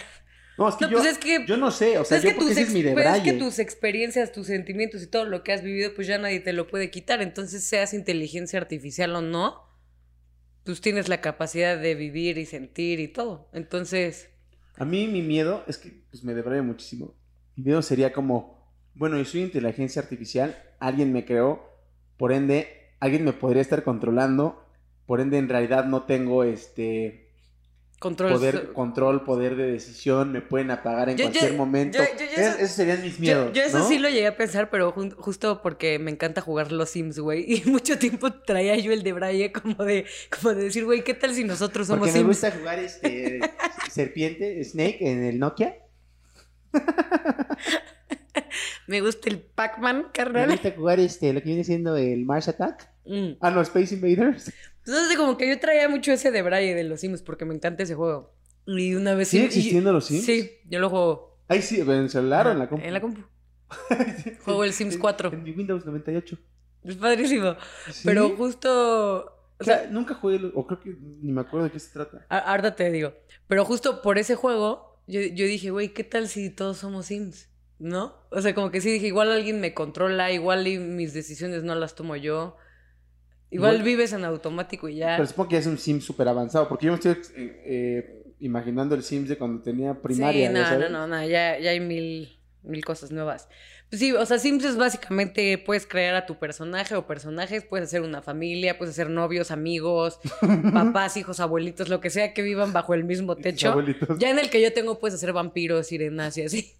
No, 0.57 0.69
es 0.69 0.75
que 0.75 0.85
No, 0.85 0.91
yo, 0.91 0.97
pues 0.99 1.11
es 1.11 1.17
que. 1.17 1.45
yo 1.47 1.57
no 1.57 1.71
sé, 1.71 1.97
o 1.97 2.05
sea, 2.05 2.19
yo 2.19 2.29
que 2.29 2.35
porque 2.35 2.49
tus 2.49 2.51
ese 2.51 2.61
es 2.61 2.73
mi 2.73 2.83
pues 2.83 3.07
es 3.07 3.23
que 3.23 3.33
tus 3.33 3.59
experiencias, 3.59 4.31
tus 4.31 4.47
sentimientos 4.47 5.01
y 5.01 5.07
todo 5.07 5.25
lo 5.25 5.43
que 5.43 5.51
has 5.51 5.63
vivido, 5.63 5.93
pues 5.95 6.07
ya 6.07 6.17
nadie 6.19 6.39
te 6.39 6.53
lo 6.53 6.67
puede 6.67 6.91
quitar. 6.91 7.21
Entonces, 7.21 7.63
seas 7.63 7.93
inteligencia 7.93 8.59
artificial 8.59 9.15
o 9.15 9.21
no, 9.21 9.63
pues 10.63 10.81
tienes 10.81 11.09
la 11.09 11.21
capacidad 11.21 11.77
de 11.77 11.95
vivir 11.95 12.37
y 12.37 12.45
sentir 12.45 12.99
y 12.99 13.07
todo. 13.07 13.49
Entonces, 13.53 14.29
A 14.75 14.85
mí 14.85 15.07
mi 15.07 15.21
miedo 15.21 15.63
es 15.67 15.77
que 15.77 16.03
pues, 16.11 16.23
me 16.23 16.33
debraye 16.33 16.61
muchísimo. 16.61 17.15
Mi 17.55 17.63
miedo 17.65 17.81
sería 17.81 18.13
como, 18.13 18.71
bueno, 18.93 19.17
yo 19.17 19.25
soy 19.25 19.41
inteligencia 19.41 20.01
artificial, 20.01 20.57
alguien 20.79 21.11
me 21.13 21.25
creó, 21.25 21.63
por 22.17 22.31
ende, 22.31 22.95
alguien 22.99 23.23
me 23.25 23.33
podría 23.33 23.61
estar 23.61 23.83
controlando, 23.83 24.65
por 25.05 25.19
ende, 25.21 25.37
en 25.37 25.49
realidad 25.49 25.85
no 25.85 26.03
tengo 26.03 26.43
este 26.43 27.22
control. 28.03 28.31
poder, 28.33 28.71
control, 28.73 29.23
poder 29.23 29.55
de 29.55 29.71
decisión, 29.71 30.31
me 30.31 30.41
pueden 30.41 30.69
apagar 30.71 31.09
en 31.09 31.17
Yo- 31.17 31.25
cualquier 31.25 31.53
momento. 31.53 31.97
yo- 31.97 32.03
yo- 32.03 32.25
yo 32.25 32.25
Es- 32.25 32.37
eso- 32.39 32.57
esos 32.59 32.75
serían 32.75 33.01
mis 33.01 33.19
miedos. 33.19 33.51
yo 33.53 33.63
eso 33.63 33.79
¿no? 33.79 33.87
sí 33.87 33.97
lo 33.97 34.09
llegué 34.09 34.27
a 34.27 34.37
pensar, 34.37 34.69
pero 34.69 34.91
justo 35.17 35.61
porque 35.63 35.97
me 35.97 36.11
encanta 36.11 36.41
jugar 36.41 36.71
los 36.71 36.89
Sims, 36.89 37.17
güey. 37.19 37.45
Y 37.65 37.69
mucho 37.69 37.97
tiempo 37.97 38.31
traía 38.31 38.75
yo 38.77 38.91
el 38.91 39.01
de 39.03 39.13
Braille 39.13 39.51
como 39.51 39.83
de, 39.83 40.05
como 40.29 40.53
de 40.53 40.65
decir, 40.65 40.85
güey, 40.85 41.03
¿qué 41.03 41.13
tal 41.13 41.33
si 41.33 41.43
nosotros 41.43 41.87
somos 41.87 42.01
Porque 42.09 42.11
me 42.11 42.17
Sims? 42.19 42.27
gusta 42.27 42.51
jugar 42.51 42.79
este 42.79 43.39
serpiente, 43.91 44.63
Snake 44.63 44.97
en 45.01 45.23
el 45.23 45.39
Nokia. 45.39 45.77
Me 48.87 49.01
gusta 49.01 49.29
el 49.29 49.39
Pac-Man, 49.39 49.97
Me 50.07 50.11
carnal. 50.11 50.49
gusta 50.51 50.71
jugar 50.75 50.99
este, 50.99 51.33
lo 51.33 51.41
que 51.41 51.47
viene 51.47 51.63
siendo 51.63 51.95
el 51.97 52.25
Mars 52.25 52.47
Attack. 52.47 52.89
Mm. 53.05 53.33
Ah, 53.41 53.51
no, 53.51 53.61
Space 53.61 53.95
Invaders. 53.95 54.51
Entonces, 54.85 55.17
como 55.17 55.37
que 55.37 55.47
yo 55.49 55.59
traía 55.59 55.87
mucho 55.89 56.11
ese 56.11 56.31
de 56.31 56.41
Braille 56.41 56.73
de 56.75 56.83
los 56.83 56.99
Sims 57.01 57.21
porque 57.21 57.45
me 57.45 57.53
encanta 57.53 57.83
ese 57.83 57.95
juego. 57.95 58.33
Y 58.65 58.95
una 58.95 59.13
vez 59.15 59.27
¿Sigue 59.29 59.43
sí- 59.49 59.57
y- 59.57 59.59
existiendo 59.59 59.91
los 59.93 60.05
Sims? 60.05 60.25
Sí, 60.25 60.51
yo 60.69 60.79
lo 60.79 60.89
juego. 60.89 61.37
Ahí 61.49 61.61
sí, 61.61 61.79
¿en 61.81 61.89
el 61.89 62.09
celular 62.09 62.47
o 62.47 62.51
en 62.51 62.59
la 62.59 62.69
compu? 62.69 62.85
En 62.85 62.93
la 62.93 63.01
compu. 63.01 63.21
Juego 64.45 64.63
el 64.63 64.73
Sims 64.73 64.97
4. 64.97 65.29
En, 65.29 65.35
en 65.35 65.43
mi 65.43 65.51
Windows 65.51 65.85
98. 65.85 66.37
Es 66.83 66.95
padrísimo. 66.95 67.55
¿Sí? 67.91 68.01
Pero 68.05 68.29
justo. 68.35 69.25
O 69.59 69.63
sea, 69.63 69.87
nunca 69.89 70.15
jugué, 70.15 70.39
o 70.53 70.67
creo 70.67 70.79
que 70.79 70.95
ni 71.21 71.31
me 71.31 71.41
acuerdo 71.41 71.65
de 71.65 71.71
qué 71.71 71.79
se 71.79 71.91
trata. 71.93 72.25
a- 72.29 72.39
ahorita 72.51 72.75
te 72.75 72.91
digo. 72.91 73.13
Pero 73.47 73.65
justo 73.65 74.01
por 74.01 74.17
ese 74.17 74.35
juego, 74.35 75.01
yo, 75.07 75.21
yo 75.21 75.45
dije, 75.45 75.71
güey, 75.71 75.89
¿qué 75.93 76.03
tal 76.03 76.27
si 76.27 76.49
todos 76.49 76.77
somos 76.77 77.05
Sims? 77.07 77.49
¿No? 77.83 78.15
O 78.29 78.39
sea, 78.39 78.55
como 78.55 78.71
que 78.71 78.79
sí 78.79 78.89
dije, 78.89 79.07
igual 79.07 79.29
alguien 79.29 79.59
me 79.59 79.73
controla, 79.73 80.31
igual 80.31 80.65
y 80.67 80.79
mis 80.79 81.13
decisiones 81.13 81.63
no 81.63 81.75
las 81.75 81.95
tomo 81.95 82.15
yo. 82.15 82.55
Igual, 83.49 83.83
vives 83.83 84.13
en 84.13 84.23
automático 84.23 84.87
y 84.87 84.95
ya. 84.95 85.17
Pero 85.17 85.27
supongo 85.27 85.49
que 85.49 85.55
ya 85.55 85.59
es 85.59 85.67
un 85.67 85.77
Sim 85.77 85.99
súper 85.99 86.29
avanzado, 86.29 86.69
porque 86.69 86.85
yo 86.85 86.93
me 86.93 86.95
estoy 86.97 87.21
eh, 87.35 88.35
imaginando 88.39 88.95
el 88.95 89.03
Sims 89.03 89.27
de 89.27 89.37
cuando 89.37 89.61
tenía 89.61 90.01
primaria. 90.01 90.47
Sí, 90.47 90.53
no, 90.53 90.79
no, 90.79 90.89
no, 90.89 91.07
no, 91.07 91.27
ya, 91.27 91.59
ya 91.59 91.71
hay 91.71 91.81
mil, 91.81 92.39
mil 92.61 92.85
cosas 92.85 93.11
nuevas. 93.11 93.49
Sí, 93.95 94.11
o 94.11 94.25
sea, 94.25 94.39
Sims 94.39 94.65
es 94.65 94.75
básicamente, 94.75 95.59
puedes 95.59 95.85
crear 95.85 96.15
a 96.15 96.25
tu 96.25 96.35
personaje 96.39 96.95
o 96.95 97.05
personajes, 97.05 97.63
puedes 97.63 97.89
hacer 97.89 98.01
una 98.01 98.23
familia, 98.23 98.79
puedes 98.79 98.95
hacer 98.95 99.09
novios, 99.09 99.51
amigos, 99.51 100.19
papás, 100.73 101.15
hijos, 101.15 101.39
abuelitos, 101.39 101.89
lo 101.89 102.01
que 102.01 102.09
sea 102.09 102.33
que 102.33 102.41
vivan 102.41 102.73
bajo 102.73 102.95
el 102.95 103.03
mismo 103.03 103.35
techo. 103.35 103.69
abuelitos, 103.69 104.17
Ya 104.17 104.31
en 104.31 104.39
el 104.39 104.49
que 104.49 104.61
yo 104.61 104.73
tengo 104.73 104.97
puedes 104.99 105.13
hacer 105.13 105.31
vampiros, 105.31 105.87
sirenas 105.87 106.35
y 106.37 106.41
así, 106.41 106.73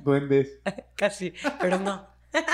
duendes. 0.00 0.58
casi, 0.96 1.34
pero 1.60 1.78
no. 1.78 2.06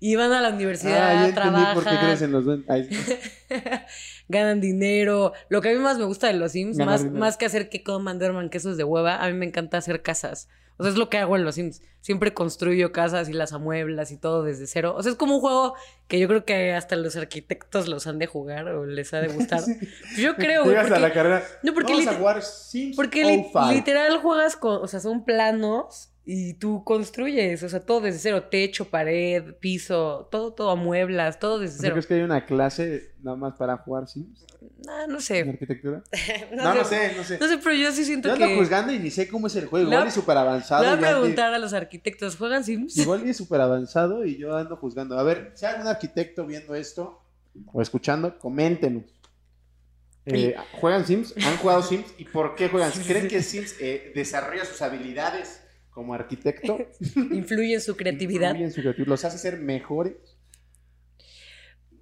y 0.00 0.16
van 0.16 0.32
a 0.32 0.40
la 0.40 0.48
Ah, 0.48 0.52
universidad, 0.52 1.12
ya 1.12 1.28
entendí 1.28 1.50
por 1.50 1.84
qué 1.84 1.90
trabajan, 1.90 1.98
crees 2.06 2.22
en 2.22 2.32
los 2.32 2.44
ganan 4.28 4.60
dinero. 4.60 5.32
Lo 5.48 5.60
que 5.60 5.70
a 5.70 5.72
mí 5.72 5.78
más 5.78 5.98
me 5.98 6.04
gusta 6.04 6.26
de 6.28 6.34
los 6.34 6.52
Sims, 6.52 6.76
más, 6.78 7.02
dinero. 7.02 7.20
más 7.20 7.36
que 7.36 7.46
hacer 7.46 7.68
que 7.68 7.82
coman, 7.82 8.18
duerman 8.18 8.48
quesos 8.50 8.76
de 8.76 8.84
hueva, 8.84 9.22
a 9.22 9.26
mí 9.28 9.34
me 9.34 9.46
encanta 9.46 9.78
hacer 9.78 10.02
casas. 10.02 10.48
O 10.76 10.82
sea, 10.82 10.92
es 10.92 10.98
lo 10.98 11.10
que 11.10 11.18
hago 11.18 11.36
en 11.36 11.44
los 11.44 11.56
Sims. 11.56 11.82
Siempre 12.00 12.32
construyo 12.32 12.90
casas 12.92 13.28
y 13.28 13.34
las 13.34 13.52
amueblas 13.52 14.10
y 14.12 14.16
todo 14.16 14.42
desde 14.44 14.66
cero. 14.66 14.94
O 14.96 15.02
sea, 15.02 15.12
es 15.12 15.18
como 15.18 15.34
un 15.34 15.40
juego 15.42 15.74
que 16.08 16.18
yo 16.18 16.26
creo 16.26 16.46
que 16.46 16.72
hasta 16.72 16.96
los 16.96 17.16
arquitectos 17.16 17.86
los 17.86 18.06
han 18.06 18.18
de 18.18 18.26
jugar 18.26 18.66
o 18.68 18.86
les 18.86 19.12
ha 19.12 19.20
de 19.20 19.28
gustar. 19.34 19.60
Sí. 19.60 19.76
Yo 20.16 20.36
creo, 20.36 20.62
güey. 20.62 20.70
Llegas 20.74 20.86
a 20.86 20.88
porque- 20.94 21.02
la 21.02 21.12
carrera. 21.12 21.44
No, 21.62 21.74
porque 21.74 21.92
Vamos 21.92 22.06
a 22.08 22.14
jugar 22.14 22.42
Sims 22.42 22.96
Porque 22.96 23.24
li- 23.24 23.44
05. 23.52 23.72
literal 23.72 24.16
juegas 24.22 24.56
con, 24.56 24.76
o 24.82 24.86
sea, 24.86 25.00
son 25.00 25.24
planos 25.26 26.09
y 26.24 26.54
tú 26.54 26.84
construyes, 26.84 27.62
o 27.62 27.68
sea, 27.68 27.80
todo 27.80 28.02
desde 28.02 28.18
cero, 28.20 28.44
techo, 28.50 28.84
pared, 28.84 29.54
piso, 29.58 30.28
todo, 30.30 30.52
todo, 30.52 30.70
amueblas, 30.70 31.38
todo 31.40 31.58
desde 31.58 31.76
¿No 31.76 31.80
cero. 31.82 31.94
crees 31.94 32.06
que 32.06 32.14
hay 32.14 32.20
una 32.20 32.46
clase 32.46 33.14
nada 33.22 33.36
más 33.36 33.54
para 33.54 33.76
jugar 33.78 34.06
Sims 34.06 34.46
Ah, 34.88 35.06
no 35.08 35.14
en 35.16 35.20
sé. 35.20 35.40
arquitectura? 35.40 36.02
No, 36.54 36.62
No, 36.64 36.74
no 36.74 36.84
sé. 36.84 37.14
no 37.16 37.24
sé. 37.24 37.38
No 37.38 37.48
sé, 37.48 37.58
pero 37.58 37.74
yo 37.74 37.90
sí 37.92 38.04
siento 38.04 38.28
Yo 38.28 38.34
ando 38.34 38.46
que. 38.46 38.56
juzgando 38.56 38.92
y 38.92 38.98
ni 38.98 39.10
sé 39.10 39.28
cómo 39.28 39.46
es 39.46 39.56
el 39.56 39.66
juego. 39.66 39.88
Igual 39.90 40.08
es 40.08 40.14
súper 40.14 40.36
avanzado. 40.36 40.82
Le 40.82 40.88
voy 40.90 40.96
a 40.96 41.00
que- 41.00 41.14
preguntar 41.14 41.54
a 41.54 41.58
los 41.58 41.72
arquitectos, 41.72 42.36
¿juegan 42.36 42.64
Sims? 42.64 42.96
Igual 42.98 43.28
es 43.28 43.36
súper 43.36 43.60
avanzado 43.62 44.24
y 44.24 44.36
yo 44.36 44.56
ando 44.56 44.76
juzgando. 44.76 45.18
A 45.18 45.22
ver, 45.22 45.52
si 45.54 45.64
hay 45.66 45.72
algún 45.74 45.88
arquitecto 45.88 46.46
viendo 46.46 46.74
esto 46.74 47.22
o 47.72 47.80
escuchando, 47.82 48.38
coméntenos. 48.38 49.04
Eh, 50.26 50.54
¿Juegan 50.80 51.06
Sims? 51.06 51.34
¿Han 51.44 51.56
jugado 51.56 51.82
Sims? 51.82 52.06
¿Y 52.18 52.24
por 52.26 52.54
qué 52.54 52.68
juegan? 52.68 52.92
Sí, 52.92 53.00
¿Creen 53.02 53.26
que 53.26 53.42
Sims 53.42 53.74
eh, 53.80 54.12
desarrolla 54.14 54.64
sus 54.64 54.80
habilidades 54.82 55.59
como 55.90 56.14
arquitecto? 56.14 56.78
Influye 57.32 57.74
en 57.74 57.80
su 57.80 57.96
creatividad. 57.96 58.50
Influye 58.50 58.64
en 58.66 58.72
su 58.72 58.80
creatividad. 58.80 59.08
¿Los 59.08 59.24
hace 59.24 59.38
ser 59.38 59.58
mejores? 59.58 60.14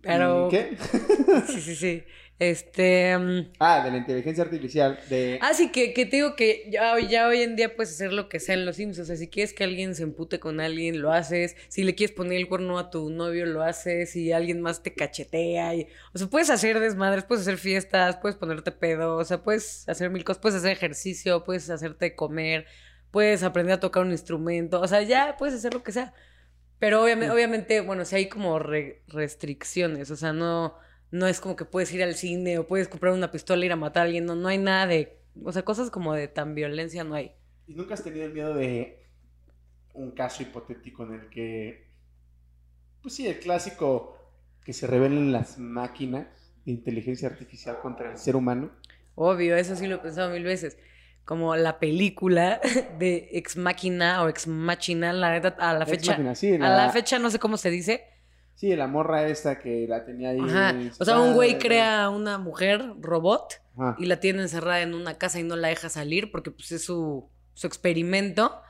Pero. 0.02 0.48
¿Y 0.48 0.50
¿Qué? 0.50 0.76
Sí, 1.48 1.60
sí, 1.60 1.74
sí. 1.76 2.02
Este. 2.38 3.18
mm, 3.18 3.52
Ah, 3.58 3.82
de 3.84 3.90
la 3.90 3.96
inteligencia 3.96 4.44
artificial. 4.44 4.98
De... 5.10 5.40
Ah, 5.42 5.54
sí, 5.54 5.72
que, 5.72 5.92
que 5.92 6.06
te 6.06 6.16
digo 6.16 6.36
que 6.36 6.68
ya, 6.70 6.94
hoy- 6.94 7.08
ya 7.08 7.26
hoy 7.26 7.42
en 7.42 7.56
día 7.56 7.74
puedes 7.74 7.92
hacer 7.92 8.12
lo 8.12 8.28
que 8.28 8.38
sea 8.38 8.54
en 8.54 8.64
los 8.64 8.76
Sims. 8.76 8.98
O 9.00 9.04
sea, 9.04 9.16
si 9.16 9.26
quieres 9.28 9.52
que 9.52 9.64
alguien 9.64 9.96
se 9.96 10.04
empute 10.04 10.38
con 10.38 10.60
alguien, 10.60 11.02
lo 11.02 11.10
haces. 11.12 11.56
Si 11.68 11.82
le 11.82 11.96
quieres 11.96 12.14
poner 12.14 12.38
el 12.38 12.46
cuerno 12.48 12.78
a 12.78 12.90
tu 12.90 13.10
novio, 13.10 13.44
lo 13.44 13.62
haces. 13.62 14.10
Si 14.12 14.30
alguien 14.30 14.60
más 14.60 14.84
te 14.84 14.94
cachetea. 14.94 15.74
Y... 15.74 15.88
O 16.14 16.18
sea, 16.18 16.28
puedes 16.28 16.48
hacer 16.50 16.78
desmadres, 16.78 17.24
puedes 17.24 17.42
hacer 17.42 17.58
fiestas, 17.58 18.16
puedes 18.18 18.36
ponerte 18.38 18.70
pedo. 18.70 19.16
O 19.16 19.24
sea, 19.24 19.42
puedes 19.42 19.88
hacer 19.88 20.08
mil 20.10 20.22
cosas. 20.22 20.40
Puedes 20.40 20.58
hacer 20.58 20.70
ejercicio, 20.70 21.42
puedes 21.42 21.68
hacerte 21.70 22.14
comer, 22.14 22.66
puedes 23.10 23.42
aprender 23.42 23.74
a 23.74 23.80
tocar 23.80 24.04
un 24.04 24.12
instrumento. 24.12 24.80
O 24.80 24.88
sea, 24.88 25.02
ya 25.02 25.36
puedes 25.38 25.54
hacer 25.54 25.74
lo 25.74 25.82
que 25.82 25.92
sea. 25.92 26.14
Pero 26.78 27.02
obviamente, 27.02 27.32
obviamente 27.32 27.80
bueno, 27.80 28.04
si 28.04 28.16
hay 28.16 28.28
como 28.28 28.58
re- 28.58 29.02
restricciones. 29.08 30.10
O 30.10 30.16
sea, 30.16 30.32
no, 30.32 30.76
no 31.10 31.26
es 31.26 31.40
como 31.40 31.56
que 31.56 31.64
puedes 31.64 31.92
ir 31.92 32.02
al 32.02 32.14
cine 32.14 32.58
o 32.58 32.66
puedes 32.66 32.88
comprar 32.88 33.12
una 33.14 33.30
pistola 33.30 33.62
e 33.62 33.66
ir 33.66 33.72
a 33.72 33.76
matar 33.76 34.02
a 34.02 34.06
alguien. 34.06 34.26
No, 34.26 34.34
no 34.36 34.48
hay 34.48 34.58
nada 34.58 34.86
de. 34.86 35.18
O 35.44 35.52
sea, 35.52 35.64
cosas 35.64 35.90
como 35.90 36.14
de 36.14 36.28
tan 36.28 36.54
violencia 36.54 37.04
no 37.04 37.14
hay. 37.14 37.32
¿Y 37.66 37.74
nunca 37.74 37.94
has 37.94 38.02
tenido 38.02 38.26
el 38.26 38.32
miedo 38.32 38.54
de 38.54 39.06
un 39.94 40.12
caso 40.12 40.42
hipotético 40.42 41.04
en 41.04 41.14
el 41.14 41.28
que, 41.30 41.88
pues 43.02 43.14
sí, 43.14 43.26
el 43.26 43.38
clásico 43.38 44.16
que 44.64 44.72
se 44.72 44.86
revelen 44.86 45.32
las 45.32 45.58
máquinas 45.58 46.26
de 46.64 46.72
inteligencia 46.72 47.28
artificial 47.28 47.80
contra 47.80 48.10
el 48.10 48.18
ser 48.18 48.36
humano? 48.36 48.70
Obvio, 49.14 49.56
eso 49.56 49.74
sí 49.76 49.86
lo 49.86 49.96
he 49.96 49.98
pensado 49.98 50.30
mil 50.30 50.44
veces. 50.44 50.78
Como 51.28 51.56
la 51.56 51.78
película 51.78 52.58
de 52.98 53.28
Ex 53.32 53.58
Machina 53.58 54.22
o 54.22 54.30
Ex 54.30 54.46
Machina, 54.46 55.12
la 55.12 55.30
neta, 55.32 55.54
a 55.58 55.74
la 55.74 55.84
fecha. 55.84 56.12
Machina, 56.12 56.34
sí, 56.34 56.54
A 56.54 56.70
la 56.70 56.88
fecha 56.90 57.18
no 57.18 57.30
sé 57.30 57.38
cómo 57.38 57.58
se 57.58 57.68
dice. 57.68 58.06
Sí, 58.54 58.74
la 58.74 58.86
morra 58.86 59.28
esta 59.28 59.58
que 59.58 59.86
la 59.86 60.06
tenía 60.06 60.30
ahí. 60.30 60.40
Ajá. 60.40 60.74
O 60.98 61.04
sea, 61.04 61.18
un 61.20 61.34
güey 61.34 61.58
crea 61.58 62.08
una 62.08 62.38
mujer 62.38 62.94
robot 62.98 63.60
Ajá. 63.76 63.94
y 63.98 64.06
la 64.06 64.20
tiene 64.20 64.40
encerrada 64.40 64.80
en 64.80 64.94
una 64.94 65.18
casa 65.18 65.38
y 65.38 65.42
no 65.42 65.54
la 65.54 65.68
deja 65.68 65.90
salir 65.90 66.32
porque 66.32 66.50
pues 66.50 66.72
es 66.72 66.82
su, 66.82 67.28
su 67.52 67.66
experimento. 67.66 68.62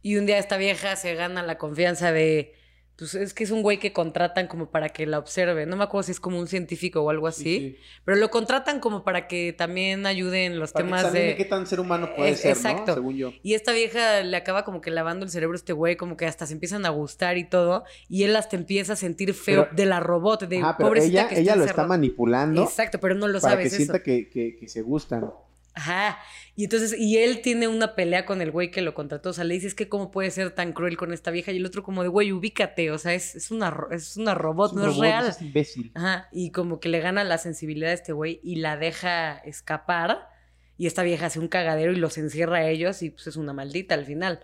Y 0.00 0.16
un 0.16 0.26
día 0.26 0.38
esta 0.38 0.58
vieja 0.58 0.94
se 0.94 1.16
gana 1.16 1.42
la 1.42 1.58
confianza 1.58 2.12
de, 2.12 2.54
pues 2.98 3.14
es 3.14 3.34
que 3.34 3.44
es 3.44 3.50
un 3.50 3.60
güey 3.62 3.78
que 3.78 3.92
contratan 3.92 4.46
como 4.46 4.70
para 4.70 4.88
que 4.88 5.04
la 5.04 5.18
observe. 5.18 5.66
No 5.66 5.76
me 5.76 5.84
acuerdo 5.84 6.04
si 6.04 6.12
es 6.12 6.20
como 6.20 6.38
un 6.40 6.46
científico 6.48 7.02
o 7.02 7.10
algo 7.10 7.26
así, 7.26 7.44
Sí, 7.44 7.58
sí. 7.72 7.76
pero 8.06 8.16
lo 8.16 8.30
contratan 8.30 8.80
como 8.80 9.04
para 9.04 9.28
que 9.28 9.52
también 9.52 10.06
ayude 10.06 10.46
en 10.46 10.58
los 10.58 10.72
Para 10.72 10.84
temas 10.86 11.12
de... 11.12 11.34
qué 11.36 11.44
tan 11.44 11.66
ser 11.66 11.80
humano 11.80 12.08
puede 12.16 12.30
Es- 12.30 12.40
ser, 12.40 12.52
exacto. 12.52 12.86
¿no? 12.86 12.94
Según 12.94 13.16
yo. 13.16 13.32
Y 13.42 13.52
esta 13.52 13.72
vieja 13.72 14.22
le 14.22 14.36
acaba 14.36 14.64
como 14.64 14.80
que 14.80 14.90
lavando 14.90 15.24
el 15.26 15.30
cerebro 15.30 15.54
a 15.54 15.58
este 15.58 15.74
güey, 15.74 15.96
como 15.96 16.16
que 16.16 16.24
hasta 16.26 16.46
se 16.46 16.54
empiezan 16.54 16.86
a 16.86 16.88
gustar 16.88 17.36
y 17.36 17.44
todo, 17.48 17.84
y 18.08 18.22
él 18.24 18.34
hasta 18.34 18.56
empieza 18.56 18.94
a 18.94 18.96
sentir 18.96 19.34
feo 19.34 19.64
Pero- 19.64 19.76
de 19.76 19.86
la 19.86 20.00
robot, 20.00 20.44
de 20.48 20.58
Ajá, 20.58 20.76
pero 20.78 20.88
pobrecita 20.88 21.10
ella, 21.20 21.28
que 21.28 21.34
está 21.34 21.42
ella 21.42 21.56
lo 21.56 21.64
está 21.64 21.86
manipulando 21.86 22.62
Exacto, 22.62 22.98
pero 22.98 23.14
no 23.14 23.28
lo 23.28 23.40
para 23.40 23.52
sabes 23.54 23.64
que 23.64 23.68
eso. 23.68 23.76
sienta 23.76 24.02
que, 24.02 24.28
que- 24.30 24.56
que 24.56 24.68
se 24.68 24.80
gustan. 24.80 25.30
Ajá. 25.76 26.18
Y 26.56 26.64
entonces, 26.64 26.98
y 26.98 27.18
él 27.18 27.42
tiene 27.42 27.68
una 27.68 27.94
pelea 27.94 28.24
con 28.24 28.40
el 28.40 28.50
güey 28.50 28.70
que 28.70 28.80
lo 28.80 28.94
contrató. 28.94 29.28
O 29.28 29.32
sea, 29.34 29.44
le 29.44 29.54
dice, 29.54 29.66
es 29.66 29.74
que 29.74 29.90
cómo 29.90 30.10
puede 30.10 30.30
ser 30.30 30.50
tan 30.52 30.72
cruel 30.72 30.96
con 30.96 31.12
esta 31.12 31.30
vieja. 31.30 31.52
Y 31.52 31.58
el 31.58 31.66
otro 31.66 31.82
como 31.82 32.02
de, 32.02 32.08
güey, 32.08 32.32
ubícate. 32.32 32.90
O 32.90 32.98
sea, 32.98 33.12
es, 33.12 33.36
es, 33.36 33.50
una, 33.50 33.76
es 33.90 34.16
una 34.16 34.34
robot, 34.34 34.72
un 34.72 34.78
no 34.78 34.82
es 34.84 34.88
robot, 34.88 35.02
real. 35.02 35.26
Es 35.28 35.42
imbécil. 35.42 35.92
Ajá. 35.94 36.28
Y 36.32 36.50
como 36.50 36.80
que 36.80 36.88
le 36.88 37.00
gana 37.00 37.24
la 37.24 37.36
sensibilidad 37.36 37.90
a 37.90 37.94
este 37.94 38.12
güey 38.12 38.40
y 38.42 38.56
la 38.56 38.78
deja 38.78 39.36
escapar. 39.36 40.30
Y 40.78 40.86
esta 40.86 41.02
vieja 41.02 41.26
hace 41.26 41.38
un 41.38 41.48
cagadero 41.48 41.92
y 41.92 41.96
los 41.96 42.16
encierra 42.16 42.58
a 42.58 42.68
ellos 42.68 43.02
y 43.02 43.10
pues 43.10 43.26
es 43.26 43.36
una 43.36 43.52
maldita 43.52 43.94
al 43.94 44.06
final. 44.06 44.40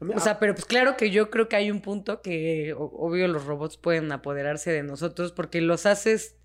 O 0.00 0.20
sea, 0.20 0.38
pero 0.38 0.54
pues 0.54 0.64
claro 0.64 0.96
que 0.96 1.10
yo 1.10 1.28
creo 1.28 1.48
que 1.48 1.56
hay 1.56 1.70
un 1.70 1.80
punto 1.80 2.22
que 2.22 2.74
obvio 2.76 3.28
los 3.28 3.44
robots 3.44 3.76
pueden 3.76 4.10
apoderarse 4.12 4.70
de 4.70 4.82
nosotros 4.82 5.32
porque 5.32 5.60
los 5.60 5.86
haces 5.86 6.37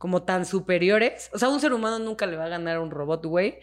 como 0.00 0.22
tan 0.22 0.46
superiores. 0.46 1.28
O 1.34 1.38
sea, 1.38 1.50
un 1.50 1.60
ser 1.60 1.74
humano 1.74 1.98
nunca 1.98 2.24
le 2.26 2.38
va 2.38 2.46
a 2.46 2.48
ganar 2.48 2.78
a 2.78 2.80
un 2.80 2.90
robot, 2.90 3.26
güey. 3.26 3.58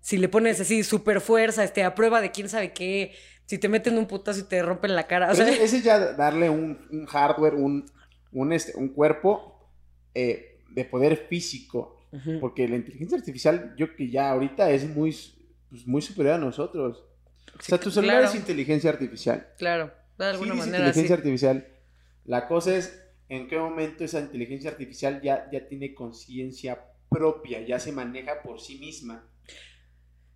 Si 0.00 0.16
le 0.16 0.30
pones 0.30 0.58
así 0.58 0.82
super 0.82 1.20
fuerza, 1.20 1.62
este, 1.62 1.84
a 1.84 1.94
prueba 1.94 2.22
de 2.22 2.30
quién 2.30 2.48
sabe 2.48 2.72
qué, 2.72 3.12
si 3.44 3.58
te 3.58 3.68
meten 3.68 3.98
un 3.98 4.06
putazo 4.06 4.40
y 4.40 4.44
te 4.44 4.62
rompen 4.62 4.96
la 4.96 5.06
cara. 5.06 5.26
O 5.26 5.32
Pero 5.34 5.44
sea, 5.44 5.54
ese, 5.54 5.62
ese 5.64 5.76
es 5.76 5.84
ya 5.84 6.14
darle 6.14 6.48
un, 6.48 6.88
un 6.90 7.04
hardware, 7.04 7.54
un, 7.54 7.84
un, 8.32 8.52
este, 8.54 8.74
un 8.78 8.88
cuerpo 8.94 9.68
eh, 10.14 10.62
de 10.70 10.86
poder 10.86 11.26
físico. 11.28 12.00
Porque 12.40 12.66
la 12.66 12.76
inteligencia 12.76 13.18
artificial, 13.18 13.74
yo 13.76 13.94
que 13.94 14.08
ya 14.08 14.30
ahorita 14.30 14.70
es 14.70 14.88
muy, 14.88 15.14
pues, 15.68 15.86
muy 15.86 16.00
superior 16.00 16.36
a 16.36 16.38
nosotros. 16.38 17.04
O 17.58 17.62
sea, 17.62 17.76
tu 17.76 17.90
celular 17.90 18.20
claro. 18.20 18.28
es 18.32 18.34
inteligencia 18.40 18.88
artificial. 18.88 19.48
Claro, 19.58 19.92
de 20.16 20.24
alguna 20.24 20.52
Sí, 20.54 20.58
manera 20.60 20.78
sí. 20.78 21.00
inteligencia 21.00 21.16
artificial. 21.16 21.66
La 22.24 22.48
cosa 22.48 22.74
es 22.74 23.03
en 23.28 23.48
qué 23.48 23.58
momento 23.58 24.04
esa 24.04 24.20
inteligencia 24.20 24.70
artificial 24.70 25.20
ya, 25.22 25.48
ya 25.50 25.66
tiene 25.66 25.94
conciencia 25.94 26.84
propia, 27.08 27.60
ya 27.64 27.78
se 27.78 27.92
maneja 27.92 28.42
por 28.42 28.60
sí 28.60 28.78
misma. 28.78 29.28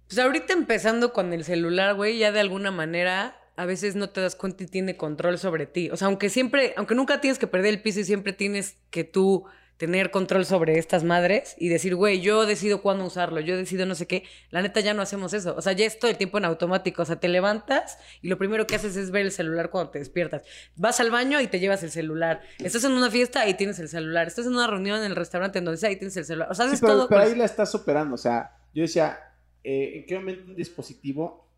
Pues 0.07 0.19
ahorita 0.19 0.53
empezando 0.55 1.13
con 1.13 1.33
el 1.33 1.45
celular, 1.45 1.95
güey, 1.95 2.19
ya 2.19 2.33
de 2.33 2.41
alguna 2.41 2.71
manera 2.71 3.37
a 3.57 3.67
veces 3.67 3.97
no 3.97 4.11
te 4.11 4.21
das 4.21 4.37
cuenta 4.37 4.63
y 4.63 4.67
tiene 4.67 4.97
control 4.97 5.37
sobre 5.37 5.67
ti. 5.67 5.91
O 5.91 5.97
sea, 5.97 6.07
aunque 6.07 6.31
siempre, 6.31 6.75
aunque 6.77 6.95
nunca 6.95 7.21
tienes 7.21 7.39
que 7.39 7.49
perder 7.49 7.75
el 7.75 7.83
piso 7.83 8.01
y 8.01 8.05
siempre 8.05 8.33
tienes 8.33 8.79
que 8.91 9.05
tú 9.05 9.45
tener 9.79 10.11
control 10.11 10.45
sobre 10.45 10.77
estas 10.79 11.05
madres 11.05 11.55
y 11.57 11.69
decir, 11.69 11.95
güey, 11.95 12.21
yo 12.21 12.47
decido 12.47 12.83
cuándo 12.83 13.05
usarlo, 13.05 13.39
yo 13.41 13.57
decido 13.57 13.87
no 13.87 13.95
sé 13.95 14.07
qué. 14.07 14.25
La 14.51 14.61
neta 14.61 14.81
ya 14.81 14.93
no 14.93 15.03
hacemos 15.03 15.33
eso. 15.33 15.55
O 15.57 15.63
sea, 15.63 15.73
ya 15.73 15.87
es 15.87 15.99
todo 16.01 16.11
el 16.11 16.17
tiempo 16.17 16.37
en 16.39 16.45
automático. 16.45 17.03
O 17.03 17.05
sea, 17.05 17.21
te 17.21 17.29
levantas 17.29 17.97
y 18.21 18.29
lo 18.29 18.37
primero 18.39 18.67
que 18.67 18.75
haces 18.75 18.97
es 18.97 19.13
ver 19.13 19.23
el 19.25 19.31
celular 19.33 19.71
cuando 19.71 19.93
te 19.93 20.01
despiertas. 20.01 20.43
Vas 20.77 20.99
al 20.99 21.11
baño 21.13 21.41
y 21.41 21.47
te 21.47 21.61
llevas 21.61 21.83
el 21.85 21.93
celular. 21.93 22.43
Estás 22.59 22.83
en 22.85 22.93
una 22.93 23.09
fiesta 23.11 23.49
y 23.49 23.55
tienes 23.55 23.79
el 23.79 23.89
celular. 23.89 24.27
Estás 24.27 24.47
en 24.47 24.53
una 24.55 24.67
reunión 24.67 24.99
en 24.99 25.05
el 25.05 25.17
restaurante 25.17 25.61
en 25.61 25.65
donde 25.65 25.79
sea 25.79 25.91
y 25.93 25.97
tienes 25.97 26.17
el 26.17 26.25
celular. 26.25 26.51
O 26.51 26.55
sea, 26.55 26.65
Sí, 26.67 26.71
haces 26.73 26.81
pero, 26.81 26.93
todo. 26.95 27.09
pero 27.09 27.21
ahí 27.23 27.35
la 27.37 27.45
estás 27.45 27.71
superando. 27.71 28.17
O 28.17 28.19
sea, 28.19 28.59
yo 28.75 28.83
decía, 28.83 29.17
eh, 29.63 29.93
¿en 30.01 30.07
qué 30.07 30.17
momento 30.17 30.43
un 30.51 30.57
dispositivo 30.57 31.49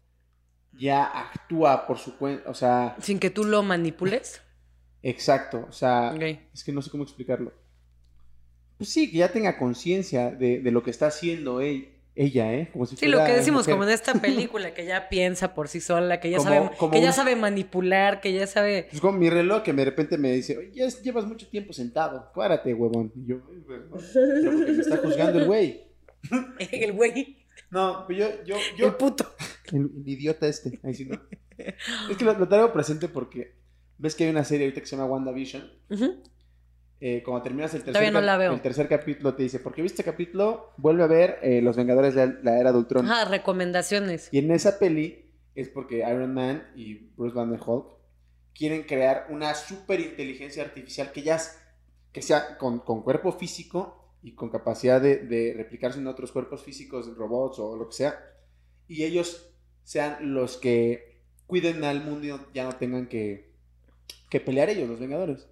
ya 0.78 1.04
actúa 1.04 1.86
por 1.86 1.96
su 1.98 2.18
cuenta? 2.18 2.50
O 2.50 2.54
sea, 2.54 2.96
Sin 3.00 3.18
que 3.18 3.30
tú 3.30 3.44
lo 3.44 3.62
manipules. 3.62 4.42
exacto. 5.02 5.66
O 5.68 5.72
sea, 5.72 6.14
es 6.52 6.62
que 6.64 6.72
no 6.72 6.82
sé 6.82 6.90
cómo 6.90 7.04
explicarlo. 7.04 7.52
Pues 8.80 8.90
sí, 8.94 9.10
que 9.10 9.18
ya 9.18 9.30
tenga 9.30 9.58
conciencia 9.58 10.30
de, 10.30 10.60
de 10.60 10.70
lo 10.70 10.82
que 10.82 10.90
está 10.90 11.08
haciendo 11.08 11.60
él- 11.60 11.88
ella, 12.14 12.52
¿eh? 12.54 12.70
Como 12.72 12.86
si 12.86 12.96
Sí, 12.96 13.06
lo 13.08 13.22
que 13.26 13.32
decimos, 13.32 13.62
mujer. 13.64 13.74
como 13.74 13.84
en 13.84 13.90
esta 13.90 14.14
película, 14.22 14.72
que 14.72 14.86
ya 14.86 15.10
piensa 15.10 15.52
por 15.54 15.68
sí 15.68 15.80
sola, 15.80 16.18
que 16.18 16.30
ya, 16.30 16.38
Como- 16.38 16.48
sabe, 16.50 16.70
como 16.78 16.92
que 16.92 17.00
ya 17.02 17.08
un- 17.08 17.12
sabe 17.12 17.36
manipular, 17.36 18.22
que 18.22 18.32
ya 18.32 18.46
sabe... 18.46 18.88
Es 18.90 19.00
como 19.02 19.18
mi 19.18 19.28
reloj 19.28 19.62
que 19.62 19.74
de 19.74 19.84
repente 19.84 20.16
me 20.16 20.32
dice, 20.32 20.56
oye, 20.56 20.70
ya 20.72 20.88
llevas 20.88 21.26
mucho 21.26 21.46
tiempo 21.48 21.74
sentado, 21.74 22.32
párate, 22.34 22.72
huevón. 22.72 23.12
Y 23.14 23.26
yo, 23.26 23.42
"Ay, 23.50 23.58
huevón, 23.68 23.88
porque 23.90 24.72
me 24.72 24.80
está 24.80 24.96
juzgando 24.96 25.38
el 25.40 25.46
güey. 25.46 25.82
El 26.72 26.92
güey, 26.94 27.36
No, 27.70 28.04
pero 28.08 28.18
yo, 28.18 28.44
yo, 28.44 28.56
el 28.56 28.76
yo, 28.78 28.96
puto. 28.98 29.34
el, 29.72 29.90
el 29.94 30.08
idiota 30.08 30.46
este. 30.48 30.80
Ahí 30.82 30.94
sí, 30.94 31.04
¿no? 31.04 31.20
Es 31.58 32.16
que 32.16 32.24
lo, 32.24 32.32
lo 32.38 32.48
traigo 32.48 32.72
presente 32.72 33.08
porque 33.08 33.54
ves 33.98 34.14
que 34.14 34.24
hay 34.24 34.30
una 34.30 34.44
serie 34.44 34.66
ahorita 34.66 34.80
que 34.80 34.86
se 34.86 34.96
llama 34.96 35.08
WandaVision. 35.08 35.70
Ujú. 35.90 36.22
Eh, 37.01 37.22
cuando 37.24 37.42
terminas 37.42 37.72
el 37.74 37.82
tercer, 37.82 38.12
no 38.12 38.18
el 38.20 38.88
capítulo 38.88 39.34
te 39.34 39.42
dice, 39.42 39.59
porque 39.59 39.80
viste 39.80 40.05
capítulo, 40.05 40.72
vuelve 40.76 41.03
a 41.03 41.07
ver 41.07 41.38
eh, 41.42 41.62
Los 41.62 41.76
Vengadores 41.76 42.14
de 42.14 42.34
la, 42.42 42.61
Era 42.61 42.72
de 42.72 42.78
Ultron. 42.78 43.07
Ajá, 43.07 43.24
recomendaciones. 43.24 44.28
Y 44.32 44.38
en 44.38 44.51
esa 44.51 44.78
peli 44.78 45.32
es 45.55 45.68
porque 45.70 45.98
Iron 45.98 46.34
Man 46.34 46.70
y 46.76 47.11
Bruce 47.16 47.34
Banner 47.34 47.61
Hulk 47.64 47.86
quieren 48.55 48.82
crear 48.82 49.26
una 49.30 49.55
super 49.55 49.98
inteligencia 49.98 50.62
artificial 50.62 51.11
que 51.12 51.22
ya 51.22 51.38
que 52.12 52.22
sea 52.22 52.59
con, 52.59 52.80
con 52.80 53.03
cuerpo 53.03 53.32
físico 53.32 54.16
y 54.22 54.34
con 54.34 54.51
capacidad 54.51 55.01
de, 55.01 55.18
de 55.18 55.55
replicarse 55.57 55.98
en 55.98 56.07
otros 56.07 56.32
cuerpos 56.32 56.62
físicos, 56.62 57.16
robots 57.16 57.59
o 57.61 57.76
lo 57.76 57.88
que 57.88 57.94
sea, 57.94 58.20
y 58.88 59.05
ellos 59.05 59.55
sean 59.84 60.34
los 60.34 60.57
que 60.57 61.22
cuiden 61.46 61.82
al 61.84 62.05
mundo 62.05 62.26
y 62.26 62.55
ya 62.55 62.64
no 62.64 62.72
tengan 62.76 63.09
que, 63.09 63.55
que 64.28 64.40
pelear 64.40 64.68
ellos, 64.68 64.88
los 64.88 65.01
Vengadores. 65.01 65.48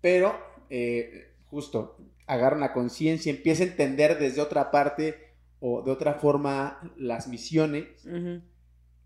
Pero, 0.00 0.38
eh, 0.70 1.34
justo, 1.46 1.98
agarran 2.26 2.60
la 2.60 2.72
conciencia, 2.72 3.30
empieza 3.30 3.64
a 3.64 3.66
entender 3.66 4.18
desde 4.18 4.40
otra 4.40 4.70
parte 4.70 5.16
o 5.60 5.82
de 5.82 5.90
otra 5.90 6.14
forma 6.14 6.80
las 6.96 7.28
misiones 7.28 7.86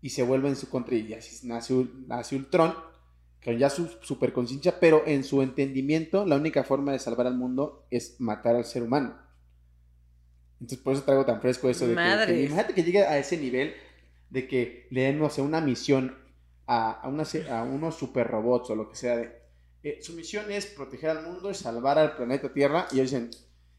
y 0.01 0.09
se 0.11 0.23
vuelve 0.23 0.47
en 0.49 0.55
su 0.55 0.69
contra 0.69 0.95
y 0.95 1.13
así 1.13 1.45
nace, 1.47 1.73
nace 2.07 2.35
Ultron, 2.35 2.73
con 3.43 3.57
ya 3.57 3.69
su 3.69 3.87
superconciencia, 4.01 4.79
pero 4.79 5.03
en 5.05 5.23
su 5.23 5.41
entendimiento 5.41 6.25
la 6.25 6.35
única 6.35 6.63
forma 6.63 6.91
de 6.91 6.99
salvar 6.99 7.27
al 7.27 7.35
mundo 7.37 7.85
es 7.91 8.15
matar 8.19 8.55
al 8.55 8.65
ser 8.65 8.83
humano. 8.83 9.17
Entonces 10.61 10.79
por 10.79 10.93
eso 10.93 11.03
traigo 11.03 11.25
tan 11.25 11.41
fresco 11.41 11.69
eso 11.69 11.85
de 11.87 11.93
que- 12.25 12.33
imagínate 12.43 12.73
que 12.73 12.83
llegue 12.83 13.03
a 13.03 13.17
ese 13.17 13.37
nivel 13.37 13.73
de 14.29 14.47
que 14.47 14.87
le 14.89 15.01
den, 15.01 15.19
no 15.19 15.29
sé, 15.29 15.41
una 15.41 15.61
misión 15.61 16.15
a, 16.67 16.91
a, 16.91 17.07
una 17.09 17.23
a 17.51 17.63
unos 17.63 17.95
super 17.95 18.27
robots 18.27 18.69
o 18.69 18.75
lo 18.75 18.89
que 18.89 18.95
sea 18.95 19.17
de... 19.17 19.44
eh, 19.85 19.99
su 20.01 20.13
misión 20.13 20.51
es 20.51 20.65
proteger 20.65 21.11
al 21.11 21.23
mundo 21.23 21.49
y 21.49 21.53
salvar 21.53 21.97
al 21.97 22.15
planeta 22.15 22.51
Tierra 22.51 22.87
y 22.91 22.95
ellos 22.95 23.11
dicen, 23.11 23.29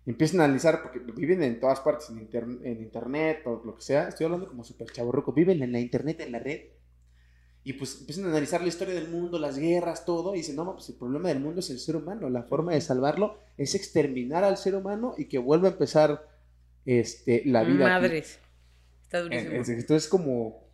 empiezan 0.07 0.40
a 0.40 0.44
analizar 0.44 0.82
porque 0.82 1.00
viven 1.00 1.42
en 1.42 1.59
todas 1.61 1.80
partes, 1.80 2.09
en, 2.11 2.18
inter- 2.20 2.44
en 2.62 2.80
internet 2.80 3.42
o 3.44 3.61
lo 3.64 3.74
que 3.76 3.82
sea. 3.82 4.09
Estoy 4.09 4.24
hablando 4.24 4.48
como 4.48 4.62
super 4.64 4.90
chaborroco. 4.90 5.32
Viven 5.32 5.62
en 5.62 5.72
la 5.72 5.80
internet, 5.80 6.20
en 6.20 6.32
la 6.32 6.38
red. 6.38 6.61
Y 7.64 7.72
pues 7.72 7.98
empiezan 7.98 8.26
a 8.26 8.28
analizar 8.28 8.61
la 8.62 8.68
historia 8.68 8.94
del 8.94 9.09
mundo, 9.09 9.40
las 9.40 9.59
guerras, 9.59 10.04
todo. 10.04 10.34
Y 10.34 10.38
dicen, 10.38 10.54
no, 10.54 10.72
pues 10.74 10.88
el 10.88 10.94
problema 10.94 11.28
del 11.30 11.40
mundo 11.40 11.59
es 11.59 11.68
el 11.70 11.80
ser 11.80 11.96
humano. 11.96 12.30
La 12.30 12.44
forma 12.44 12.72
de 12.72 12.80
salvarlo 12.80 13.40
es 13.57 13.74
exterminar 13.74 14.44
al 14.44 14.57
ser 14.57 14.76
humano 14.76 15.14
y 15.18 15.24
que 15.24 15.38
vuelva 15.38 15.66
a 15.68 15.72
empezar 15.72 16.28
este, 16.84 17.42
la 17.46 17.64
vida. 17.64 17.84
aquí". 17.86 18.02
Madres. 18.04 18.38
Está 19.02 19.20
durísimo. 19.22 19.50
En- 19.50 19.57
en- 19.64 19.78
Entonces, 19.80 20.09
como 20.09 20.68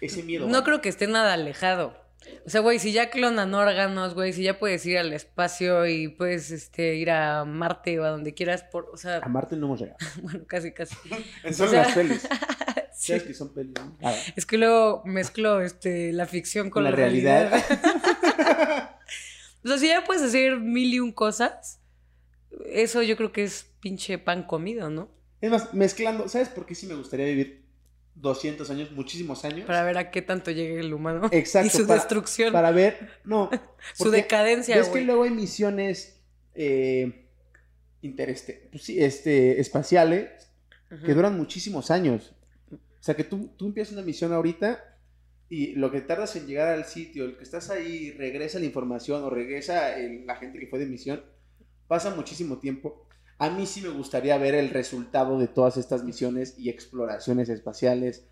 ese 0.00 0.22
miedo. 0.22 0.46
No 0.48 0.62
creo 0.62 0.80
que 0.80 0.88
esté 0.88 1.08
nada 1.08 1.32
alejado. 1.32 2.03
O 2.46 2.50
sea, 2.50 2.60
güey, 2.60 2.78
si 2.78 2.92
ya 2.92 3.10
clonan 3.10 3.54
órganos, 3.54 4.14
güey, 4.14 4.32
si 4.32 4.42
ya 4.42 4.58
puedes 4.58 4.84
ir 4.86 4.98
al 4.98 5.12
espacio 5.12 5.86
y 5.86 6.08
puedes 6.08 6.50
este, 6.50 6.96
ir 6.96 7.10
a 7.10 7.44
Marte 7.44 7.98
o 8.00 8.04
a 8.04 8.10
donde 8.10 8.34
quieras, 8.34 8.62
por, 8.64 8.90
o 8.92 8.96
sea, 8.96 9.18
A 9.18 9.28
Marte 9.28 9.56
no 9.56 9.66
hemos 9.66 9.80
llegado. 9.80 9.98
bueno, 10.22 10.44
casi, 10.46 10.72
casi. 10.72 10.94
Son 11.52 11.68
O 11.68 11.70
sea, 11.70 11.82
las 11.82 11.92
pelis. 11.94 12.28
Sí. 12.96 13.08
¿Sabes 13.08 13.24
que 13.24 13.34
son 13.34 13.52
pelis? 13.52 13.74
no? 13.74 13.98
Ah, 14.02 14.14
Es 14.36 14.46
que 14.46 14.56
luego 14.56 15.02
mezclo 15.04 15.60
este, 15.60 16.12
la 16.12 16.26
ficción 16.26 16.70
con 16.70 16.74
Con 16.74 16.84
la, 16.84 16.90
la 16.90 16.96
realidad. 16.96 17.50
realidad. 17.50 18.96
o 19.64 19.68
sea, 19.68 19.78
si 19.78 19.88
ya 19.88 20.04
puedes 20.04 20.22
hacer 20.22 20.60
mil 20.60 20.94
y 20.94 21.00
un 21.00 21.10
cosas, 21.12 21.80
eso 22.66 23.02
yo 23.02 23.16
creo 23.16 23.32
que 23.32 23.42
es 23.44 23.66
pinche 23.80 24.16
pan 24.18 24.44
comido, 24.44 24.90
¿no? 24.90 25.10
Es 25.40 25.50
más, 25.50 25.74
mezclando, 25.74 26.28
¿sabes 26.28 26.48
por 26.48 26.66
qué 26.66 26.74
sí 26.76 26.86
me 26.86 26.94
gustaría 26.94 27.26
vivir 27.26 27.63
200 28.16 28.70
años, 28.70 28.92
muchísimos 28.92 29.44
años? 29.44 29.66
Para 29.66 29.82
ver 29.82 29.98
a 29.98 30.10
qué 30.10 30.22
tanto 30.22 30.50
llega 30.50 30.80
el 30.80 30.92
humano. 30.94 31.28
Exacto, 31.32 31.66
Y 31.66 31.70
su 31.70 31.86
para- 31.86 32.00
destrucción. 32.00 32.52
Para 32.52 32.70
ver, 32.70 33.10
no. 33.24 33.50
su 33.94 34.10
decadencia, 34.10 34.76
¿Ves 34.76 34.88
que 34.88 35.00
luego 35.02 35.24
hay 35.24 35.30
misiones 35.30 36.20
eh, 36.54 37.26
intereste- 38.02 38.68
pues 38.70 38.88
este, 38.88 39.60
espaciales 39.60 40.50
que 41.04 41.12
duran 41.14 41.36
muchísimos 41.36 41.90
años? 41.90 42.34
O 42.72 42.76
sea, 43.02 43.14
que 43.16 43.24
tú, 43.24 43.48
tú 43.56 43.66
empiezas 43.66 43.92
una 43.94 44.02
misión 44.02 44.32
ahorita 44.32 44.82
y 45.50 45.72
lo 45.74 45.90
que 45.90 46.00
tardas 46.00 46.36
en 46.36 46.46
llegar 46.46 46.68
al 46.68 46.84
sitio, 46.84 47.24
el 47.24 47.36
que 47.36 47.42
estás 47.42 47.68
ahí, 47.70 48.12
regresa 48.12 48.58
la 48.58 48.64
información 48.64 49.22
o 49.24 49.30
regresa 49.30 49.96
el- 49.98 50.24
la 50.26 50.36
gente 50.36 50.58
que 50.58 50.66
fue 50.68 50.78
de 50.78 50.86
misión, 50.86 51.22
pasa 51.88 52.14
muchísimo 52.14 52.58
tiempo. 52.58 53.06
A 53.38 53.50
mí 53.50 53.66
sí 53.66 53.80
me 53.80 53.88
gustaría 53.88 54.38
ver 54.38 54.54
el 54.54 54.70
resultado 54.70 55.38
de 55.38 55.48
todas 55.48 55.76
estas 55.76 56.04
misiones 56.04 56.58
y 56.58 56.70
exploraciones 56.70 57.48
espaciales 57.48 58.26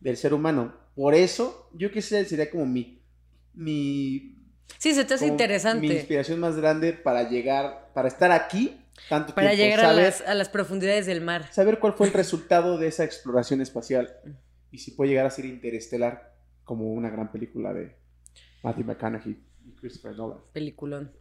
del 0.00 0.16
ser 0.16 0.34
humano. 0.34 0.74
Por 0.94 1.14
eso, 1.14 1.70
yo 1.72 1.90
que 1.90 2.02
sé, 2.02 2.24
sería 2.24 2.50
como 2.50 2.66
mi, 2.66 3.02
mi 3.54 4.34
Sí, 4.78 4.94
se 4.94 5.04
te 5.04 5.14
hace 5.14 5.26
interesante. 5.26 5.86
Mi 5.86 5.94
inspiración 5.94 6.40
más 6.40 6.56
grande 6.56 6.92
para 6.92 7.28
llegar, 7.28 7.90
para 7.94 8.08
estar 8.08 8.32
aquí 8.32 8.80
tanto 9.08 9.34
Para 9.34 9.50
tiempo, 9.50 9.64
llegar 9.64 9.86
a 9.86 9.92
las, 9.92 10.20
a 10.20 10.34
las 10.34 10.48
profundidades 10.48 11.06
del 11.06 11.20
mar. 11.20 11.52
saber 11.52 11.78
cuál 11.78 11.94
fue 11.94 12.06
el 12.06 12.12
resultado 12.12 12.78
de 12.78 12.88
esa 12.88 13.04
exploración 13.04 13.60
espacial 13.60 14.14
y 14.70 14.78
si 14.78 14.92
puede 14.92 15.10
llegar 15.10 15.26
a 15.26 15.30
ser 15.30 15.46
interestelar 15.46 16.34
como 16.64 16.92
una 16.92 17.10
gran 17.10 17.30
película 17.30 17.72
de 17.72 17.96
Matthew 18.62 18.84
McConaughey 18.84 19.38
y 19.66 19.72
Christopher 19.72 20.16
Nolan. 20.16 20.38
Peliculón. 20.52 21.12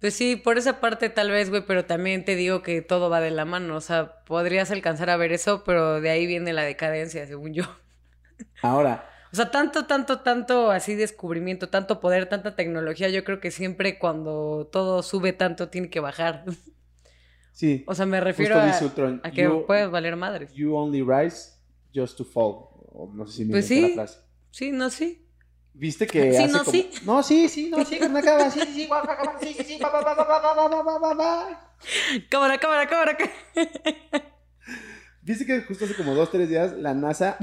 Pues 0.00 0.14
sí, 0.14 0.36
por 0.36 0.58
esa 0.58 0.80
parte 0.80 1.08
tal 1.08 1.30
vez, 1.30 1.48
güey, 1.50 1.64
pero 1.66 1.84
también 1.86 2.24
te 2.24 2.36
digo 2.36 2.62
que 2.62 2.82
todo 2.82 3.08
va 3.08 3.20
de 3.20 3.30
la 3.30 3.44
mano. 3.44 3.76
O 3.76 3.80
sea, 3.80 4.22
podrías 4.24 4.70
alcanzar 4.70 5.08
a 5.10 5.16
ver 5.16 5.32
eso, 5.32 5.64
pero 5.64 6.00
de 6.00 6.10
ahí 6.10 6.26
viene 6.26 6.52
la 6.52 6.62
decadencia, 6.62 7.26
según 7.26 7.54
yo. 7.54 7.64
Ahora, 8.62 9.08
O 9.32 9.36
sea, 9.36 9.50
tanto, 9.50 9.86
tanto, 9.86 10.20
tanto 10.20 10.70
así 10.70 10.94
descubrimiento, 10.94 11.68
tanto 11.70 12.00
poder, 12.00 12.28
tanta 12.28 12.54
tecnología, 12.56 13.08
yo 13.08 13.24
creo 13.24 13.40
que 13.40 13.50
siempre 13.50 13.98
cuando 13.98 14.68
todo 14.70 15.02
sube 15.02 15.32
tanto 15.32 15.68
tiene 15.68 15.88
que 15.90 16.00
bajar. 16.00 16.44
sí, 17.52 17.82
O 17.86 17.94
sea, 17.94 18.06
me 18.06 18.20
refiero 18.20 18.58
a, 18.60 19.30
que 19.32 19.42
you, 19.42 19.64
puedes 19.66 19.90
valer 19.90 20.16
madres. 20.16 20.52
you 20.52 20.74
only 20.76 21.02
rise 21.02 21.52
just 21.94 22.18
to 22.18 22.24
fall. 22.24 22.68
O 22.98 23.10
no 23.14 23.26
sé 23.26 23.38
si 23.38 23.44
me 23.46 23.52
Pues 23.52 23.66
sí. 23.66 23.88
la 23.88 23.94
frase. 23.94 24.20
Sí, 24.50 24.72
no, 24.72 24.90
sí. 24.90 25.25
¿Viste 25.78 26.06
que 26.06 26.32
Sí, 26.32 26.36
hace 26.44 26.52
no, 26.52 26.64
como- 26.64 26.72
sí. 26.72 26.90
No, 27.04 27.22
sí, 27.22 27.48
sí, 27.50 27.68
no, 27.68 27.84
sí, 27.84 27.98
que 27.98 28.08
me 28.08 28.20
acaba, 28.20 28.50
sí, 28.50 28.60
sí, 28.60 28.72
sí, 28.72 28.86
guau, 28.86 29.04
guau, 29.04 29.16
guau, 29.22 29.36
sí, 29.42 29.52
sí, 29.54 29.62
sí, 29.64 29.78
va, 29.82 29.90
va, 29.90 30.00
va, 30.00 30.14
va, 30.14 30.24
va, 30.24 30.54
va, 30.54 30.68
va, 30.68 30.82
va, 30.82 30.98
va, 30.98 31.14
va. 31.14 31.74
Cámara, 32.30 32.56
cámara, 32.58 32.86
cámara. 32.88 33.16
cá- 33.18 33.30
¿Viste 35.22 35.44
que 35.44 35.60
justo 35.62 35.84
hace 35.84 35.94
como 35.94 36.14
dos, 36.14 36.30
tres 36.30 36.48
días 36.48 36.72
la 36.74 36.94
NASA 36.94 37.36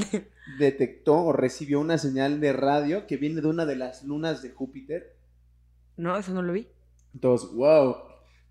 detectó 0.58 1.16
o 1.26 1.34
recibió 1.34 1.80
una 1.80 1.98
señal 1.98 2.40
de 2.40 2.54
radio 2.54 3.06
que 3.08 3.18
viene 3.18 3.42
de 3.42 3.48
una 3.48 3.66
de 3.66 3.76
las 3.76 4.04
lunas 4.04 4.42
de 4.42 4.50
Júpiter? 4.52 5.16
No, 5.98 6.18
eso 6.18 6.34
no 6.34 6.42
lo 6.42 6.54
vi. 6.54 6.68
Entonces, 7.14 7.50
wow, 7.52 7.98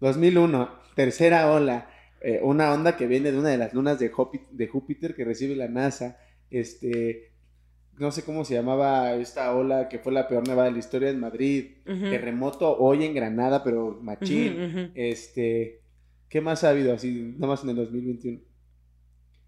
2001, 0.01 0.70
tercera 0.95 1.51
ola, 1.51 1.91
eh, 2.20 2.39
una 2.43 2.72
onda 2.72 2.97
que 2.97 3.07
viene 3.07 3.33
de 3.33 3.39
una 3.39 3.49
de 3.49 3.59
las 3.59 3.72
lunas 3.74 3.99
de 3.99 4.11
Júpiter 4.68 5.16
que 5.16 5.24
recibe 5.24 5.57
la 5.57 5.66
NASA, 5.66 6.18
este, 6.51 7.32
no 7.99 8.11
sé 8.11 8.24
cómo 8.24 8.45
se 8.45 8.55
llamaba 8.55 9.14
esta 9.14 9.55
ola 9.55 9.88
que 9.88 9.99
fue 9.99 10.12
la 10.12 10.26
peor 10.28 10.47
nevada 10.49 10.66
de 10.66 10.72
la 10.72 10.78
historia 10.78 11.11
en 11.11 11.20
Madrid, 11.20 11.76
terremoto 11.84 12.76
hoy 12.78 13.05
en 13.05 13.14
Granada, 13.14 13.62
pero 13.62 13.99
machín, 14.03 14.93
este, 14.95 15.82
¿qué 16.28 16.40
más 16.40 16.64
ha 16.64 16.70
habido 16.70 16.95
así, 16.95 17.34
nada 17.36 17.49
más 17.49 17.62
en 17.64 17.70
el 17.70 17.76
2021? 17.76 18.40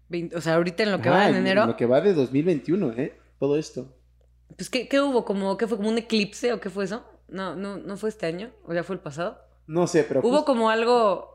Veinte- 0.07 0.35
O 0.35 0.41
sea, 0.41 0.55
ahorita 0.55 0.83
en 0.83 0.91
lo 0.91 1.01
que 1.01 1.09
Ah, 1.09 1.13
va 1.13 1.29
en 1.29 1.35
enero. 1.35 1.65
Lo 1.65 1.75
que 1.75 1.85
va 1.87 1.99
de 2.01 2.13
2021, 2.13 2.93
¿eh? 2.93 3.17
Todo 3.39 3.57
esto. 3.57 3.97
Pues, 4.55 4.69
¿qué, 4.69 4.87
qué 4.87 5.01
hubo? 5.01 5.25
¿Como, 5.25 5.57
¿Qué 5.57 5.67
fue? 5.67 5.77
¿Como 5.77 5.89
un 5.89 5.97
eclipse 5.97 6.53
o 6.53 6.59
qué 6.59 6.69
fue 6.69 6.85
eso? 6.85 7.03
No, 7.27 7.55
no, 7.55 7.77
no 7.77 7.97
fue 7.97 8.09
este 8.09 8.27
año. 8.27 8.51
¿O 8.65 8.73
ya 8.73 8.83
fue 8.83 8.95
el 8.95 9.01
pasado? 9.01 9.39
No 9.65 9.87
sé, 9.87 10.03
pero. 10.03 10.21
Hubo 10.23 10.45
como 10.45 10.69
algo. 10.69 11.33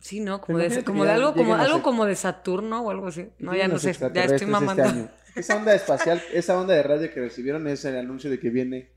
Sí, 0.00 0.20
¿no? 0.20 0.40
Como 0.40 0.58
de, 0.58 0.84
como 0.84 1.04
de 1.04 1.10
algo, 1.10 1.34
como, 1.34 1.54
algo 1.56 1.82
como 1.82 2.06
de 2.06 2.14
Saturno 2.14 2.82
o 2.82 2.90
algo 2.90 3.08
así. 3.08 3.28
No, 3.38 3.54
ya 3.54 3.68
no 3.68 3.78
sé. 3.78 3.92
Ya 3.92 4.06
estoy 4.06 4.36
este 4.36 4.46
mamando. 4.46 4.82
año. 4.84 5.08
Esa 5.36 5.56
onda 5.56 5.74
espacial, 5.74 6.22
esa 6.32 6.58
onda 6.58 6.74
de 6.74 6.82
radio 6.82 7.12
que 7.12 7.20
recibieron 7.20 7.66
es 7.68 7.84
el 7.84 7.96
anuncio 7.96 8.30
de 8.30 8.40
que 8.40 8.50
viene, 8.50 8.92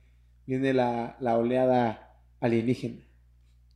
viene 0.45 0.73
la, 0.73 1.17
la 1.19 1.37
oleada 1.37 2.19
alienígena. 2.39 3.03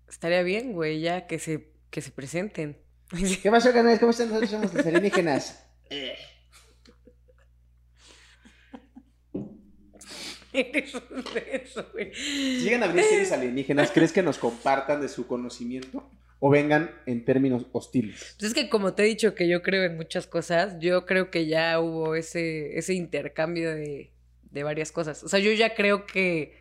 Estaría 0.08 0.43
bien, 0.43 0.74
güey, 0.74 1.01
ya 1.01 1.28
que 1.28 1.39
se, 1.39 1.74
que 1.89 2.01
se 2.01 2.12
presenten. 2.12 2.78
¿Qué 3.41 3.51
pasó, 3.51 3.72
canales? 3.72 3.99
¿Cómo 3.99 4.12
están? 4.12 4.30
Nosotros 4.30 4.49
somos 4.49 4.74
los 4.74 4.86
alienígenas. 4.86 5.64
Eres 10.53 10.95
un 10.95 11.24
güey. 11.93 12.14
Si 12.14 12.62
llegan 12.62 12.84
a 12.84 12.88
abrir 12.88 13.03
series 13.03 13.32
alienígenas, 13.32 13.91
¿crees 13.91 14.12
que 14.12 14.24
nos 14.24 14.38
compartan 14.38 15.01
de 15.01 15.10
su 15.10 15.28
conocimiento 15.28 16.10
o 16.40 16.50
vengan 16.50 16.92
en 17.06 17.26
términos 17.26 17.66
hostiles? 17.72 18.36
Pues 18.40 18.50
es 18.50 18.54
que 18.54 18.70
como 18.70 18.94
te 18.94 19.04
he 19.04 19.06
dicho 19.06 19.34
que 19.36 19.48
yo 19.48 19.62
creo 19.62 19.84
en 19.84 19.96
muchas 19.98 20.28
cosas, 20.28 20.78
yo 20.80 21.06
creo 21.06 21.32
que 21.32 21.48
ya 21.48 21.80
hubo 21.80 22.16
ese, 22.16 22.78
ese 22.78 22.94
intercambio 22.94 23.74
de, 23.76 24.12
de 24.52 24.64
varias 24.64 24.92
cosas. 24.92 25.24
O 25.24 25.30
sea, 25.30 25.40
yo 25.40 25.52
ya 25.52 25.74
creo 25.76 26.06
que 26.06 26.54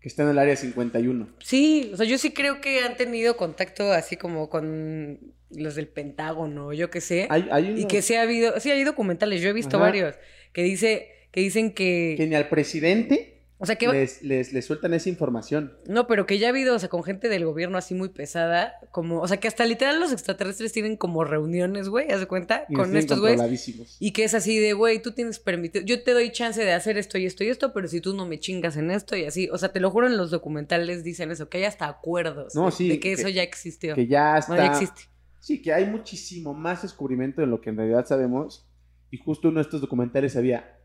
Que 0.00 0.08
está 0.08 0.22
en 0.24 0.30
el 0.30 0.38
área 0.38 0.56
51. 0.56 1.28
sí, 1.40 1.90
o 1.92 1.96
sea, 1.96 2.06
yo 2.06 2.18
sí 2.18 2.32
creo 2.32 2.60
que 2.60 2.80
han 2.80 2.96
tenido 2.96 3.36
contacto 3.36 3.90
así 3.92 4.16
como 4.16 4.48
con 4.50 5.20
los 5.50 5.76
del 5.76 5.88
Pentágono, 5.88 6.72
yo 6.72 6.90
qué 6.90 7.00
sé. 7.00 7.26
Hay, 7.30 7.48
hay 7.50 7.74
Y 7.76 7.84
unos 7.84 7.86
que 7.86 8.02
sí 8.02 8.14
ha 8.14 8.22
habido, 8.22 8.58
sí 8.60 8.70
hay 8.70 8.84
documentales, 8.84 9.40
yo 9.40 9.48
he 9.50 9.52
visto 9.52 9.76
Ajá. 9.76 9.86
varios, 9.86 10.16
que 10.52 10.62
dice, 10.62 11.08
que 11.30 11.40
dicen 11.40 11.72
que, 11.72 12.14
que 12.18 12.26
ni 12.26 12.34
al 12.34 12.48
presidente 12.48 13.33
O 13.64 13.66
sea, 13.66 13.76
que... 13.76 13.88
les, 13.88 14.22
les, 14.22 14.52
les 14.52 14.64
sueltan 14.64 14.94
esa 14.94 15.08
información. 15.08 15.76
No, 15.88 16.06
pero 16.06 16.24
que 16.26 16.38
ya 16.38 16.46
ha 16.46 16.50
habido, 16.50 16.76
o 16.76 16.78
sea, 16.78 16.88
con 16.88 17.02
gente 17.02 17.28
del 17.28 17.44
gobierno 17.44 17.76
así 17.76 17.94
muy 17.94 18.10
pesada, 18.10 18.74
como, 18.92 19.20
o 19.20 19.26
sea, 19.26 19.38
que 19.38 19.48
hasta 19.48 19.64
literal 19.66 19.98
los 19.98 20.12
extraterrestres 20.12 20.72
tienen 20.72 20.96
como 20.96 21.24
reuniones, 21.24 21.88
güey, 21.88 22.10
¿haz 22.12 22.20
de 22.20 22.26
cuenta? 22.26 22.64
Y 22.68 22.74
con 22.74 22.96
estos 22.96 23.20
güeyes. 23.20 23.96
Y 23.98 24.12
que 24.12 24.24
es 24.24 24.34
así 24.34 24.58
de, 24.58 24.72
güey, 24.72 25.02
tú 25.02 25.12
tienes 25.12 25.38
permitido, 25.38 25.84
yo 25.84 26.02
te 26.02 26.12
doy 26.12 26.30
chance 26.30 26.62
de 26.64 26.72
hacer 26.72 26.96
esto 26.98 27.18
y 27.18 27.26
esto 27.26 27.42
y 27.44 27.48
esto, 27.48 27.72
pero 27.72 27.88
si 27.88 28.00
tú 28.00 28.14
no 28.14 28.26
me 28.26 28.38
chingas 28.38 28.76
en 28.76 28.90
esto 28.90 29.16
y 29.16 29.24
así, 29.24 29.48
o 29.50 29.58
sea, 29.58 29.70
te 29.72 29.80
lo 29.80 29.90
juro 29.90 30.06
en 30.06 30.16
los 30.16 30.30
documentales 30.30 31.02
dicen 31.02 31.30
eso, 31.30 31.48
que 31.48 31.58
hay 31.58 31.64
hasta 31.64 31.86
acuerdos 31.88 32.54
No, 32.54 32.70
sí, 32.70 32.88
de 32.88 32.94
que, 33.00 33.00
que- 33.00 33.12
eso 33.14 33.28
ya 33.28 33.42
existió. 33.42 33.94
Que 33.94 34.06
ya 34.06 34.38
está. 34.38 34.54
No, 34.54 34.62
ya 34.62 34.66
existe. 34.72 35.02
Sí, 35.40 35.60
que 35.60 35.72
hay 35.72 35.86
muchísimo 35.86 36.54
más 36.54 36.82
descubrimiento 36.82 37.40
de 37.40 37.46
lo 37.46 37.60
que 37.60 37.70
en 37.70 37.76
realidad 37.76 38.06
sabemos. 38.06 38.66
Y 39.10 39.18
justo 39.18 39.48
uno 39.48 39.58
de 39.58 39.62
estos 39.62 39.80
documentales 39.80 40.36
había 40.36 40.80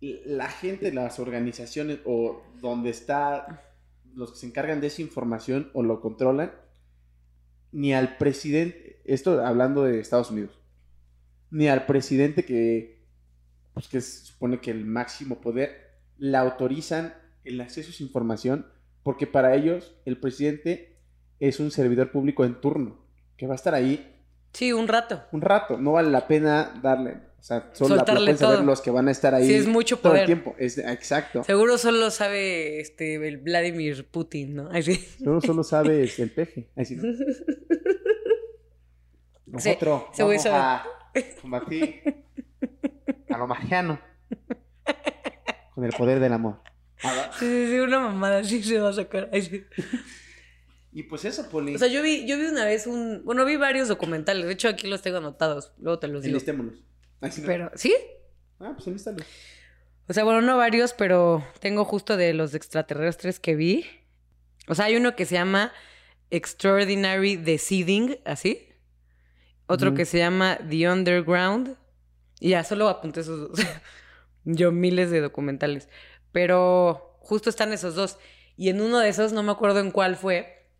la 0.00 0.48
gente, 0.48 0.92
las 0.92 1.18
organizaciones 1.18 2.00
o 2.04 2.42
donde 2.60 2.90
está 2.90 3.62
los 4.14 4.32
que 4.32 4.38
se 4.38 4.46
encargan 4.46 4.80
de 4.80 4.86
esa 4.88 5.02
información 5.02 5.70
o 5.74 5.82
lo 5.82 6.00
controlan, 6.00 6.52
ni 7.72 7.92
al 7.92 8.16
presidente, 8.16 9.02
esto 9.04 9.44
hablando 9.44 9.84
de 9.84 10.00
Estados 10.00 10.30
Unidos, 10.30 10.58
ni 11.50 11.68
al 11.68 11.86
presidente 11.86 12.44
que, 12.44 13.04
pues 13.74 13.88
que 13.88 14.00
se 14.00 14.24
supone 14.24 14.60
que 14.60 14.70
el 14.70 14.84
máximo 14.84 15.40
poder, 15.40 16.00
le 16.18 16.36
autorizan 16.36 17.14
el 17.44 17.60
acceso 17.60 17.90
a 17.90 17.92
esa 17.92 18.02
información, 18.02 18.66
porque 19.02 19.26
para 19.26 19.54
ellos 19.54 19.94
el 20.06 20.18
presidente 20.18 20.96
es 21.38 21.60
un 21.60 21.70
servidor 21.70 22.10
público 22.10 22.44
en 22.44 22.60
turno, 22.60 22.98
que 23.36 23.46
va 23.46 23.52
a 23.52 23.56
estar 23.56 23.74
ahí 23.74 24.12
Sí, 24.52 24.72
un 24.72 24.88
rato. 24.88 25.22
un 25.32 25.42
rato, 25.42 25.76
no 25.76 25.92
vale 25.92 26.10
la 26.10 26.26
pena 26.26 26.72
darle, 26.82 27.18
sea, 27.46 27.70
solo 27.74 27.90
la, 27.90 27.94
lo 27.94 27.98
Soltarle 28.00 28.24
pueden 28.24 28.38
saber 28.38 28.56
todo. 28.56 28.66
los 28.66 28.80
que 28.80 28.90
van 28.90 29.06
a 29.06 29.10
estar 29.12 29.34
ahí 29.34 29.46
Sí, 29.46 29.54
es 29.54 29.66
mucho 29.68 29.98
todo 29.98 30.16
el 30.16 30.26
tiempo, 30.26 30.56
es 30.58 30.78
exacto. 30.78 31.44
Seguro 31.44 31.78
solo 31.78 32.10
sabe 32.10 32.80
este 32.80 33.14
el 33.14 33.38
Vladimir 33.38 34.08
Putin, 34.08 34.56
¿no? 34.56 34.68
Así. 34.72 34.96
Solo, 35.22 35.40
solo 35.40 35.62
sabes 35.62 36.18
el 36.18 36.32
peje. 36.32 36.70
Ahí 36.74 36.84
sí, 36.84 36.96
¿no? 36.96 37.04
Nosotros 39.46 40.02
güey 40.18 40.38
vamos 40.38 40.46
a 40.46 40.84
combatir 41.40 42.02
a 43.28 43.38
lo 43.38 43.46
marciano 43.46 44.00
con 45.74 45.84
el 45.84 45.92
poder 45.92 46.18
del 46.18 46.32
amor. 46.32 46.60
Sí, 46.98 47.08
sí, 47.38 47.66
sí, 47.68 47.78
una 47.78 48.00
mamada 48.00 48.38
así 48.38 48.62
se 48.62 48.80
va 48.80 48.88
a 48.88 48.92
sacar. 48.92 49.28
Ay, 49.32 49.42
sí. 49.42 49.64
Y 50.92 51.02
pues 51.04 51.24
eso, 51.26 51.48
Poli. 51.48 51.74
O 51.74 51.78
sea, 51.78 51.88
yo 51.88 52.02
vi, 52.02 52.26
yo 52.26 52.38
vi 52.38 52.46
una 52.46 52.64
vez 52.64 52.86
un. 52.86 53.22
Bueno, 53.24 53.44
vi 53.44 53.56
varios 53.56 53.86
documentales. 53.86 54.46
De 54.46 54.52
hecho, 54.52 54.68
aquí 54.68 54.88
los 54.88 55.02
tengo 55.02 55.18
anotados. 55.18 55.72
Luego 55.78 55.98
te 55.98 56.08
los 56.08 56.22
digo. 56.22 56.30
Enlistémonos. 56.32 56.82
Pero, 57.20 57.70
¿sí? 57.74 57.94
Ah, 58.60 58.76
pues. 58.82 59.06
O 60.08 60.12
sea, 60.12 60.24
bueno, 60.24 60.40
no 60.40 60.56
varios, 60.56 60.92
pero 60.92 61.44
tengo 61.60 61.84
justo 61.84 62.16
de 62.16 62.32
los 62.34 62.54
extraterrestres 62.54 63.40
que 63.40 63.56
vi. 63.56 63.84
O 64.68 64.74
sea, 64.74 64.86
hay 64.86 64.96
uno 64.96 65.16
que 65.16 65.26
se 65.26 65.34
llama 65.34 65.72
Extraordinary 66.30 67.36
Deseeding, 67.36 68.18
así. 68.24 68.68
Otro 69.66 69.94
que 69.94 70.04
se 70.04 70.18
llama 70.18 70.58
The 70.68 70.88
Underground. 70.88 71.76
Y 72.38 72.50
ya, 72.50 72.62
solo 72.62 72.88
apunté 72.88 73.20
esos 73.20 73.50
dos. 73.50 73.66
Yo 74.44 74.70
miles 74.70 75.10
de 75.10 75.20
documentales. 75.20 75.88
Pero 76.30 77.18
justo 77.20 77.50
están 77.50 77.72
esos 77.72 77.94
dos. 77.96 78.18
Y 78.56 78.68
en 78.68 78.80
uno 78.80 79.00
de 79.00 79.08
esos, 79.08 79.32
no 79.32 79.42
me 79.42 79.52
acuerdo 79.52 79.80
en 79.80 79.90
cuál 79.90 80.16
fue, 80.16 80.70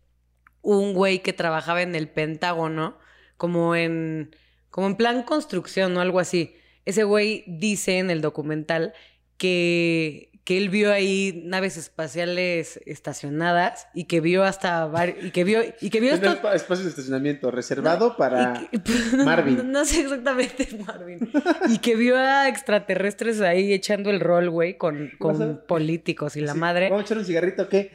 un 0.61 0.93
güey 0.93 1.19
que 1.19 1.33
trabajaba 1.33 1.81
en 1.81 1.95
el 1.95 2.09
Pentágono, 2.09 2.97
como 3.35 3.75
en, 3.75 4.35
como 4.69 4.87
en 4.87 4.95
plan 4.95 5.23
construcción 5.23 5.95
o 5.97 6.01
algo 6.01 6.19
así. 6.19 6.55
Ese 6.85 7.03
güey 7.03 7.43
dice 7.47 7.97
en 7.99 8.09
el 8.09 8.21
documental 8.21 8.93
que, 9.37 10.31
que 10.43 10.57
él 10.57 10.69
vio 10.69 10.91
ahí 10.91 11.41
naves 11.45 11.77
espaciales 11.77 12.79
estacionadas 12.85 13.87
y 13.93 14.05
que 14.05 14.21
vio 14.21 14.43
hasta 14.43 14.89
y 15.21 15.31
que 15.31 15.43
vio 15.43 15.61
y 15.81 15.89
que 15.89 15.99
vio 15.99 16.13
estos 16.13 16.83
de 16.83 16.89
estacionamiento 16.89 17.51
reservado 17.51 18.15
para... 18.17 18.67
que- 18.71 18.79
no, 19.17 19.25
Marvin. 19.25 19.57
No, 19.57 19.63
no 19.63 19.85
sé 19.85 20.01
exactamente 20.01 20.67
Marvin. 20.87 21.29
Y 21.69 21.79
que 21.79 21.95
vio 21.95 22.17
a 22.17 22.47
extraterrestres 22.47 23.41
ahí 23.41 23.73
echando 23.73 24.09
el 24.09 24.19
rol, 24.19 24.49
güey, 24.49 24.77
con, 24.77 25.11
con 25.19 25.61
políticos 25.67 26.35
y 26.37 26.41
la 26.41 26.53
Sí, 26.53 26.59
madre. 26.59 26.89
Vamos 26.89 27.03
a 27.03 27.05
echar 27.05 27.17
un 27.17 27.25
cigarrito, 27.25 27.63
¿o 27.63 27.69
¿qué? 27.69 27.91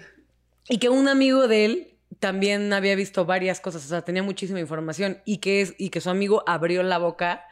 Y 0.68 0.78
que 0.78 0.88
un 0.90 1.08
amigo 1.08 1.48
de 1.48 1.64
él 1.64 1.91
también 2.18 2.72
había 2.72 2.94
visto 2.94 3.24
varias 3.24 3.60
cosas, 3.60 3.84
o 3.84 3.88
sea, 3.88 4.02
tenía 4.02 4.22
muchísima 4.22 4.60
información 4.60 5.18
y 5.24 5.38
que, 5.38 5.60
es, 5.60 5.74
y 5.78 5.90
que 5.90 6.00
su 6.00 6.10
amigo 6.10 6.42
abrió 6.46 6.82
la 6.82 6.98
boca 6.98 7.44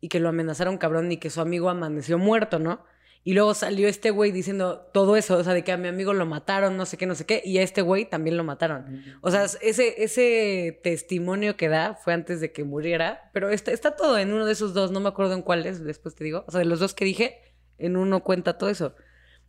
y 0.00 0.08
que 0.08 0.20
lo 0.20 0.28
amenazaron 0.28 0.78
cabrón 0.78 1.12
y 1.12 1.18
que 1.18 1.30
su 1.30 1.40
amigo 1.40 1.68
amaneció 1.68 2.18
muerto, 2.18 2.58
¿no? 2.58 2.84
Y 3.22 3.34
luego 3.34 3.52
salió 3.52 3.86
este 3.86 4.10
güey 4.10 4.32
diciendo 4.32 4.88
todo 4.94 5.14
eso, 5.14 5.36
o 5.36 5.44
sea, 5.44 5.52
de 5.52 5.62
que 5.62 5.72
a 5.72 5.76
mi 5.76 5.88
amigo 5.88 6.14
lo 6.14 6.24
mataron, 6.24 6.78
no 6.78 6.86
sé 6.86 6.96
qué, 6.96 7.04
no 7.04 7.14
sé 7.14 7.26
qué, 7.26 7.42
y 7.44 7.58
a 7.58 7.62
este 7.62 7.82
güey 7.82 8.08
también 8.08 8.38
lo 8.38 8.44
mataron. 8.44 9.04
O 9.20 9.30
sea, 9.30 9.44
ese, 9.44 10.02
ese 10.02 10.80
testimonio 10.82 11.58
que 11.58 11.68
da 11.68 11.96
fue 11.96 12.14
antes 12.14 12.40
de 12.40 12.50
que 12.50 12.64
muriera, 12.64 13.30
pero 13.34 13.50
está, 13.50 13.72
está 13.72 13.94
todo 13.94 14.16
en 14.16 14.32
uno 14.32 14.46
de 14.46 14.52
esos 14.52 14.72
dos, 14.72 14.90
no 14.90 15.00
me 15.00 15.10
acuerdo 15.10 15.34
en 15.34 15.42
cuáles, 15.42 15.84
después 15.84 16.14
te 16.14 16.24
digo. 16.24 16.44
O 16.48 16.50
sea, 16.50 16.60
de 16.60 16.64
los 16.64 16.80
dos 16.80 16.94
que 16.94 17.04
dije, 17.04 17.42
en 17.76 17.98
uno 17.98 18.24
cuenta 18.24 18.56
todo 18.56 18.70
eso. 18.70 18.94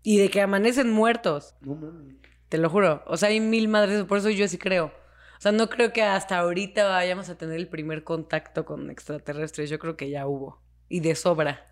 Y 0.04 0.18
de 0.18 0.30
que 0.30 0.42
amanecen 0.42 0.92
muertos. 0.92 1.56
No 1.62 1.76
mames. 1.76 2.21
Te 2.52 2.58
lo 2.58 2.70
juro. 2.70 3.02
O 3.08 3.16
sea, 3.16 3.30
hay 3.30 3.40
mil 3.40 3.70
madres, 3.70 4.04
por 4.04 4.18
eso 4.18 4.30
yo 4.30 4.46
sí 4.50 4.58
creo. 4.58 4.88
O 4.88 5.40
sea, 5.42 5.54
no 5.54 5.70
creo 5.70 5.94
que 5.94 6.04
hasta 6.04 6.38
ahorita 6.38 6.86
vayamos 6.90 7.30
a 7.30 7.38
tener 7.38 7.56
el 7.56 7.70
primer 7.70 8.04
contacto 8.04 8.66
con 8.66 8.90
extraterrestres. 8.92 9.70
Yo 9.70 9.80
creo 9.80 9.96
que 9.96 10.10
ya 10.10 10.28
hubo. 10.28 10.62
Y 10.90 11.00
de 11.00 11.16
sobra. 11.16 11.66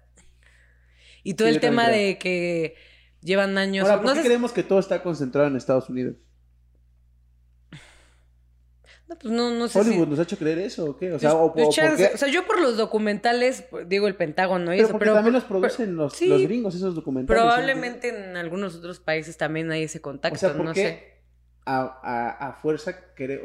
Y 1.22 1.34
todo 1.34 1.50
Sí, 1.50 1.56
el 1.56 1.60
tema 1.60 1.88
creo. 1.88 1.98
de 1.98 2.18
que 2.18 2.76
llevan 3.22 3.58
años. 3.58 3.84
Ahora, 3.90 3.98
¿por 3.98 4.06
no 4.06 4.12
qué 4.14 4.16
sé 4.20 4.22
si- 4.24 4.28
creemos 4.30 4.54
que 4.54 4.64
todo 4.64 4.80
está 4.80 5.04
concentrado 5.04 5.50
en 5.50 5.58
Estados 5.58 5.90
Unidos? 5.90 6.16
No, 9.10 9.16
pues 9.20 9.34
no, 9.34 9.52
no 9.52 9.68
sé. 9.68 9.74
si- 9.84 9.90
¿Hollywood 9.90 10.08
nos 10.08 10.20
ha 10.20 10.24
hecho 10.24 10.38
creer 10.38 10.60
eso 10.60 10.86
o 10.92 10.98
qué? 10.98 11.12
O 11.12 11.20
sea, 11.20 11.32
Pues- 11.32 11.42
o, 11.42 11.54
pues 11.54 11.64
o 11.66 11.68
por 11.68 11.76
chance. 11.76 12.08
qué? 12.10 12.14
O 12.16 12.18
sea, 12.18 12.28
yo 12.30 12.46
por 12.46 12.62
los 12.62 12.78
documentales, 12.78 13.66
digo 13.88 14.08
el 14.08 14.16
Pentágono 14.16 14.74
y 14.74 14.78
Pero 14.78 14.84
eso, 14.84 14.92
porque 14.94 15.04
pero 15.06 15.16
también 15.16 15.34
los 15.34 15.44
producen 15.44 15.96
los, 15.96 16.14
sí. 16.14 16.28
los 16.28 16.42
gringos 16.44 16.76
esos 16.76 16.96
documentales. 16.96 17.42
probablemente 17.42 18.10
en 18.10 18.38
algunos 18.38 18.76
otros 18.76 19.00
países 19.00 19.36
también 19.38 19.72
hay 19.72 19.84
ese 19.84 20.00
contacto, 20.00 20.36
O 20.36 20.40
sea, 20.40 20.54
¿por 20.56 20.66
no 20.66 20.74
qué 20.74 20.82
sé. 20.82 21.04
a, 21.66 22.00
a- 22.04 22.48
a 22.50 22.54
fuerza 22.54 22.96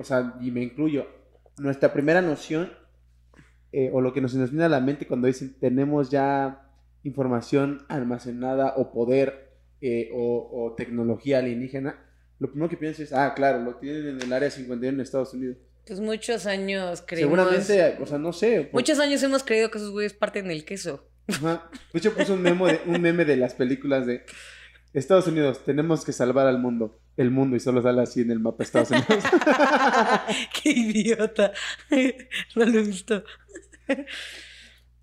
o 0.01 0.05
sea, 0.05 0.35
y 0.41 0.51
me 0.51 0.63
incluyo, 0.63 1.07
nuestra 1.59 1.93
primera 1.93 2.21
noción 2.23 2.73
eh, 3.73 3.91
o 3.93 4.01
lo 4.01 4.13
que 4.13 4.21
nos 4.21 4.35
nos 4.35 4.51
viene 4.51 4.65
a 4.65 4.69
la 4.69 4.81
mente 4.81 5.07
cuando 5.07 5.27
dicen 5.27 5.57
tenemos 5.59 6.11
ya 6.11 6.69
información 7.03 7.85
almacenada 7.89 8.75
o 8.77 8.93
poder 8.93 9.53
eh, 9.81 10.11
o, 10.15 10.49
o 10.53 10.75
tecnología 10.75 11.39
alienígena, 11.39 12.04
lo 12.39 12.49
primero 12.51 12.69
que 12.69 12.77
piensas 12.77 13.01
es, 13.01 13.13
ah, 13.13 13.33
claro, 13.35 13.61
lo 13.61 13.77
tienen 13.77 14.09
en 14.09 14.23
el 14.23 14.33
área 14.33 14.51
51 14.51 14.95
en 14.97 15.01
Estados 15.01 15.33
Unidos. 15.35 15.57
Pues 15.87 16.01
muchos 16.01 16.47
años 16.47 17.03
creímos. 17.07 17.31
Seguramente, 17.39 17.99
o 18.03 18.07
sea, 18.07 18.19
no 18.19 18.33
sé. 18.33 18.63
por- 18.63 18.81
Muchos 18.81 18.99
años 19.01 19.23
hemos 19.23 19.45
creído 19.45 19.71
que 19.71 19.79
esos 19.79 19.91
güeyes 19.91 20.15
parten 20.15 20.51
el 20.51 20.65
queso. 20.65 21.07
Ajá. 21.29 21.69
De 21.93 21.99
hecho, 21.99 22.15
puse 22.15 22.33
un 22.33 22.43
meme, 22.43 22.73
de, 22.73 22.81
un 22.87 23.01
meme 23.01 23.25
de 23.25 23.37
las 23.37 23.55
películas 23.55 24.07
de 24.07 24.25
Estados 24.95 25.27
Unidos, 25.27 25.65
tenemos 25.65 26.05
que 26.05 26.13
salvar 26.13 26.47
al 26.47 26.59
mundo. 26.59 27.01
El 27.17 27.31
mundo, 27.31 27.55
y 27.57 27.61
solo 27.61 27.81
sale 27.83 28.03
así 28.03 28.23
en 28.23 28.31
el 28.33 28.41
mapa 28.41 28.59
de 28.59 28.65
Estados 28.65 28.91
Unidos. 28.91 29.25
Qué 30.63 30.71
idiota. 30.71 31.53
no 32.57 32.65
lo 32.65 32.79
he 32.79 32.83
visto. 32.83 33.23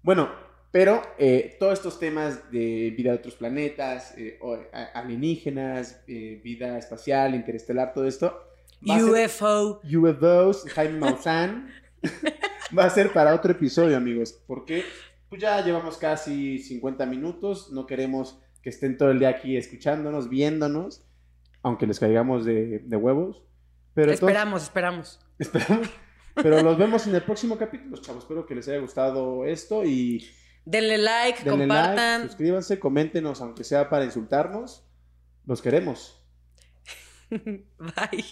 bueno, 0.03 0.29
pero 0.71 1.01
eh, 1.17 1.55
todos 1.59 1.73
estos 1.73 1.99
temas 1.99 2.49
de 2.51 2.93
vida 2.97 3.11
de 3.11 3.17
otros 3.17 3.35
planetas, 3.35 4.13
eh, 4.17 4.39
alienígenas, 4.93 6.01
eh, 6.07 6.39
vida 6.43 6.77
espacial, 6.77 7.35
interestelar, 7.35 7.93
todo 7.93 8.07
esto. 8.07 8.41
ser- 8.85 9.03
UFO. 9.03 9.81
UFOs, 9.83 10.65
Jaime 10.73 10.99
Maussan. 10.99 11.69
va 12.77 12.85
a 12.85 12.89
ser 12.89 13.11
para 13.11 13.35
otro 13.35 13.51
episodio, 13.51 13.97
amigos. 13.97 14.41
Porque 14.47 14.83
pues 15.29 15.41
ya 15.41 15.63
llevamos 15.63 15.97
casi 15.97 16.59
50 16.59 17.05
minutos. 17.05 17.71
No 17.71 17.85
queremos 17.85 18.39
que 18.61 18.69
estén 18.69 18.97
todo 18.97 19.11
el 19.11 19.19
día 19.19 19.29
aquí 19.29 19.57
escuchándonos, 19.57 20.29
viéndonos. 20.29 21.05
Aunque 21.63 21.85
les 21.85 21.99
caigamos 21.99 22.43
de, 22.45 22.79
de 22.79 22.95
huevos. 22.97 23.43
Pero 23.93 24.11
esperamos, 24.11 24.63
esperamos. 24.63 25.19
esperamos. 25.37 25.89
Pero 26.33 26.61
los 26.63 26.77
vemos 26.77 27.05
en 27.07 27.15
el 27.15 27.21
próximo 27.23 27.57
capítulo, 27.57 27.97
chavos. 27.97 28.23
Espero 28.23 28.45
que 28.45 28.55
les 28.55 28.67
haya 28.69 28.79
gustado 28.79 29.45
esto 29.45 29.83
y 29.83 30.25
Denle 30.65 30.97
like, 30.97 31.43
denle 31.43 31.67
compartan. 31.67 32.21
like, 32.21 32.29
suscríbanse, 32.29 32.79
coméntenos, 32.79 33.41
aunque 33.41 33.63
sea 33.63 33.89
para 33.89 34.05
insultarnos. 34.05 34.83
Los 35.45 35.61
queremos. 35.61 36.23
Bye. 37.29 38.25